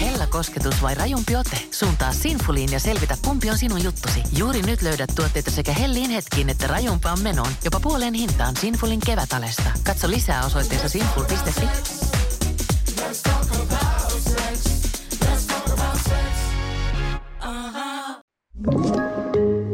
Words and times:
Hella 0.00 0.26
kosketus 0.26 0.82
vai 0.82 0.94
rajumpi 0.94 1.36
ote? 1.36 1.56
Suuntaa 1.70 2.12
Sinfuliin 2.12 2.72
ja 2.72 2.80
selvitä, 2.80 3.16
kumpi 3.24 3.50
on 3.50 3.58
sinun 3.58 3.84
juttusi. 3.84 4.22
Juuri 4.36 4.62
nyt 4.62 4.82
löydät 4.82 5.10
tuotteita 5.16 5.50
sekä 5.50 5.72
hellin 5.72 6.10
hetkiin 6.10 6.48
että 6.48 6.66
rajumpaan 6.66 7.20
menoon. 7.20 7.48
Jopa 7.64 7.80
puoleen 7.80 8.14
hintaan 8.14 8.56
Sinfulin 8.56 9.00
kevätalesta. 9.06 9.70
Katso 9.86 10.10
lisää 10.10 10.44
osoitteessa 10.46 10.88
sinful.fi. 10.88 11.66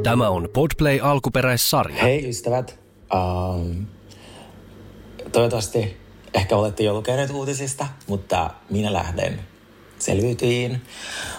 Tämä 0.03 0.29
on 0.29 0.49
Podplay 0.53 1.01
alkuperäissarja. 1.03 2.03
Hei 2.03 2.29
ystävät. 2.29 2.79
Um, 3.15 3.87
toivottavasti 5.33 6.06
ehkä 6.37 6.57
olette 6.57 6.83
jo 6.83 6.95
lukeneet 6.95 7.31
uutisista, 7.31 7.87
mutta 8.07 8.51
minä 8.71 8.93
lähden 8.93 9.41
selviytyin. 9.99 10.83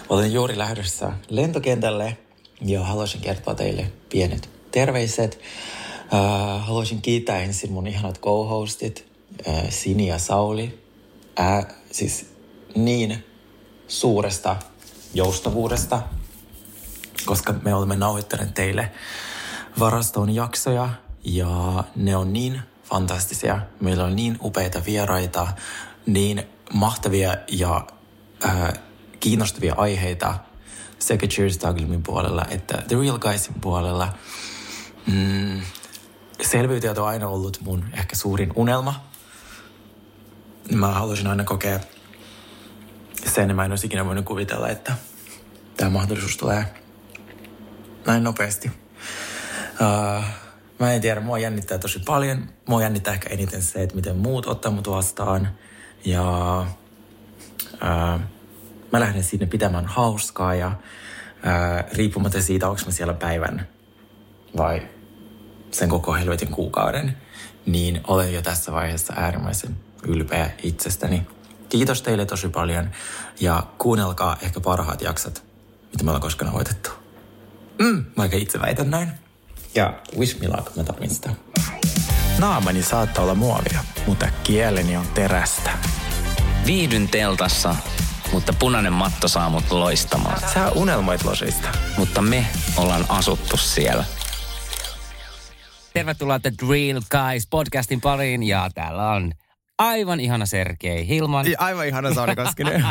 Olen 0.08 0.32
juuri 0.32 0.58
lähdössä 0.58 1.12
lentokentälle 1.28 2.16
ja 2.60 2.84
haluaisin 2.84 3.20
kertoa 3.20 3.54
teille 3.54 3.92
pienet 4.08 4.50
terveiset. 4.70 5.40
Uh, 6.12 6.64
haluaisin 6.66 7.02
kiittää 7.02 7.38
ensin 7.38 7.72
mun 7.72 7.86
ihanat 7.86 8.20
co-hostit, 8.20 9.06
uh, 9.46 9.70
Sini 9.70 10.06
ja 10.06 10.18
Sauli. 10.18 10.84
Uh, 11.40 11.74
siis 11.90 12.26
niin 12.74 13.24
suuresta 13.88 14.56
joustavuudesta, 15.14 16.02
koska 17.26 17.52
me 17.52 17.74
olemme 17.74 17.96
nauhoittaneet 17.96 18.54
teille 18.54 18.92
varastoon 19.78 20.34
jaksoja 20.34 20.88
ja 21.24 21.84
ne 21.96 22.16
on 22.16 22.32
niin 22.32 22.60
fantastisia. 22.90 23.60
Meillä 23.80 24.04
on 24.04 24.16
niin 24.16 24.38
upeita 24.42 24.82
vieraita, 24.86 25.48
niin 26.06 26.42
mahtavia 26.72 27.36
ja 27.48 27.86
äh, 28.44 28.72
kiinnostavia 29.20 29.74
aiheita 29.76 30.34
sekä 30.98 31.26
Cheers 31.26 31.58
Tagilmin 31.58 32.02
puolella 32.02 32.44
että 32.50 32.82
The 32.88 32.96
Real 32.96 33.18
Guysin 33.18 33.54
puolella. 33.60 34.12
Mm, 35.06 35.60
selviytyjät 36.42 36.98
on 36.98 37.08
aina 37.08 37.28
ollut 37.28 37.60
mun 37.60 37.84
ehkä 37.92 38.16
suurin 38.16 38.52
unelma. 38.56 39.08
Mä 40.72 40.86
haluaisin 40.86 41.26
aina 41.26 41.44
kokea 41.44 41.80
sen, 43.26 43.56
mä 43.56 43.64
en 43.64 43.72
olisi 43.72 43.86
ikinä 43.86 44.04
voinut 44.04 44.24
kuvitella, 44.24 44.68
että 44.68 44.94
tämä 45.76 45.90
mahdollisuus 45.90 46.36
tulee 46.36 46.74
näin 48.06 48.24
nopeasti. 48.24 48.70
Uh, 49.80 50.24
mä 50.78 50.92
en 50.92 51.00
tiedä, 51.00 51.20
mua 51.20 51.38
jännittää 51.38 51.78
tosi 51.78 51.98
paljon. 51.98 52.48
Mua 52.66 52.82
jännittää 52.82 53.14
ehkä 53.14 53.28
eniten 53.28 53.62
se, 53.62 53.82
että 53.82 53.96
miten 53.96 54.16
muut 54.16 54.46
ottaa 54.46 54.72
mut 54.72 54.90
vastaan. 54.90 55.48
Ja 56.04 56.60
uh, 57.74 58.20
mä 58.92 59.00
lähden 59.00 59.24
sinne 59.24 59.46
pitämään 59.46 59.86
hauskaa 59.86 60.54
ja 60.54 60.66
uh, 60.68 61.92
riippumatta 61.96 62.42
siitä, 62.42 62.68
onko 62.68 62.82
mä 62.86 62.92
siellä 62.92 63.14
päivän 63.14 63.68
vai 64.56 64.88
sen 65.70 65.88
koko 65.88 66.14
helvetin 66.14 66.48
kuukauden, 66.48 67.16
niin 67.66 68.00
olen 68.06 68.32
jo 68.32 68.42
tässä 68.42 68.72
vaiheessa 68.72 69.14
äärimmäisen 69.16 69.76
ylpeä 70.02 70.50
itsestäni. 70.62 71.26
Kiitos 71.68 72.02
teille 72.02 72.26
tosi 72.26 72.48
paljon 72.48 72.90
ja 73.40 73.66
kuunnelkaa 73.78 74.36
ehkä 74.42 74.60
parhaat 74.60 75.02
jaksot, 75.02 75.44
mitä 75.92 76.04
me 76.04 76.10
ollaan 76.10 76.22
koskaan 76.22 76.52
hoitettu. 76.52 76.90
Mm, 77.78 78.04
vaikka 78.16 78.36
itse 78.36 78.60
väitän 78.60 78.90
näin. 78.90 79.27
Ja 79.74 79.94
wish 80.18 80.40
me 80.40 80.48
luck, 80.48 80.76
mä 80.76 80.84
tarvin 80.84 81.10
sitä. 81.10 81.30
Naamani 82.38 82.82
saattaa 82.82 83.24
olla 83.24 83.34
muovia, 83.34 83.84
mutta 84.06 84.28
kieleni 84.44 84.96
on 84.96 85.06
terästä. 85.14 85.70
Viihdyn 86.66 87.08
teltassa, 87.08 87.76
mutta 88.32 88.52
punainen 88.52 88.92
matto 88.92 89.28
saa 89.28 89.50
mut 89.50 89.70
loistamaan. 89.70 90.40
Sä 90.54 90.70
unelmoit 90.70 91.24
losista. 91.24 91.68
Mutta 91.96 92.22
me 92.22 92.46
ollaan 92.76 93.04
asuttu 93.08 93.56
siellä. 93.56 94.04
Tervetuloa 95.94 96.38
The 96.38 96.52
Real 96.70 97.00
Guys 97.10 97.46
podcastin 97.50 98.00
pariin 98.00 98.42
ja 98.42 98.70
täällä 98.74 99.10
on 99.10 99.32
aivan 99.78 100.20
ihana 100.20 100.46
Sergei 100.46 101.08
Hilman. 101.08 101.46
Aivan 101.58 101.86
ihana 101.86 102.14
Sauri 102.14 102.36
Koskinen. 102.36 102.84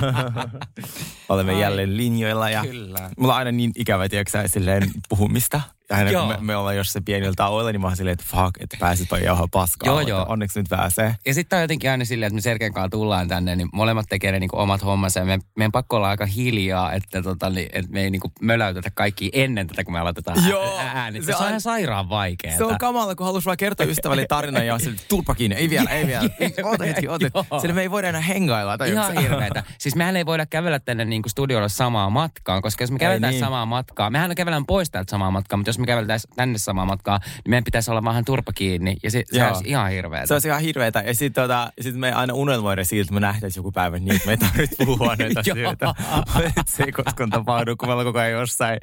Olemme 1.29 1.53
Ai. 1.53 1.61
jälleen 1.61 1.97
linjoilla 1.97 2.49
ja 2.49 2.61
Kyllä. 2.61 3.09
mulla 3.17 3.33
on 3.33 3.39
aina 3.39 3.51
niin 3.51 3.71
ikävä, 3.75 4.09
tiedätkö 4.09 4.47
silleen 4.47 4.91
puhumista. 5.09 5.61
Aina 5.91 6.03
kun 6.03 6.13
Joo. 6.13 6.27
me, 6.27 6.37
me 6.41 6.55
ollaan 6.55 6.77
jossain 6.77 7.05
pienillä 7.05 7.33
tauoilla, 7.35 7.71
niin 7.71 7.81
mä 7.81 7.87
oon 7.87 7.97
silleen, 7.97 8.13
että 8.13 8.25
fuck, 8.29 8.51
että 8.59 8.77
pääsit 8.79 9.11
vaan 9.11 9.23
jauhaa 9.23 9.47
paskaa. 9.51 9.87
Joo, 9.87 9.99
joo. 10.01 10.25
Onneksi 10.29 10.59
nyt 10.59 10.69
pääsee. 10.69 11.15
Ja 11.25 11.33
sitten 11.33 11.57
on 11.57 11.61
jotenkin 11.61 11.91
aina 11.91 12.05
silleen, 12.05 12.27
että 12.27 12.35
me 12.35 12.41
Sergein 12.41 12.73
kanssa 12.73 12.89
tullaan 12.89 13.27
tänne, 13.27 13.55
niin 13.55 13.69
molemmat 13.73 14.05
tekee 14.09 14.31
ne 14.31 14.39
niinku 14.39 14.59
omat 14.59 14.83
hommansa. 14.83 15.19
Ja 15.19 15.25
me, 15.25 15.39
meidän 15.57 15.71
pakko 15.71 15.95
olla 15.95 16.09
aika 16.09 16.25
hiljaa, 16.25 16.93
että, 16.93 17.21
tota, 17.21 17.49
niin, 17.49 17.69
että 17.73 17.91
me 17.91 18.01
ei 18.01 18.09
niinku 18.09 18.31
möläytetä 18.41 18.91
kaikki 18.95 19.29
ennen 19.33 19.67
tätä, 19.67 19.83
kun 19.83 19.93
me 19.93 19.99
aloitetaan 19.99 20.49
Joo, 20.49 20.77
ää- 20.77 20.91
ääni. 20.95 21.21
se 21.21 21.25
Se, 21.25 21.35
on 21.35 21.47
ihan 21.47 21.61
sairaan 21.61 22.09
vaikeaa. 22.09 22.57
Se 22.57 22.63
on 22.63 22.77
kamala, 22.77 23.15
kun 23.15 23.25
halus 23.25 23.45
vaan 23.45 23.57
kertoa 23.57 23.85
ystävälle 23.85 24.25
tarinan 24.29 24.65
ja 24.65 24.73
on 24.73 24.79
silleen, 24.79 25.01
turpa 25.09 25.35
kiinni, 25.35 25.55
ei 25.55 25.69
vielä, 25.69 25.89
ei 25.89 26.07
vielä. 26.07 26.29
Oota 26.69 26.83
hetki, 26.83 27.07
oota. 27.07 27.29
Joo. 27.33 27.59
Sillä 27.59 27.75
me 27.75 27.81
ei 27.81 27.91
voida 27.91 28.09
enää 28.09 28.21
hengailla. 28.21 28.77
Tai 28.77 28.91
Ihan 28.91 29.17
hirveetä. 29.17 29.63
Siis 29.79 29.95
mehän 29.95 30.15
ei 30.15 30.25
voida 30.25 30.45
kävellä 30.45 30.79
tänne 30.79 31.05
niin 31.05 31.21
kuin 31.21 31.31
studiolle 31.31 31.69
samaan 31.69 32.11
matkaan, 32.11 32.61
koska 32.61 32.83
jos 32.83 32.91
me 32.91 32.99
käveltäisiin 32.99 33.29
niin. 33.29 33.39
niin. 33.41 33.45
samaa 33.45 33.65
matkaa, 33.65 34.09
mehän 34.09 34.35
kävellään 34.35 34.65
pois 34.65 34.91
täältä 34.91 35.11
samaa 35.11 35.31
matkaa, 35.31 35.57
mutta 35.57 35.69
jos 35.69 35.76
me 35.81 35.87
käveltäisiin 35.87 36.33
tänne 36.35 36.57
samaa 36.57 36.85
matkaa, 36.85 37.19
niin 37.19 37.49
meidän 37.49 37.63
pitäisi 37.63 37.91
olla 37.91 38.03
vähän 38.03 38.25
turpa 38.25 38.53
kiinni. 38.53 38.97
Ja 39.03 39.11
se, 39.11 39.23
se 39.31 39.47
olisi 39.47 39.63
ihan 39.65 39.91
hirveetä. 39.91 40.25
Se 40.25 40.33
olisi 40.33 40.47
ihan 40.47 40.61
hirveetä. 40.61 40.99
Ja 40.99 41.13
sitten 41.13 41.43
tota, 41.43 41.71
sit 41.81 41.95
me 41.95 42.11
aina 42.11 42.33
unelmoida 42.33 42.83
siitä, 42.83 43.01
että 43.01 43.13
me 43.13 43.19
nähtäisiin 43.19 43.59
joku 43.59 43.71
päivä 43.71 43.99
niin, 43.99 44.15
että 44.15 44.25
me 44.25 44.31
ei 44.31 44.37
tarvitse 44.37 44.85
puhua 44.85 45.15
näitä 45.19 45.39
asioita. 45.39 45.95
Se 46.67 46.83
ei 46.83 46.91
koskaan 46.91 47.29
tapahdu, 47.29 47.75
kun 47.75 47.89
me 47.89 47.91
ollaan 47.91 48.05
koko 48.05 48.19
ajan 48.19 48.31
jossain, 48.31 48.79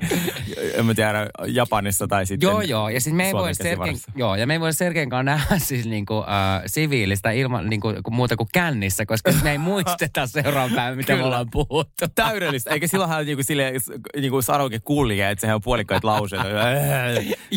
en 0.74 0.86
mä 0.86 0.94
tiedä, 0.94 1.26
Japanissa 1.46 2.06
tai 2.08 2.26
sitten 2.26 2.46
Joo, 2.46 2.60
joo. 2.60 2.88
Ja 2.88 3.00
siis 3.00 3.16
me 3.16 3.26
ei 3.26 3.32
voi 3.32 3.54
Sergen, 3.54 3.96
joo, 4.16 4.36
ja 4.36 4.46
me 4.46 4.52
ei 4.52 4.60
voi 4.60 4.72
Sergen 4.72 5.08
kanssa 5.08 5.22
nähdä 5.22 5.58
siis 5.68 5.86
niinku, 5.86 6.14
äh, 6.18 6.62
siviilistä 6.66 7.30
ilman 7.30 7.70
niinku, 7.70 7.92
kuin 8.04 8.14
muuta 8.14 8.36
kuin 8.36 8.48
kännissä, 8.52 9.06
koska 9.06 9.32
me 9.42 9.50
ei 9.50 9.58
muisteta 9.58 10.26
seuraavan 10.26 10.72
päivän, 10.74 10.96
mitä 10.96 11.12
me 11.12 11.16
Kyllä. 11.16 11.26
ollaan 11.26 11.46
puhuttu. 11.50 12.04
Täydellistä. 12.14 12.70
Eikä 12.70 12.86
silloinhan 12.86 13.26
niinku, 13.26 13.42
sille, 13.42 13.72
niinku 14.16 14.42
Saroke 14.42 14.78
kulje, 14.78 15.30
että 15.30 15.40
sehän 15.40 15.54
on 15.54 15.60
puolikkaita 15.62 16.06
lauseita. 16.06 16.44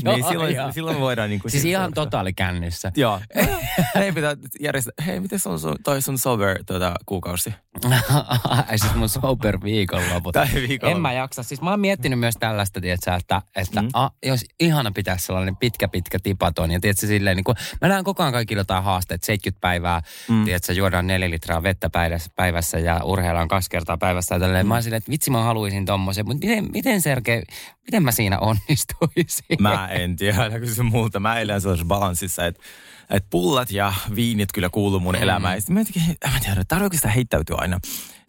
Niin 0.03 0.23
silloin, 0.29 0.55
joo. 0.55 0.71
silloin 0.71 0.97
me 0.97 1.01
voidaan 1.01 1.29
niinku... 1.29 1.49
Siis 1.49 1.61
siitä 1.61 1.77
ihan 1.77 1.83
seurata. 1.83 2.01
totaali 2.01 2.33
kännissä. 2.33 2.91
Joo. 2.95 3.21
Hei, 3.95 4.11
pitää 4.11 4.35
järjestää. 4.59 4.93
Hei, 5.05 5.19
miten 5.19 5.39
sun, 5.39 5.59
sun, 5.59 5.75
toi 5.83 6.01
sun 6.01 6.17
sober 6.17 6.63
tuota, 6.65 6.95
kuukausi? 7.05 7.53
Ai 8.69 8.77
siis 8.79 8.95
mun 8.95 9.09
sober 9.09 9.57
viikonloput. 9.63 10.33
Tai 10.33 10.47
viikonloppu. 10.53 10.97
En 10.97 11.01
mä 11.01 11.13
jaksa. 11.13 11.43
Siis 11.43 11.61
mä 11.61 11.69
oon 11.69 11.79
miettinyt 11.79 12.19
myös 12.19 12.35
tällaista, 12.39 12.81
tietsä, 12.81 13.15
että, 13.15 13.41
että 13.55 13.81
Mm. 13.81 13.85
mm. 13.85 13.91
a, 13.93 14.09
jos 14.25 14.45
ihana 14.59 14.91
pitäisi 14.91 15.25
sellainen 15.25 15.55
pitkä, 15.57 15.87
pitkä 15.87 16.19
tipaton. 16.23 16.71
Ja 16.71 16.79
tiedätkö, 16.79 17.07
silleen, 17.07 17.37
niin 17.37 17.43
kun, 17.43 17.55
mä 17.81 17.87
näen 17.87 18.03
koko 18.03 18.23
ajan 18.23 18.33
kaikilla 18.33 18.59
jotain 18.61 18.83
haasteet, 18.83 19.23
70 19.23 19.61
päivää, 19.61 20.01
Mm. 20.29 20.35
mm. 20.35 20.45
tiedätkö, 20.45 20.73
juodaan 20.73 21.07
neljä 21.07 21.29
litraa 21.29 21.63
vettä 21.63 21.89
päivässä, 21.89 22.31
päivässä 22.35 22.79
ja 22.79 23.03
urheillaan 23.03 23.47
kaksi 23.47 23.69
kertaa 23.69 23.97
päivässä. 23.97 24.35
Ja 24.35 24.39
tälleen. 24.39 24.65
Mm. 24.65 24.67
Mä 24.67 24.73
oon 24.73 24.83
silleen, 24.83 24.97
että 24.97 25.11
vitsi 25.11 25.31
mä 25.31 25.43
haluaisin 25.43 25.85
tommosen, 25.85 26.25
mutta 26.25 26.47
miten, 26.47 26.69
miten 26.73 27.01
Sergei, 27.01 27.43
miten 27.87 28.03
mä 28.03 28.11
siinä 28.11 28.39
onnistuisin? 29.17 29.63
Mä 29.63 29.87
en 29.87 30.15
tiedä, 30.15 30.59
kysy 30.59 30.83
multa. 30.83 31.19
Mä 31.19 31.39
elän 31.39 31.61
sellaisessa 31.61 31.87
balanssissa, 31.87 32.45
että 32.45 32.63
että 33.09 33.27
pullat 33.29 33.71
ja 33.71 33.93
viinit 34.15 34.51
kyllä 34.51 34.69
kuuluu 34.69 34.99
mun 34.99 35.15
elämään. 35.15 35.55
Ja 35.55 35.61
sitten 35.61 35.73
mä 35.73 35.79
jotenkin, 35.79 36.01
en 36.25 36.33
mä 36.33 36.39
tiedä, 36.39 36.63
tarvitseeko 36.67 36.95
sitä 36.95 37.09
heittäytyä 37.09 37.55
aina. 37.59 37.79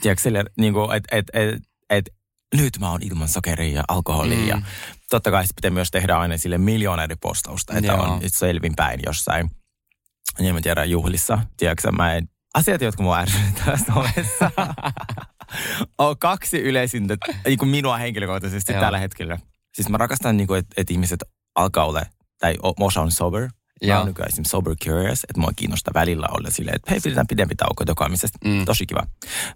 Tiedätkö, 0.03 0.23
sille, 0.23 0.45
niin 0.59 0.73
kuin, 0.75 0.97
että 0.97 1.17
et, 1.17 1.27
et, 1.33 1.63
et, 1.91 2.09
nyt 2.57 2.79
mä 2.81 2.91
oon 2.91 3.03
ilman 3.03 3.29
sokeria 3.29 3.75
ja 3.75 3.85
alkoholia. 3.89 4.39
Mm. 4.39 4.49
Ja 4.49 4.63
totta 5.11 5.31
kai 5.31 5.45
pitää 5.57 5.71
myös 5.71 5.91
tehdä 5.91 6.17
aina 6.17 6.39
sille 6.39 6.59
miljoonaiden 6.59 7.17
postausta, 7.21 7.73
että 7.77 7.93
Joo. 7.93 8.03
on 8.03 8.21
selvinpäin 8.27 9.01
jossain, 9.07 9.51
en 10.39 10.55
mä 10.55 10.61
tiedä, 10.61 10.85
juhlissa. 10.85 11.39
Tiedätkö, 11.57 11.93
mä 11.93 12.15
en, 12.15 12.29
asiat, 12.55 12.83
jotka 12.83 13.03
mua 13.03 13.19
ärsyttää 13.19 13.77
somessa, 13.87 14.51
on 15.99 16.19
kaksi 16.19 16.59
yleisintä, 16.61 17.17
niin 17.47 17.59
kuin 17.59 17.69
minua 17.69 17.97
henkilökohtaisesti 17.97 18.73
Joo. 18.73 18.81
tällä 18.81 18.99
hetkellä. 18.99 19.39
Siis 19.79 19.89
mä 19.89 19.97
rakastan, 19.97 20.37
niin 20.37 20.47
kuin, 20.47 20.59
että, 20.59 20.75
että 20.77 20.93
ihmiset 20.93 21.21
alkaa 21.55 21.85
olla, 21.85 22.03
tai 22.39 22.57
osa 22.81 23.01
on 23.01 23.11
sober. 23.11 23.49
Mä 23.85 23.89
Joo. 23.89 23.99
oon 23.99 24.07
nykyään 24.07 24.29
esimerkiksi 24.29 24.51
sober 24.51 24.75
curious, 24.85 25.25
että 25.25 25.41
mua 25.41 25.51
kiinnostaa 25.57 25.95
välillä 25.95 26.29
olla 26.31 26.51
silleen, 26.51 26.77
että 26.77 26.91
hei, 26.91 27.01
pidetään 27.01 27.27
pidempi 27.27 27.55
tauko 27.55 27.87
dokaamisesta. 27.87 28.39
Mm. 28.45 28.65
Tosi 28.65 28.87
kiva. 28.87 29.07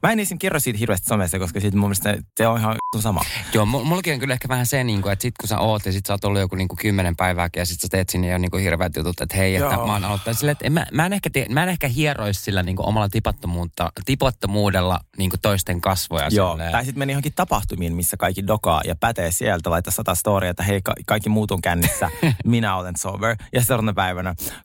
Mä 0.03 0.13
en 0.13 0.21
esim. 0.21 0.39
kerro 0.39 0.61
siitä 0.61 0.79
hirveästi 0.79 1.07
somessa, 1.07 1.39
koska 1.39 1.61
siitä 1.61 1.77
mun 1.77 1.89
mielestä 1.89 2.17
se 2.37 2.47
on 2.47 2.59
ihan 2.59 2.77
sama. 3.01 3.21
Joo, 3.55 3.65
mu- 3.65 3.85
mullakin 3.85 4.15
on 4.15 4.21
kyllä 4.21 4.35
ehkä 4.35 4.49
vähän 4.49 4.67
se, 4.67 4.85
niin 4.85 5.03
kuin, 5.03 5.13
että 5.13 5.23
sit 5.23 5.35
kun 5.41 5.49
sä 5.49 5.59
oot 5.59 5.87
ja 5.87 5.93
sit 5.93 6.07
sä 6.07 6.13
oot 6.13 6.25
ollut 6.25 6.41
joku 6.41 6.57
niin 6.57 6.69
kuin 6.69 6.79
kymmenen 6.79 7.17
päivääkin 7.17 7.61
ja 7.61 7.67
sit 7.67 7.81
sä 7.81 7.89
teet 7.91 8.09
sinne 8.09 8.29
jo 8.29 8.39
niin 8.39 8.51
kuin 8.51 8.63
hirveät 8.63 8.97
jutut, 8.97 9.21
että 9.21 9.37
hei, 9.37 9.57
että 9.57 9.75
Joo. 9.75 9.87
mä 9.87 9.93
oon 9.93 10.05
aloittanut 10.05 10.39
silleen, 10.39 10.53
että 10.53 10.67
en 10.67 10.73
mä, 10.73 10.87
mä, 10.93 11.07
en 11.07 11.13
ehkä 11.13 11.31
tie, 11.31 11.47
mä 11.49 11.63
en 11.63 11.69
ehkä 11.69 11.89
hieroisi 11.89 12.41
sillä 12.41 12.63
niin 12.63 12.77
kuin 12.77 12.87
omalla 12.87 13.09
tipattomuutta, 13.09 13.93
tipottomuudella 14.05 15.01
niin 15.17 15.31
kuin 15.31 15.41
toisten 15.41 15.81
kasvoja. 15.81 16.29
Joo. 16.31 16.51
silleen. 16.51 16.73
Tai 16.73 16.85
sitten 16.85 16.99
meni 16.99 17.13
johonkin 17.13 17.33
tapahtumiin, 17.37 17.95
missä 17.97 18.17
kaikki 18.17 18.47
dokaa 18.47 18.81
ja 18.85 18.95
pätee 18.97 19.31
sieltä, 19.31 19.71
laittaa 19.71 19.93
sata 19.93 20.15
storia, 20.15 20.51
että 20.51 20.63
hei, 20.63 20.83
ka- 20.83 20.95
kaikki 21.07 21.29
muut 21.29 21.51
on 21.51 21.63
kännissä, 21.63 22.11
minä 22.45 22.77
olen 22.77 22.95
sober. 22.99 23.37
Ja 23.53 23.65
seuraavana 23.65 23.93
päivänä 23.93 24.12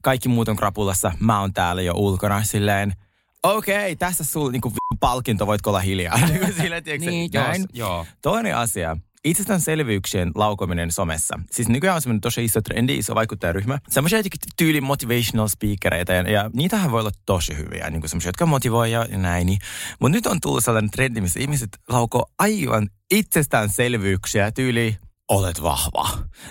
kaikki 0.01 0.29
muut 0.29 0.49
on 0.49 0.55
krapulassa, 0.55 1.11
mä 1.19 1.39
oon 1.41 1.53
täällä 1.53 1.81
jo 1.81 1.93
ulkona 1.95 2.43
silleen, 2.43 2.93
okei, 3.43 3.77
okay, 3.77 3.95
tässä 3.95 4.23
sulla 4.23 4.51
niinku 4.51 4.73
palkinto, 4.99 5.47
voitko 5.47 5.69
olla 5.69 5.79
hiljaa. 5.79 6.17
Niinku 6.27 6.53
Sillä, 6.61 6.81
tiedätkö, 6.81 7.09
Niin, 7.09 7.29
näin. 7.33 7.65
joo, 7.73 7.89
joo. 7.89 8.05
Toinen 8.21 8.57
asia. 8.57 8.97
Itsestäänselvyyksien 9.23 10.31
laukominen 10.35 10.91
somessa. 10.91 11.39
Siis 11.51 11.69
nykyään 11.69 11.95
on 11.95 12.01
semmoinen 12.01 12.21
tosi 12.21 12.45
iso 12.45 12.61
trendi, 12.61 12.97
iso 12.97 13.15
vaikuttajaryhmä. 13.15 13.79
Semmoisia 13.89 14.19
tyyli 14.57 14.81
motivational 14.81 15.47
speakereitä 15.47 16.13
ja, 16.13 16.31
ja 16.31 16.49
niitähän 16.53 16.91
voi 16.91 16.99
olla 16.99 17.11
tosi 17.25 17.57
hyviä, 17.57 17.89
niin 17.89 18.01
kuin 18.01 18.09
semmoisia, 18.09 18.29
jotka 18.29 18.45
motivoi 18.45 18.91
ja 18.91 19.05
näin. 19.11 19.57
Mutta 19.99 20.15
nyt 20.15 20.27
on 20.27 20.41
tullut 20.41 20.63
sellainen 20.63 20.91
trendi, 20.91 21.21
missä 21.21 21.39
ihmiset 21.39 21.69
laukoo 21.89 22.25
aivan 22.39 22.89
itsestäänselvyyksiä 23.11 24.51
tyyli 24.51 24.97
olet 25.29 25.61
vahva. 25.61 26.09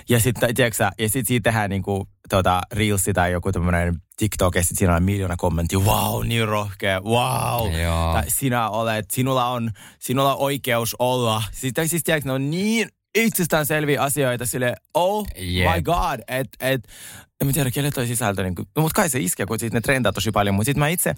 Ja 0.09 0.19
sitten, 0.19 0.55
tiedätkö 0.55 0.83
ja 0.83 1.09
sitten 1.09 1.25
siitä 1.25 1.49
tehdään 1.49 1.69
niinku, 1.69 2.07
tota, 2.29 2.61
Reelsi 2.71 3.13
tai 3.13 3.31
joku 3.31 3.51
tämmöinen 3.51 4.01
TikTok, 4.17 4.55
ja 4.55 4.63
sitten 4.63 4.77
siinä 4.77 4.95
on 4.95 5.03
miljoona 5.03 5.35
kommenttia, 5.37 5.79
wow, 5.79 6.27
niin 6.27 6.47
rohkea, 6.47 7.01
wow. 7.01 7.71
Tai 8.13 8.23
sinä 8.27 8.69
olet, 8.69 9.05
sinulla 9.11 9.45
on, 9.45 9.71
sinulla 9.99 10.35
on 10.35 10.41
oikeus 10.41 10.95
olla. 10.99 11.43
Sitten 11.51 11.89
siis 11.89 12.03
tiedätkö, 12.03 12.29
ne 12.29 12.33
on 12.33 12.51
niin 12.51 12.89
itsestäänselviä 13.15 14.01
asioita 14.01 14.45
sille, 14.45 14.75
oh 14.93 15.27
Jep. 15.35 15.75
my 15.75 15.81
god, 15.81 16.19
että 16.27 16.57
et, 16.59 16.87
en 17.41 17.47
mä 17.47 17.53
tiedä, 17.53 17.71
kelle 17.71 17.91
toi 17.91 18.07
sisältö, 18.07 18.43
niin 18.43 18.55
kuin, 18.55 18.67
mutta 18.77 18.95
kai 18.95 19.09
se 19.09 19.19
iskee, 19.19 19.45
kun 19.45 19.59
sit 19.59 19.73
ne 19.73 19.81
trendaa 19.81 20.11
tosi 20.13 20.31
paljon, 20.31 20.55
mutta 20.55 20.65
sitten 20.65 20.79
mä 20.79 20.87
itse, 20.87 21.15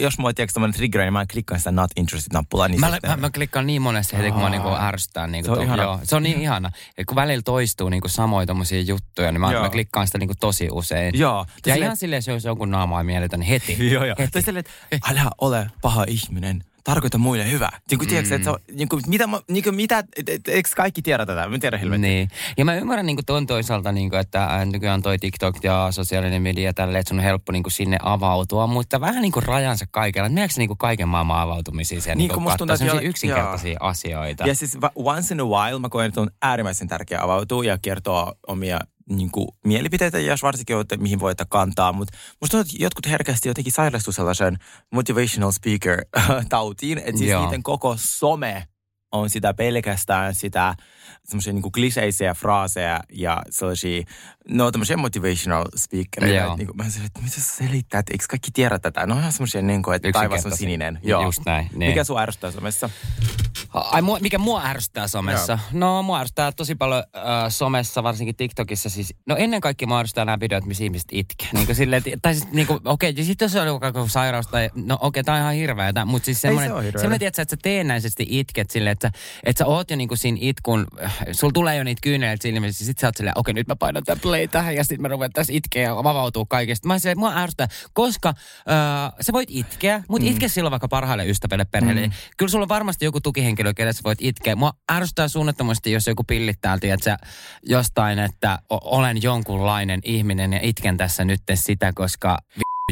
jos 0.00 0.18
mulla 0.18 0.32
tiedätkö 0.32 0.52
tämmöinen 0.54 0.74
trigger, 0.76 1.00
niin 1.00 1.12
mä 1.12 1.26
klikkaan 1.32 1.60
sitä 1.60 1.72
not 1.72 1.90
interested-nappulaa, 1.96 2.68
niin 2.68 2.80
Mä, 2.80 2.90
sitten- 2.92 3.10
mä, 3.10 3.16
mä, 3.16 3.30
klikkaan 3.30 3.66
niin 3.66 3.82
monesti 3.82 4.16
heti, 4.16 4.30
kun 4.32 4.42
mä 4.42 4.48
niinku 4.50 4.68
ärsytään. 4.80 5.32
Niinku 5.32 5.54
Se 5.54 5.60
on. 5.60 5.78
Joo, 5.78 6.00
se 6.02 6.16
on 6.16 6.22
niin 6.22 6.40
ihana. 6.40 6.70
Et 6.98 7.06
kun 7.06 7.16
välillä 7.16 7.42
toistuu 7.42 7.88
niinku 7.88 8.08
samoja 8.08 8.46
tommosia 8.46 8.80
juttuja, 8.80 9.32
niin 9.32 9.40
mä, 9.40 9.52
Joo. 9.52 9.62
mä 9.62 9.70
klikkaan 9.70 10.06
sitä 10.06 10.18
niinku 10.18 10.34
tosi 10.40 10.68
usein. 10.72 11.18
Joo. 11.18 11.46
Ja 11.48 11.62
Silleen- 11.64 11.82
ihan 11.82 11.96
silleen, 11.96 12.22
jos 12.26 12.44
jonkun 12.44 12.70
naamaa 12.70 13.00
ei 13.00 13.04
miellytä, 13.04 13.36
niin 13.36 13.48
heti. 13.48 13.90
Joo, 13.92 14.04
joo. 14.04 14.16
Tai 14.32 14.42
silleen, 14.42 14.64
että 14.92 15.10
älä 15.10 15.30
ole 15.40 15.70
paha 15.82 16.04
ihminen. 16.08 16.64
Tarkoita 16.84 17.18
muille 17.18 17.50
hyvää. 17.50 17.80
Niin 17.90 17.98
kuin, 17.98 18.08
tiedätkö, 18.08 18.34
että 18.34 18.44
se 18.44 18.50
on, 18.50 18.58
niin 18.72 18.88
kuin, 18.88 19.02
mitä, 19.06 19.28
niin 19.48 19.64
kuin, 19.64 19.74
mitä, 19.74 19.98
et, 19.98 20.28
et, 20.28 20.48
eikö 20.48 20.68
kaikki 20.76 21.02
tiedä 21.02 21.26
tätä? 21.26 21.48
Mä 21.48 21.58
tiedän 21.58 21.80
helvetti. 21.80 22.00
Niin. 22.00 22.28
Ja 22.56 22.64
mä 22.64 22.74
ymmärrän 22.74 23.06
niin 23.06 23.18
tuon 23.26 23.46
toisaalta, 23.46 23.92
niin 23.92 24.10
kuin, 24.10 24.20
että 24.20 24.44
äh, 24.44 24.66
nykyään 24.66 25.02
toi 25.02 25.18
TikTok 25.18 25.56
ja 25.62 25.88
sosiaalinen 25.90 26.42
media 26.42 26.74
tälle, 26.74 26.98
että 26.98 27.08
sun 27.08 27.18
on 27.18 27.24
helppo 27.24 27.52
niin 27.52 27.62
kuin 27.62 27.72
sinne 27.72 27.98
avautua, 28.02 28.66
mutta 28.66 29.00
vähän 29.00 29.22
niin 29.22 29.32
kuin 29.32 29.42
rajansa 29.42 29.84
kaikella. 29.90 30.28
Se 30.28 30.60
niin 30.60 30.68
kuin 30.68 30.78
kaiken 30.78 31.08
maailman 31.08 31.40
avautumisia 31.40 32.00
siellä 32.00 32.14
Niin, 32.14 32.28
niin 32.28 32.34
kuin 32.34 32.42
musta 32.42 32.58
tuntuu, 32.58 32.74
että 32.74 32.84
sellaisia 32.84 33.06
joo- 33.06 33.10
yksinkertaisia 33.10 33.78
asioita? 33.80 34.46
Ja 34.46 34.54
siis 34.54 34.78
once 34.94 35.34
in 35.34 35.40
a 35.40 35.44
while 35.44 35.78
mä 35.78 35.88
koen, 35.88 36.08
että 36.08 36.20
on 36.20 36.30
äärimmäisen 36.42 36.88
tärkeää 36.88 37.22
avautua 37.22 37.64
ja 37.64 37.78
kertoa 37.82 38.32
omia 38.46 38.80
niin 39.08 39.30
kuin, 39.30 39.48
mielipiteitä, 39.64 40.18
jos 40.18 40.42
varsinkin 40.42 40.76
olette, 40.76 40.96
mihin 40.96 41.20
voitte 41.20 41.44
kantaa. 41.48 41.92
Mutta 41.92 42.18
musta 42.40 42.56
tuntuu, 42.56 42.70
että 42.70 42.84
jotkut 42.84 43.06
herkästi 43.06 43.48
jotenkin 43.48 43.72
sairastuu 43.72 44.12
sellaisen 44.12 44.58
motivational 44.92 45.50
speaker 45.50 46.04
tautiin, 46.48 46.98
että 46.98 47.18
siis 47.18 47.30
Joo. 47.30 47.44
niiden 47.44 47.62
koko 47.62 47.94
some 47.98 48.68
on 49.12 49.30
sitä 49.30 49.54
pelkästään 49.54 50.34
sitä 50.34 50.74
semmoisia 51.24 51.52
niin 51.52 51.72
kliseisiä 51.72 52.34
fraaseja 52.34 53.00
ja 53.12 53.42
sellaisia, 53.50 54.02
no 54.48 54.70
tämmöisiä 54.70 54.96
motivational 54.96 55.64
speakereita. 55.76 56.36
Joo. 56.36 56.46
Että, 56.46 56.58
niin 56.58 56.66
kuin, 56.66 56.76
mä 56.76 56.90
sanoin, 56.90 57.06
että 57.06 57.22
mitä 57.22 57.34
sä 57.34 57.56
selität, 57.56 58.10
eikö 58.10 58.24
kaikki 58.30 58.50
tiedä 58.50 58.78
tätä? 58.78 59.06
No 59.06 59.18
ihan 59.18 59.32
semmoisia, 59.32 59.62
niin 59.62 59.82
kuin, 59.82 59.96
että 59.96 60.12
taivas 60.12 60.46
on 60.46 60.56
sininen. 60.56 61.00
Just 61.02 61.42
näin, 61.46 61.70
niin. 61.74 61.90
Mikä 61.90 62.04
sua 62.04 62.20
ärsyttää 62.20 62.50
somessa? 62.50 62.90
Ai, 63.80 64.02
mua, 64.02 64.18
mikä 64.20 64.38
mua 64.38 64.62
ärsyttää 64.64 65.08
somessa? 65.08 65.58
No, 65.72 66.02
mua 66.02 66.20
ärsyttää 66.20 66.52
tosi 66.52 66.74
paljon 66.74 67.02
äh, 67.16 67.22
somessa, 67.48 68.02
varsinkin 68.02 68.36
TikTokissa. 68.36 68.90
Siis, 68.90 69.14
no 69.26 69.36
ennen 69.36 69.60
kaikkea 69.60 69.88
mua 69.88 69.98
ärsyttää 69.98 70.24
nämä 70.24 70.40
videot, 70.40 70.64
missä 70.64 70.84
ihmiset 70.84 71.08
itkee. 71.12 71.48
Niin 71.52 71.74
silleen, 71.74 72.02
tai 72.22 72.34
siis 72.34 72.52
niin 72.52 72.66
kuin, 72.66 72.80
okei, 72.84 73.10
okay, 73.10 73.24
sitten 73.24 73.44
jos 73.46 73.56
on 73.56 73.66
joku 73.66 73.86
joku 73.86 74.08
sairaus 74.08 74.46
tai, 74.46 74.70
no 74.74 74.94
okei, 74.94 75.06
okay, 75.08 75.22
tää 75.22 75.34
on 75.34 75.40
ihan 75.40 75.54
hirveetä, 75.54 76.04
mutta 76.04 76.26
siis 76.26 76.40
semmoinen, 76.40 76.74
hirveetä. 76.74 76.98
semmoinen 76.98 77.18
tiedätkö, 77.18 77.42
että 77.42 77.56
sä 77.56 77.60
teennäisesti 77.62 78.26
itket 78.28 78.70
silleen, 78.70 78.92
että, 78.92 79.10
sä- 79.14 79.18
että 79.44 79.58
sä 79.58 79.66
oot 79.66 79.90
jo 79.90 79.96
niin 79.96 80.08
kuin 80.08 80.18
siinä 80.18 80.38
itkun, 80.40 80.86
sulla 81.32 81.52
tulee 81.52 81.76
jo 81.76 81.84
niitä 81.84 82.00
kyyneleitä 82.02 82.42
silmissä, 82.42 82.84
sit 82.84 82.98
sä 82.98 83.06
oot 83.06 83.16
silleen, 83.16 83.38
okei, 83.38 83.50
okay, 83.50 83.60
nyt 83.60 83.68
mä 83.68 83.76
painan 83.76 84.04
tämän 84.04 84.20
play 84.20 84.48
tähän 84.48 84.74
ja 84.74 84.84
sitten 84.84 85.02
mä 85.02 85.08
ruvetaan 85.08 85.32
tässä 85.32 85.52
itkeä 85.52 85.82
ja 85.82 85.94
vavautuu 85.94 86.46
kaikesta. 86.46 86.88
Mä 86.88 86.94
oon 86.94 87.00
silleen, 87.00 87.18
mua 87.18 87.36
ärsyttää, 87.36 87.68
koska 87.92 88.28
äh, 88.28 88.34
sä 89.20 89.32
voit 89.32 89.48
itkeä, 89.52 90.02
mutta 90.08 90.26
mm. 90.26 90.32
itke 90.32 90.48
silloin 90.48 90.70
vaikka 90.70 90.88
parhaille 90.88 91.26
ystäville, 91.26 91.64
perheelle. 91.64 92.06
Mm. 92.06 92.12
Kyllä 92.36 92.50
sulla 92.50 92.64
on 92.64 92.68
varmasti 92.68 93.04
joku 93.04 93.20
tukihenkilö, 93.20 93.67
kelle 93.74 93.92
sä 93.92 94.00
voit 94.04 94.18
itkeä. 94.22 94.56
Mua 94.56 94.72
ärsyttää 94.92 95.28
suunnattomasti, 95.28 95.92
jos 95.92 96.06
joku 96.06 96.24
pillittää, 96.24 96.78
että 96.82 97.18
jostain, 97.62 98.18
että 98.18 98.58
olen 98.70 99.22
jonkunlainen 99.22 100.00
ihminen 100.04 100.52
ja 100.52 100.58
itken 100.62 100.96
tässä 100.96 101.24
nyt 101.24 101.42
sitä, 101.54 101.92
koska 101.94 102.38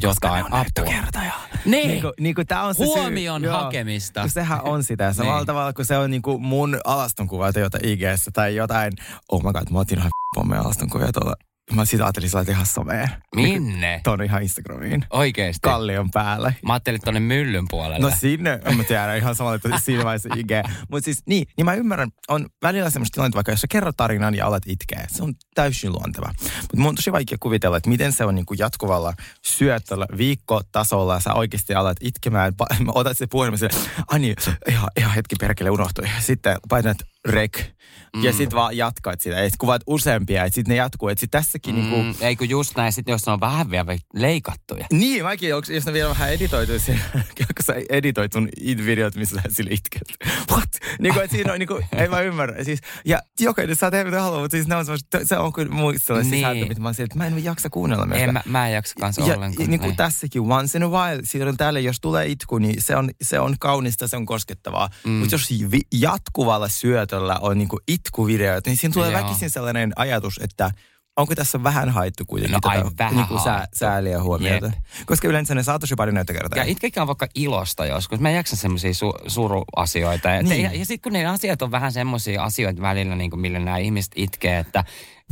jotain 0.02 0.44
apua. 0.46 0.58
näyttökertoja. 0.58 1.32
Niin. 1.64 1.88
Niinku, 1.88 2.12
niinku 2.20 2.44
tää 2.44 2.62
on 2.62 2.74
se 2.74 2.84
Huomion 2.84 3.40
syy. 3.40 3.50
Joo. 3.50 3.58
hakemista. 3.62 4.20
Kun 4.20 4.30
sehän 4.30 4.60
on 4.62 4.84
sitä. 4.84 5.12
Samalla 5.12 5.38
Niin. 5.38 5.46
tavalla 5.46 5.72
kuin 5.72 5.86
se 5.86 5.96
on 5.98 6.10
niinku 6.10 6.38
mun 6.38 6.78
alastonkuva 6.84 7.52
tai 7.52 7.62
jotain 7.62 7.84
ig 7.84 8.00
tai 8.32 8.56
jotain. 8.56 8.92
Oh 9.32 9.42
my 9.42 9.52
god, 9.52 9.70
mä 9.70 9.78
otin 9.78 9.98
ihan 9.98 10.10
pommea 10.34 10.60
alastonkuvia 10.60 11.12
tuolla. 11.12 11.34
Mä 11.72 11.84
sitä 11.84 12.04
ajattelin 12.04 12.30
sillä 12.30 12.44
ihan 12.48 12.66
someen. 12.66 13.08
Minne? 13.34 14.00
Tuonne 14.04 14.24
ihan 14.24 14.42
Instagramiin. 14.42 15.04
Oikeesti. 15.10 15.60
Kallion 15.62 16.10
päälle. 16.10 16.56
Mä 16.66 16.72
ajattelin 16.72 17.00
tonne 17.00 17.20
myllyn 17.20 17.64
puolelle. 17.70 17.98
No 17.98 18.16
sinne, 18.18 18.60
mä 18.76 18.84
tiedä, 18.84 19.14
ihan 19.14 19.34
samalla 19.34 19.56
että 19.56 19.78
siinä 19.78 20.04
vaiheessa 20.04 20.28
IG. 20.36 20.50
Mutta 20.90 21.04
siis 21.04 21.22
niin, 21.26 21.46
niin 21.56 21.64
mä 21.64 21.74
ymmärrän, 21.74 22.10
on 22.28 22.46
välillä 22.62 22.90
semmoista 22.90 23.14
tilannetta, 23.14 23.36
vaikka 23.36 23.52
jos 23.52 23.60
sä 23.60 23.66
kerrot 23.70 23.96
tarinan 23.96 24.34
ja 24.34 24.46
alat 24.46 24.62
itkeä, 24.66 25.06
se 25.08 25.22
on 25.22 25.34
täysin 25.54 25.92
luonteva. 25.92 26.34
Mutta 26.60 26.76
mun 26.76 26.88
on 26.88 26.94
tosi 26.94 27.12
vaikea 27.12 27.38
kuvitella, 27.40 27.76
että 27.76 27.90
miten 27.90 28.12
se 28.12 28.24
on 28.24 28.34
niinku 28.34 28.54
jatkuvalla 28.54 29.14
syötöllä 29.42 30.06
viikkotasolla 30.16 31.14
ja 31.14 31.20
sä 31.20 31.34
oikeasti 31.34 31.74
alat 31.74 31.96
itkemään, 32.00 32.52
pa- 32.62 32.90
otat 32.94 33.18
se 33.18 33.26
puhelimen 33.26 33.58
sille, 33.58 33.80
ai 34.08 34.18
niin, 34.18 34.36
ihan, 34.68 34.90
ihan 34.96 35.14
hetki 35.14 35.36
perkele 35.40 35.70
unohtui. 35.70 36.04
Sitten 36.20 36.56
painat 36.68 36.98
rek 37.26 37.76
ja 38.22 38.30
Mm. 38.32 38.36
sit 38.36 38.54
vaan 38.54 38.76
jatkat 38.76 39.20
sitä. 39.20 39.36
Ja 39.36 39.50
sit 39.50 39.56
kuvaat 39.58 39.82
useampia, 39.86 40.44
että 40.44 40.54
sit 40.54 40.68
ne 40.68 40.74
jatkuu. 40.74 41.08
Että 41.08 41.20
sit 41.20 41.30
tässäkin 41.30 41.74
mm. 41.74 41.80
niinku, 41.80 42.24
ei 42.24 42.36
kun 42.36 42.48
just 42.48 42.76
näin, 42.76 42.92
sit 42.92 43.08
jos 43.08 43.26
ne 43.26 43.32
on 43.32 43.40
vähän 43.40 43.70
vielä 43.70 43.96
leikattuja. 44.14 44.86
niin, 44.92 45.24
mäkin, 45.24 45.54
onks, 45.54 45.70
jos 45.70 45.86
ne 45.86 45.92
vielä 45.92 46.08
vähän 46.08 46.32
editoitu, 46.32 46.72
kun 47.36 47.46
sä 47.64 47.74
editoit 47.88 48.32
sun 48.32 48.48
videot, 48.84 49.14
missä 49.16 49.36
sä 49.36 49.42
sille 49.48 49.70
itket. 49.70 50.02
What? 50.52 50.68
Niin 50.98 51.14
kuin, 51.14 51.24
että 51.24 51.36
siinä 51.36 51.52
on, 51.52 51.58
niin 51.58 51.66
kuin, 51.66 51.86
ei 51.98 52.08
mä 52.08 52.20
ymmärrä. 52.20 52.64
Siis, 52.64 52.80
ja 53.04 53.22
jokainen 53.40 53.76
saa 53.76 53.90
tehdä 53.90 54.04
mitä 54.04 54.22
haluaa, 54.22 54.40
mutta 54.40 54.56
siis 54.56 54.66
ne 54.66 54.76
on 54.76 54.86
se 55.24 55.38
on 55.38 55.52
kyllä 55.52 55.72
muista 55.74 56.06
sellainen 56.06 56.30
Niin. 56.30 56.38
sisältö, 56.40 56.68
mitä 56.68 56.80
mä 56.80 56.88
oon 56.88 56.94
että 56.98 57.18
mä 57.18 57.26
en 57.26 57.44
jaksa 57.44 57.70
kuunnella. 57.70 58.14
En, 58.14 58.32
mä, 58.32 58.42
mä 58.46 58.66
en 58.68 58.74
jaksa 58.74 58.94
kanssa 59.00 59.22
ja 59.22 59.34
ollenkaan. 59.34 59.70
niin 59.70 59.80
kuin 59.80 59.88
Niin. 59.88 59.96
tässäkin, 59.96 60.42
once 60.42 60.78
in 60.78 60.82
a 60.84 60.88
while, 60.88 61.20
silloin 61.24 61.56
tälle, 61.56 61.80
jos 61.80 62.00
tulee 62.00 62.26
itku, 62.26 62.58
niin 62.58 62.82
se 62.82 62.96
on, 62.96 63.10
se 63.22 63.40
on 63.40 63.56
kaunista, 63.60 64.08
se 64.08 64.16
on 64.16 64.26
koskettavaa. 64.26 64.88
Mm. 65.04 65.10
Mutta 65.12 65.34
jos 65.34 65.48
jatkuvalla 65.94 66.68
syötöllä 66.68 67.15
on 67.40 67.58
niin 67.58 67.68
kuin 67.68 67.80
itkuvideot, 67.88 68.66
niin 68.66 68.76
siinä 68.76 68.92
tulee 68.92 69.10
Joo. 69.12 69.22
väkisin 69.22 69.50
sellainen 69.50 69.92
ajatus, 69.96 70.40
että 70.42 70.70
onko 71.16 71.34
tässä 71.34 71.62
vähän 71.62 71.88
haettu 71.90 72.24
kuitenkin 72.26 72.52
No 72.64 72.70
ai, 72.70 72.76
tätä 72.82 72.90
vähän 72.98 73.16
niin 73.16 73.26
kuin 73.26 73.40
sää, 73.40 73.66
sääliä 73.74 74.22
huomiota. 74.22 74.66
Jep. 74.66 74.74
Koska 75.06 75.28
yleensä 75.28 75.54
ne 75.54 75.62
saa 75.62 75.78
tosi 75.78 75.94
paljon 75.94 76.14
näyttökertoja. 76.14 76.62
Ja 76.62 76.70
itkekään 76.70 77.06
vaikka 77.06 77.26
ilosta 77.34 77.86
joskus. 77.86 78.20
Mä 78.20 78.28
en 78.30 78.34
jaksa 78.36 78.56
semmoisia 78.56 78.90
su- 78.90 79.24
suruasioita. 79.30 80.28
Ja, 80.28 80.42
Niin. 80.42 80.62
ja, 80.64 80.70
ja 80.72 80.86
sitten 80.86 81.00
kun 81.02 81.12
ne 81.12 81.26
asiat 81.26 81.62
on 81.62 81.70
vähän 81.70 81.92
semmoisia 81.92 82.42
asioita 82.44 82.82
välillä, 82.82 83.16
niin 83.16 83.30
kuin 83.30 83.40
millä 83.40 83.58
nämä 83.58 83.78
ihmiset 83.78 84.12
itkee, 84.16 84.58
että 84.58 84.84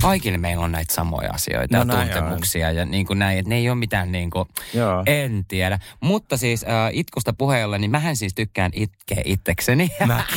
kaikille 0.02 0.38
meillä 0.38 0.64
on 0.64 0.72
näitä 0.72 0.94
samoja 0.94 1.32
asioita 1.32 1.84
No 1.84 1.94
ja 1.94 2.00
tuntemuksia 2.00 2.70
ja 2.70 2.84
niin 2.84 3.06
kuin 3.06 3.18
näin, 3.18 3.38
että 3.38 3.48
ne 3.48 3.56
ei 3.56 3.70
ole 3.70 3.78
mitään 3.78 4.12
niin 4.12 4.30
kuin, 4.30 4.48
Joo. 4.74 5.02
en 5.06 5.44
tiedä. 5.48 5.78
Mutta 6.00 6.36
siis 6.36 6.64
äh, 6.64 6.90
itkusta 6.92 7.32
puheella, 7.32 7.78
niin 7.78 7.90
mähän 7.90 8.16
siis 8.16 8.34
tykkään 8.34 8.70
itkeä 8.74 9.22
itsekseni. 9.24 9.90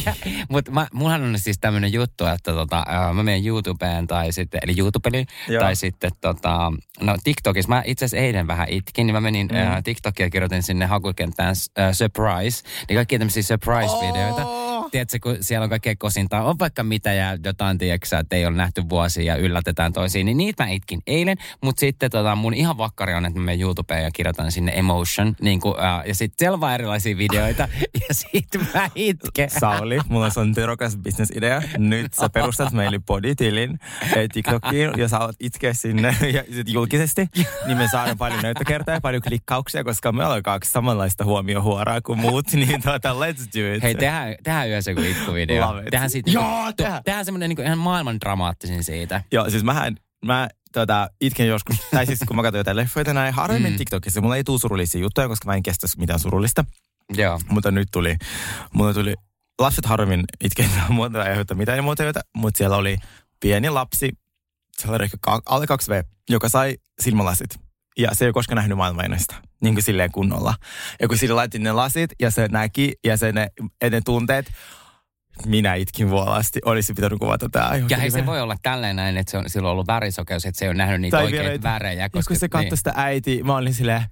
Mutta 0.50 0.72
mullahan 0.94 1.24
on 1.24 1.40
siis 1.40 1.58
tämmöinen 1.60 1.94
juttu, 1.94 2.26
että 2.26 2.54
tota, 2.54 2.86
äh, 2.90 3.16
mä 3.16 3.24
menen 3.24 3.48
YouTubeen 3.48 4.08
tai 4.08 4.32
sitten, 4.32 4.60
eli 4.64 4.74
YouTubeliin, 4.78 5.28
Joo. 5.48 5.62
tai 5.62 5.76
sitten 5.76 6.12
tota, 6.22 6.72
no 7.02 7.18
TikTokissa. 7.24 7.70
Mä 7.70 7.84
itse 7.86 8.06
asiassa 8.06 8.26
eilen 8.26 8.48
vähän 8.48 8.68
itkin, 8.70 9.08
niin 9.08 9.16
mä 9.16 9.22
menin 9.22 9.48
mm. 9.52 9.58
äh, 9.58 9.84
TikTokia 9.84 10.30
kirjoitin 10.30 10.64
sinne 10.64 10.86
hakukenttään 10.86 11.56
äh, 11.80 11.94
surprise. 11.94 12.64
Niin 12.90 12.98
kaikkia 12.98 13.20
tämmöisiä 13.20 13.44
surprise-videoita. 13.44 14.46
Oh! 14.46 14.57
Tiedätkö, 14.98 15.20
kun 15.24 15.38
siellä 15.42 15.63
on 15.63 15.70
kaikkea 15.70 15.96
kosintaa, 15.96 16.44
on 16.44 16.60
vaikka 16.60 16.84
mitä 16.84 17.13
ja 17.13 17.38
jotain, 17.46 17.77
tiedätkö, 17.77 18.18
että 18.18 18.36
ei 18.36 18.46
ole 18.46 18.56
nähty 18.56 18.84
vuosia 18.89 19.24
ja 19.24 19.36
yllätetään 19.36 19.94
toisiin, 19.94 20.25
niin 20.25 20.38
niitä 20.38 20.63
mä 20.63 20.70
itkin 20.70 21.01
eilen. 21.08 21.38
Mutta 21.62 21.80
sitten 21.80 22.12
tota, 22.12 22.36
mun 22.36 22.54
ihan 22.54 22.77
vakkari 22.77 23.13
on, 23.13 23.25
että 23.25 23.39
mä 23.39 23.46
menen 23.46 23.62
YouTubeen 23.62 24.04
ja 24.04 24.12
kirjoitan 24.12 24.51
sinne 24.51 24.72
emotion, 24.75 25.36
niin 25.42 25.60
kuin, 25.60 25.80
äh, 25.80 26.01
ja 26.06 26.16
sitten 26.16 26.36
siellä 26.39 26.56
on 26.56 26.62
vaan 26.62 26.74
erilaisia 26.74 27.18
videoita, 27.18 27.68
ja 28.08 28.13
sitten 28.13 28.68
mä 28.74 28.89
itken. 28.96 29.50
Sauli, 29.50 30.00
mulla 30.10 30.30
on 30.36 30.54
terokas 30.54 30.98
bisnesidea. 30.98 31.62
Nyt 31.77 32.13
sä 32.13 32.30
perustat 32.30 32.74
meille 32.74 33.00
body-tilin 33.00 33.80
eh, 34.16 34.30
TikTokiin 34.34 34.89
ja 34.98 35.08
sä 35.08 35.18
alat 35.18 35.36
itkeä 35.39 35.74
sinne 35.74 36.16
ja 36.34 36.44
sit 36.54 36.70
julkisesti. 36.70 37.27
Niin 37.66 37.77
me 37.77 37.88
saadaan 37.92 38.18
paljon 38.18 38.42
näyttökertaa 38.42 38.94
ja 38.96 39.01
paljon 39.01 39.22
klikkauksia, 39.22 39.84
koska 39.84 40.12
me 40.12 40.25
ollaan 40.25 40.44
kaksi 40.44 40.72
samanlaista 40.72 41.25
huomiohuoraa 41.25 42.01
kuin 42.01 42.20
muut. 42.20 42.46
Niin 42.58 42.82
tuota, 42.82 43.13
let's 43.13 43.60
do 43.60 43.74
it. 43.74 43.84
Hei, 43.84 43.96
tehdään, 43.96 44.36
tehdään 44.44 44.70
yhdessä 44.70 44.87
joku 44.88 45.01
itkuvideo. 45.01 45.74
Tehdään, 45.84 46.10
siitä, 46.10 46.32
Joo, 46.32 46.44
niinku- 46.56 46.74
tehdään. 46.77 47.03
tehdään 47.03 47.25
semmoinen 47.25 47.50
niinku 47.50 47.62
ihan 47.62 47.77
maailman 47.77 48.20
dramaattisin 48.20 48.84
siitä. 48.84 49.24
Joo, 49.32 49.50
siis 49.50 49.63
mähän, 49.63 49.96
mä 50.25 50.48
tota, 50.74 51.10
itken 51.22 51.48
joskus, 51.48 51.77
tai 51.91 52.06
siis 52.06 52.20
kun 52.27 52.36
mä 52.36 52.41
katson 52.44 52.58
jotain 52.60 52.77
leffoja 52.77 53.13
näin, 53.13 53.34
harvemmin 53.34 53.72
Mm. 53.72 53.77
TikTokissa, 53.77 54.22
mulla 54.22 54.36
ei 54.36 54.44
tule 54.44 54.60
surullisia 54.60 55.01
juttuja, 55.01 55.27
koska 55.27 55.46
mä 55.46 55.56
en 55.56 55.63
kestä 55.63 55.88
mitään 55.98 56.20
surullista. 56.20 56.65
Joo. 57.13 57.39
Mutta 57.50 57.72
nyt 57.72 57.88
tuli, 57.91 58.15
mulla 58.74 58.94
tuli, 58.94 59.13
lapset 59.60 59.86
harvemmin 59.86 60.24
itkee 60.44 60.70
muuta 60.89 61.24
ei 61.24 61.29
aiheuttaa 61.29 61.58
mitään 61.58 61.77
emootioita, 61.77 62.20
mutta 62.36 62.58
siellä 62.58 62.77
oli 62.77 62.98
pieni 63.39 63.70
lapsi, 63.70 64.12
se 64.77 64.91
oli 64.91 65.03
ehkä 65.03 65.17
alle 65.46 65.65
2V, 65.65 66.03
joka 66.29 66.50
sai 66.50 66.77
silmälasit. 67.01 67.50
Ja 67.98 68.10
se 68.13 68.25
ei 68.25 68.27
ole 68.27 68.34
koskaan 68.34 68.56
nähnyt 68.56 68.77
maailmanennästä, 68.77 69.36
niin 69.62 69.74
kuin 69.74 69.84
silleen 69.84 70.12
kunnolla. 70.12 70.54
Ja 71.02 71.08
kun 71.08 71.18
sille 71.18 71.36
laitettiin 71.36 71.64
ne 71.64 71.72
lasit 71.72 72.12
ja 72.20 72.32
se 72.32 72.48
näki 72.48 72.94
ja 73.06 73.18
se 73.18 73.32
ne, 73.32 73.48
ja 73.84 73.90
ne 73.90 74.02
tunteet, 74.06 74.52
minä 75.46 75.76
itkin 75.76 76.10
vuolasti. 76.10 76.60
Olisi 76.66 76.94
pitänyt 76.94 77.20
kuvata 77.20 77.50
tämä. 77.50 77.72
Ja 77.90 77.98
hei, 77.98 78.12
se 78.12 78.26
voi 78.26 78.42
olla 78.42 78.56
tälleen 78.64 78.96
näin, 78.96 79.18
että 79.18 79.32
se 79.32 79.38
on, 79.38 79.50
sillä 79.50 79.68
on 79.68 79.72
ollut 79.72 79.88
värisokeus, 79.88 80.46
että 80.46 80.60
se 80.60 80.66
ei 80.66 80.70
ole 80.70 80.78
nähnyt 80.78 81.02
niitä 81.02 81.18
Tai 81.18 81.26
oikeita 81.26 81.50
vielä- 81.50 81.62
värejä. 81.64 82.02
Ja 82.04 82.10
kun 82.10 82.24
se 82.24 82.50
katsoi 82.50 82.70
niin. 82.70 82.78
sitä 82.78 82.94
äitiä, 82.96 83.44
mä 83.44 83.56
olin 83.56 83.74
silleen, 83.74 84.04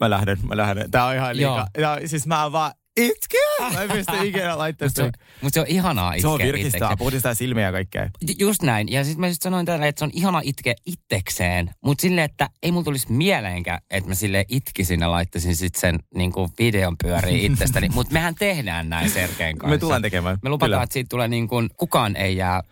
mä 0.00 0.10
lähden, 0.10 0.38
mä 0.48 0.56
lähden. 0.56 0.90
Tää 0.90 1.04
on 1.04 1.14
ihan 1.14 1.36
liikaa. 1.36 1.66
Ja, 1.78 1.98
siis 2.06 2.26
mä 2.26 2.52
vaan 2.52 2.72
itken. 2.96 3.40
Mä 3.74 3.82
en 3.82 3.90
pysty 3.90 4.12
ikinä 4.24 4.58
laittamaan 4.58 4.88
Mutta 4.90 5.02
se, 5.02 5.02
on- 5.02 5.12
mut 5.40 5.54
se 5.54 5.60
on 5.60 5.66
ihanaa 5.68 6.12
Se 6.12 6.16
itkeä 6.16 6.30
on 6.30 6.38
virkistää, 6.38 6.68
itsekseen. 6.68 6.98
puhdistaa 6.98 7.34
silmiä 7.34 7.64
ja 7.64 7.72
kaikkea. 7.72 8.04
Ju- 8.28 8.34
Just 8.38 8.62
näin. 8.62 8.92
Ja 8.92 9.04
sitten 9.04 9.20
mä 9.20 9.28
just 9.28 9.42
sanoin 9.42 9.66
tällä, 9.66 9.86
että 9.86 9.98
se 9.98 10.04
on 10.04 10.10
ihana 10.14 10.40
itkeä 10.44 10.74
itsekseen. 10.86 11.70
Mutta 11.80 12.02
silleen, 12.02 12.24
että 12.24 12.48
ei 12.62 12.72
mulla 12.72 12.84
tulisi 12.84 13.12
mieleenkään, 13.12 13.80
että 13.90 14.08
mä 14.10 14.14
sille 14.14 14.44
itkisin 14.48 15.00
ja 15.00 15.10
laittaisin 15.10 15.56
sitten 15.56 15.80
sen 15.80 15.98
niin 16.14 16.32
kuin 16.32 16.48
videon 16.58 16.96
pyöriin 17.02 17.40
itsestäni. 17.52 17.88
Mutta 17.94 18.12
mehän 18.12 18.34
tehdään 18.34 18.88
näin 18.88 19.10
Sergeen 19.10 19.58
kanssa. 19.58 19.74
Me 19.74 19.78
tullaan 19.78 20.02
tekemään. 20.02 20.38
Me 20.42 20.50
lupataan, 20.50 20.70
Kyllä. 20.70 20.82
että 20.82 20.92
siitä 20.92 21.08
tulee 21.08 21.28
niin 21.28 21.48
kuin, 21.48 21.70
kukaan 21.76 22.16
ei 22.16 22.36
jää 22.36 22.62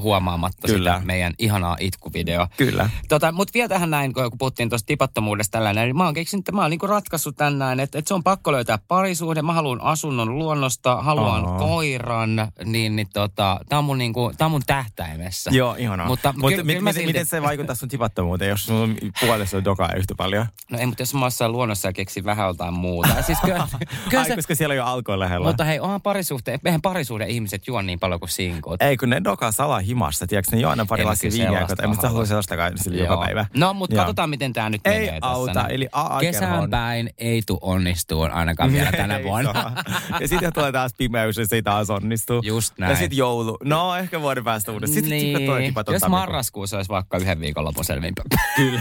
huomaamatta 0.00 0.68
Kyllä. 0.68 0.94
sitä 0.94 1.06
meidän 1.06 1.32
ihanaa 1.38 1.76
itkuvideo. 1.80 2.46
Kyllä. 2.56 2.90
Tota, 3.08 3.32
mutta 3.32 3.54
vielä 3.54 3.68
tähän 3.68 3.90
näin, 3.90 4.12
kun 4.14 4.30
puhuttiin 4.38 4.68
tuosta 4.68 4.86
tipattomuudesta 4.86 5.52
tällainen, 5.52 5.84
niin 5.84 5.96
mä 5.96 6.04
oon 6.04 6.14
keksinyt, 6.14 6.42
että 6.42 6.52
mä 6.52 6.60
oon 6.62 6.70
niinku 6.70 6.86
ratkaissut 6.86 7.36
tän 7.36 7.58
näin, 7.58 7.80
että, 7.80 7.98
että 7.98 8.08
se 8.08 8.14
on 8.14 8.22
pakko 8.24 8.52
löytää 8.52 8.78
parisuhde, 8.88 9.42
mä 9.42 9.52
haluan 9.52 9.80
asunnon 9.80 10.38
luonnosta, 10.38 10.96
haluan 11.02 11.46
Aa. 11.46 11.58
koiran, 11.58 12.30
niin, 12.64 12.96
niin 12.96 13.08
tota, 13.12 13.60
tää 13.68 13.78
on 13.78 13.84
mun, 13.84 13.98
niinku, 13.98 14.32
tää 14.38 14.44
on 14.44 14.50
mun 14.52 14.62
tähtäimessä. 14.66 15.50
Joo, 15.54 15.74
ihanaa. 15.78 16.06
Mutta 16.06 16.34
Mutta 16.36 16.62
kyllä- 16.62 16.80
mit, 16.82 16.94
silti- 16.94 17.06
miten 17.06 17.26
se 17.26 17.42
vaikuttaa 17.42 17.74
sun 17.74 17.88
tipattomuuteen, 17.88 18.48
jos 18.48 18.66
sun 18.66 18.96
puolessa 19.20 19.56
on 19.56 19.64
dokaa 19.64 19.92
yhtä 19.96 20.14
paljon? 20.16 20.46
No 20.70 20.78
ei, 20.78 20.86
mutta 20.86 21.02
jos 21.02 21.14
mä 21.14 21.20
oon 21.40 21.52
luonnossa 21.52 21.88
ja 21.88 21.92
keksin 21.92 22.24
vähän 22.24 22.46
jotain 22.46 22.74
muuta. 22.74 23.22
Siis 23.22 23.38
kyllä, 23.44 23.68
kyllä 24.10 24.22
Ai, 24.22 24.28
se, 24.28 24.36
koska 24.36 24.54
siellä 24.54 24.72
on 24.72 24.76
jo 24.76 24.84
alkohol 24.84 25.20
lähellä. 25.20 25.46
mutta 25.46 25.64
hei, 25.64 25.80
onhan 25.80 26.00
parisuhde, 26.02 26.58
eihän 26.64 26.82
parisuhde 26.82 27.26
ihmiset 27.26 27.66
juo 27.66 27.82
niin 27.82 27.98
paljon 27.98 28.20
kuin 28.20 28.30
sinkut. 28.30 28.82
Ei, 28.82 28.96
kun 28.96 29.10
ne 29.10 29.20
dokaa 29.24 29.52
salaa 29.52 29.77
himassa, 29.80 30.26
tiedätkö, 30.26 30.56
ne 30.56 30.62
juo 30.62 30.70
aina 30.70 30.86
pari 30.86 31.04
lasia 31.04 31.30
viiniä, 31.30 31.48
sellaista 31.48 31.82
en 31.82 31.88
mä 31.88 31.94
halua 31.94 32.08
halua. 32.10 32.26
sellaistakaan 32.26 32.78
sille 32.78 32.98
joka 33.02 33.16
päivä. 33.16 33.46
No, 33.56 33.74
mutta 33.74 33.96
katsotaan, 33.96 34.30
miten 34.30 34.52
tämä 34.52 34.70
nyt 34.70 34.80
Ei 34.84 35.00
menee 35.06 35.18
auta, 35.22 35.52
tässä. 35.54 35.68
eli 35.68 35.88
AA-kerhoon. 35.92 36.32
Kesään 36.32 36.70
päin 36.70 37.10
ei 37.18 37.42
tu 37.46 37.58
onnistuu 37.60 38.22
ainakaan 38.32 38.72
vielä 38.78 38.92
tänä 38.92 39.16
Ei 39.16 39.24
vuonna. 39.24 39.72
ja 40.20 40.28
sitten 40.28 40.52
tulee 40.52 40.72
taas 40.72 40.94
pimeys 40.98 41.36
ja 41.36 41.46
se 41.46 41.56
ei 41.56 41.62
taas 41.62 41.90
onnistu. 41.90 42.40
Just 42.44 42.78
näin. 42.78 42.90
Ja 42.90 42.96
sitten 42.96 43.18
joulu. 43.18 43.58
No, 43.64 43.96
ehkä 43.96 44.20
vuoden 44.20 44.44
päästä 44.44 44.72
uudestaan. 44.72 44.94
Sitten 44.94 45.18
niin. 45.18 45.46
tulee 45.46 45.66
tipaton 45.66 45.94
Jos 45.94 46.08
marraskuussa 46.08 46.76
olisi 46.76 46.88
vaikka 46.88 47.18
yhden 47.18 47.40
viikonlopun 47.40 47.84
selvinpä. 47.84 48.22
Kyllä. 48.56 48.80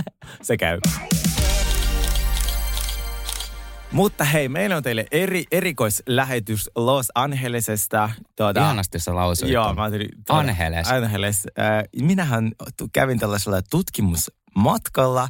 se 0.42 0.56
käy. 0.56 0.78
Mutta 3.96 4.24
hei, 4.24 4.48
meillä 4.48 4.76
on 4.76 4.82
teille 4.82 5.06
eri, 5.10 5.44
erikoislähetys 5.52 6.70
Los 6.76 7.06
Angelesesta. 7.14 8.10
Tuota, 8.36 8.60
Ihanasti 8.60 8.98
sä 8.98 9.14
lausuit. 9.14 9.52
Joo, 9.52 9.74
mä 9.74 9.82
ajattelin... 9.82 10.08
tuota, 10.26 10.40
Angeles. 10.40 10.88
Angeles. 10.88 11.46
Äh, 11.58 11.84
minähän 12.02 12.52
kävin 12.92 13.18
tällaisella 13.18 13.62
tutkimusmatkalla 13.70 15.22
äh, 15.22 15.28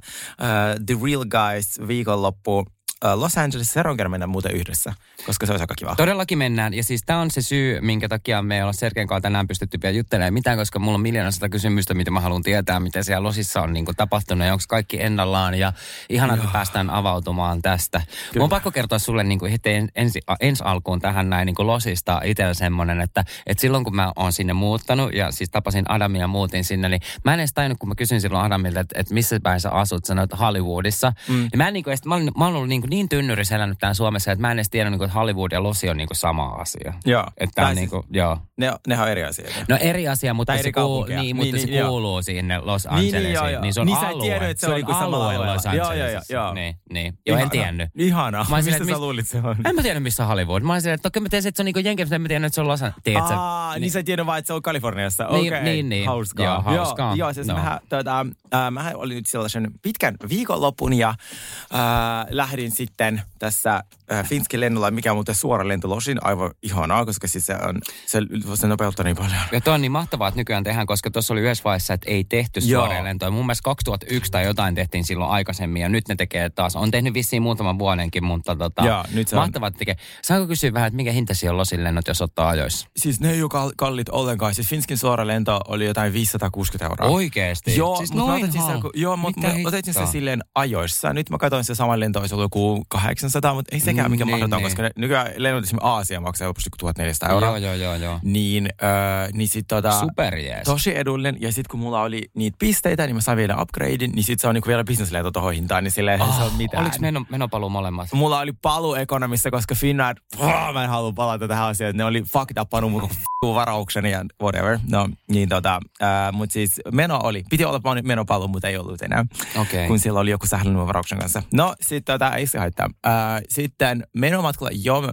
The 0.87 0.97
Real 1.05 1.25
Guys 1.25 1.89
viikonloppu 1.89 2.59
äh, 2.59 2.76
Los 3.15 3.39
Angeles. 3.39 3.75
Kerran 3.97 4.11
mennään 4.11 4.31
muuten 4.31 4.53
yhdessä, 4.53 4.93
koska 5.27 5.47
se 5.47 5.53
olisi 5.53 5.63
aika 5.63 5.75
kiva. 5.79 5.97
Todellakin 5.97 6.39
mennään. 6.39 6.75
Ja 6.75 6.85
siis 6.85 7.03
tämä 7.07 7.21
on 7.21 7.31
se 7.31 7.43
syy, 7.43 7.81
minkä 7.81 8.09
takia 8.09 8.43
me 8.43 8.57
ei 8.57 8.63
olla 8.63 8.73
Sergeen 8.73 9.07
kanssa 9.07 9.21
tänään 9.21 9.49
pystytty 9.49 9.79
vielä 9.83 9.97
juttelemaan 9.97 10.35
mitään, 10.35 10.59
koska 10.59 10.79
mulla 10.79 10.95
on 10.95 11.01
miljoona 11.01 11.31
sata 11.31 11.49
kysymystä, 11.49 11.95
mitä 11.95 12.11
mä 12.11 12.21
haluan 12.21 12.43
tietää, 12.43 12.81
mitä 12.81 13.03
siellä 13.03 13.23
Losissa 13.23 13.63
on 13.63 13.73
niin 13.73 13.85
kuin 13.85 13.97
tapahtunut 13.97 14.47
ja 14.47 14.53
onko 14.53 14.65
kaikki 14.69 15.03
ennallaan. 15.03 15.55
Ja 15.55 15.73
ihana, 16.09 16.35
että 16.35 16.49
päästään 16.53 16.91
avautumaan 16.91 17.63
tästä. 17.63 18.03
Mun 18.35 18.43
on 18.43 18.49
pakko 18.49 18.71
kertoa 18.71 18.99
sulle 18.99 19.25
niin 19.25 19.39
kuin 19.39 19.53
heti 19.53 19.71
ensi, 19.95 20.21
ensi 20.41 20.63
alkuun 20.67 21.01
tähän 21.01 21.31
näin 21.31 21.47
niin 21.47 21.55
kuin 21.55 21.67
Losista 21.67 22.21
itsellä 22.25 22.55
semmoinen, 22.55 23.01
että, 23.01 23.25
että 23.47 23.61
silloin 23.61 23.85
kun 23.85 23.97
mä 23.97 24.13
oon 24.17 24.33
sinne 24.33 24.53
muuttanut 24.53 25.15
ja 25.15 25.31
siis 25.31 25.51
tapasin 25.51 25.91
Adamia 25.91 26.21
ja 26.21 26.29
muutin 26.29 26.65
sinne, 26.65 26.89
niin 26.89 27.01
mä 27.25 27.35
en 27.35 27.41
edes 27.41 27.53
tajunnut, 27.55 27.79
kun 27.79 27.89
mä 27.89 27.95
kysyin 27.95 28.21
silloin 28.21 28.45
Adamilta, 28.45 28.81
että, 28.81 29.01
että 29.01 29.15
missä 29.15 29.41
päin 29.43 29.61
sä 29.61 29.71
asut, 29.71 30.05
sanoit 30.05 30.31
Hollywoodissa. 30.39 31.13
Mm. 31.29 31.35
Niin 31.35 31.51
mä, 31.57 31.69
en, 31.69 31.75
niin 31.75 31.85
kuin, 31.85 31.99
mä, 32.05 32.15
olin, 32.15 32.31
mä 32.39 32.47
ollut 32.47 32.69
niin, 32.69 32.81
kuin 32.81 32.91
niin 32.97 33.09
tynnyrissä 33.09 33.57
elänyt 33.57 33.79
täällä 33.79 33.95
Suomessa, 33.95 34.33
että 34.33 34.41
mä 34.41 34.51
en 34.51 34.57
edes 34.59 34.71
tiedä, 34.71 34.91
niin 34.91 34.99
kuin, 34.99 35.07
että 35.07 35.19
Hollywood 35.19 35.53
ja 35.53 35.63
Losi 35.63 35.89
on 35.91 35.97
niin 35.97 36.09
kuin 36.09 36.17
sama 36.17 36.47
asia. 36.47 36.93
Joo. 37.05 37.25
Että 37.39 37.65
siis- 37.67 37.77
niin 37.77 37.91
kuin, 37.91 38.03
joo. 38.11 38.39
Ne, 38.57 38.73
nehän 38.87 39.05
on 39.05 39.11
eri 39.13 39.25
asioita. 39.25 39.55
No 39.69 39.77
eri 39.81 40.09
asia, 40.09 40.35
mutta, 40.35 40.53
Tai 40.53 40.57
se, 40.59 40.61
eri 40.61 40.73
kuuluu, 40.73 40.91
kaupunkeja. 40.91 41.23
niin, 41.23 41.37
Niin, 41.37 41.37
mutta 41.37 41.57
niin, 41.57 41.69
se 41.69 41.75
joo. 41.75 41.89
kuuluu 41.89 42.23
sinne 42.23 42.59
Los 42.59 42.85
Niin, 42.85 42.95
niin, 42.97 43.07
Angelesiin. 43.07 43.35
joo, 43.35 43.49
joo. 43.49 43.63
Niin 43.63 43.75
se 43.75 43.81
on 43.81 43.87
Niin 43.87 43.99
sä 44.01 44.07
et 44.09 44.13
alue. 44.15 44.25
tiennyt, 44.25 44.51
että 44.51 44.61
se 44.61 44.67
on 44.67 44.75
niinku 44.75 44.93
samalla 44.93 45.31
alue. 45.31 45.47
Los 45.47 45.65
Joo, 45.65 45.75
joo, 45.75 45.87
Angelesissa. 45.89 46.33
joo, 46.35 46.45
joo. 46.45 46.55
Niin, 46.55 46.77
niin. 46.93 47.19
Joo, 47.27 47.37
en 47.37 47.41
Ihana. 47.41 47.51
tiennyt. 47.51 47.91
Ihanaa. 47.95 48.47
Mä 48.51 48.57
Mistä 48.57 48.85
sä 48.85 48.99
luulit 48.99 49.29
se 49.29 49.39
on? 49.45 49.57
En 49.65 49.75
mä 49.75 49.83
tiedä, 49.83 50.01
missä 50.01 50.25
Hollywood. 50.27 50.63
Mä 50.63 50.73
olin 50.73 50.83
silleen, 50.83 50.95
että 50.95 51.09
okei, 51.09 51.23
mä 51.23 51.29
tiesin, 51.29 51.49
että 51.49 51.57
se 51.57 51.63
on 51.63 51.65
niinku 51.65 51.79
Jenkeissä, 51.81 52.09
mutta 52.09 52.15
en 52.17 52.23
mä 52.23 52.29
tiennyt, 52.29 52.47
että 52.47 52.55
se 52.55 52.61
on 52.61 52.69
Los 52.69 52.83
Angeles. 52.83 53.31
Aa, 53.31 53.79
niin, 53.79 53.91
sä 53.91 53.99
et 53.99 54.07
tiedä 54.07 54.27
vaan, 54.27 54.39
että 54.39 54.47
se 54.47 54.53
on 54.53 54.63
Kaliforniassa. 54.63 55.25
Niin, 55.31 55.53
Okei, 55.55 55.63
niin, 55.65 55.89
niin. 55.89 56.07
Hauskaa. 56.07 56.47
Joo, 56.47 56.63
hauskaa. 56.63 57.09
Joo, 57.09 57.17
joo 57.17 57.33
siis 57.33 57.47
No. 57.47 57.55
mähän, 57.55 57.81
tota, 57.89 58.27
äh, 58.55 58.71
mähän 58.71 58.97
olin 58.97 59.17
nyt 59.17 59.27
sellaisen 59.27 59.71
pitkän 59.83 60.15
viikonlopun 60.29 60.93
ja 60.93 61.09
äh, 61.09 62.27
lähdin 62.31 62.71
sitten 62.77 63.23
tässä 63.39 63.83
äh, 64.13 64.29
Finskin 64.29 64.61
lennolla, 64.61 64.91
mikä 64.91 65.13
on 65.13 65.17
muuten 65.17 65.35
suora 65.35 65.69
lento 65.69 65.89
Losin, 65.89 66.19
aivan 66.25 66.51
ihanaa, 66.63 67.05
koska 67.07 67.29
siis 67.29 67.47
se, 67.47 67.55
on, 67.55 67.81
se, 68.07 68.19
se 68.55 68.67
nopeuttaa 68.67 69.05
niin 69.05 69.17
paljon. 69.17 69.41
Ja 69.53 69.61
toi 69.61 69.75
on 69.75 69.81
niin 69.81 69.93
mahtavaa, 69.93 70.29
että 70.29 70.41
nykyään 70.41 70.65
tehdään, 70.65 70.87
koska 70.87 71.11
tuossa 71.11 71.35
oli 71.35 71.41
yhdessä 71.41 71.65
vaiheessa, 71.65 71.95
että 71.95 72.11
ei 72.11 72.25
tehty 72.25 72.61
suoria 72.61 73.05
lentoja. 73.05 73.31
Mun 73.31 73.47
mielestä 73.47 73.63
2001 73.63 74.33
tai 74.33 74.45
jotain 74.45 74.75
tehtiin 74.75 75.05
silloin 75.05 75.31
aikaisemmin 75.31 75.83
ja 75.83 75.89
nyt 75.89 76.09
ne 76.09 76.17
tekee 76.17 76.51
taas. 76.51 76.77
On 76.77 76.91
tehnyt 76.91 77.15
vissiin 77.15 77.43
muutaman 77.43 77.79
vuodenkin, 77.79 78.25
mutta 78.25 78.57
tota, 78.57 78.85
Joo, 78.85 79.05
nyt 79.13 79.29
se 79.29 79.37
on. 79.37 79.43
mahtavaa, 79.43 79.69
että 79.69 79.79
tekee. 79.79 79.97
Saanko 80.23 80.47
kysyä 80.47 80.73
vähän, 80.73 80.87
että 80.87 80.97
mikä 80.97 81.13
hinta 81.13 81.35
siellä 81.35 81.55
on 81.55 81.59
Losin 81.59 81.85
lennot, 81.85 82.09
jos 82.09 82.23
ottaa 82.23 82.49
ajoissa? 82.49 82.89
Siis 82.97 83.21
ne 83.21 83.31
ei 83.31 83.43
ole 83.43 83.51
kal- 83.51 83.73
kallit 83.77 84.09
ollenkaan. 84.09 84.55
Siis 84.55 84.69
Finskin 84.69 84.99
suora 84.99 85.27
lento 85.27 85.61
oli 85.69 85.87
jotain 85.87 86.13
560 86.13 86.85
euroa. 86.85 87.15
Oikeesti? 87.17 87.77
Joo, 87.77 87.97
siis 87.97 88.13
mutta 88.13 88.27
mä 88.27 88.35
otin, 88.35 88.53
siis 88.53 88.65
joo, 88.95 89.17
mutta 89.17 89.41
Mitä 89.41 89.53
mä 89.63 89.69
otin 89.69 89.81
se 89.85 89.91
hittoa? 89.91 90.07
silleen 90.07 90.45
ajoissa. 90.55 91.13
Nyt 91.13 91.31
mä 91.31 91.39
katsoin 91.39 91.65
se 91.65 91.75
sama 91.75 92.01
lento, 92.01 92.21
olisi 92.21 92.35
ollut 92.35 92.45
joku 92.45 92.66
800, 92.89 93.55
mutta 93.55 93.75
ei 93.77 93.81
sekään 93.81 94.11
mikä 94.11 94.25
Niin, 94.25 94.35
mahdoton, 94.35 94.59
niin. 94.59 94.65
koska 94.65 94.83
ne, 94.83 94.91
nykyään 94.97 95.27
lennot 95.37 95.65
esimerkiksi 95.65 95.89
Aasia 95.89 96.21
maksaa 96.21 96.45
helposti 96.45 96.71
kuin 96.71 96.79
1400 96.79 97.29
euroa. 97.29 97.49
Joo, 97.49 97.57
joo, 97.57 97.75
joo, 97.75 97.95
joo. 97.95 98.19
Niin, 98.23 98.69
äh, 98.83 99.33
niin 99.33 99.49
sit 99.49 99.67
tota, 99.69 100.01
Superjees. 100.01 100.65
tosi 100.65 100.97
edullinen. 100.99 101.37
Ja 101.41 101.53
sitten 101.53 101.71
kun 101.71 101.81
mulla 101.81 102.03
oli 102.03 102.23
niitä 102.35 102.57
pisteitä, 102.59 103.07
niin 103.07 103.15
mä 103.15 103.21
sain 103.21 103.39
vielä 103.39 103.57
upgradein, 103.63 104.13
niin 104.13 104.25
sit 104.25 104.41
se 104.41 104.49
on 104.49 104.55
niinku 104.55 104.69
vielä 104.69 104.85
businesslento 104.85 105.31
tohon 105.31 105.53
hintaan, 105.55 105.85
niin 105.85 105.93
silleen 105.93 106.23
oh, 106.23 106.37
se 106.37 106.43
on 106.43 106.53
mitään. 106.57 106.83
Oliko 106.83 106.97
meno, 107.01 107.25
menopaluu 107.31 107.71
molemmat? 107.71 108.09
Mulla 108.13 108.41
oli 108.41 108.53
paluu 108.63 108.95
ekonomissa, 108.95 109.51
koska 109.51 109.75
Finnair, 109.75 110.17
oh, 110.39 110.73
mä 110.73 110.85
en 110.85 110.91
halua 110.91 111.13
palata 111.13 111.49
tähän 111.49 111.69
asiaan, 111.69 111.91
että 111.91 112.03
ne 112.03 112.05
oli 112.05 112.23
fucked 112.23 112.57
upannut 112.61 112.93
mun 112.93 113.09
varauksen 113.55 114.07
ja 114.07 114.25
whatever. 114.43 114.79
No, 114.91 115.09
niin 115.29 115.49
tota, 115.49 115.81
äh, 116.03 116.33
mut 116.33 116.51
siis 116.51 116.81
meno 116.93 117.21
oli, 117.23 117.45
piti 117.51 117.65
olla 117.65 117.81
menopaluu, 118.03 118.49
mutta 118.49 118.69
ei 118.69 118.77
ollut 118.77 119.03
enää. 119.03 119.25
Okei. 119.61 119.89
Kun 119.89 119.99
siellä 119.99 120.21
oli 120.21 120.31
joku 120.31 120.47
sählyn 120.47 120.87
varauksen 120.87 121.19
kanssa. 121.19 121.43
No, 121.53 121.75
sitten 121.81 122.15
tota, 122.15 122.37
ei 122.37 122.47
se 122.57 122.61
haittaa. 122.61 122.89
Äh, 123.07 123.43
sitten 123.49 124.07
menomatkalla, 124.13 124.71
joo, 124.75 125.03
mä- 125.03 125.13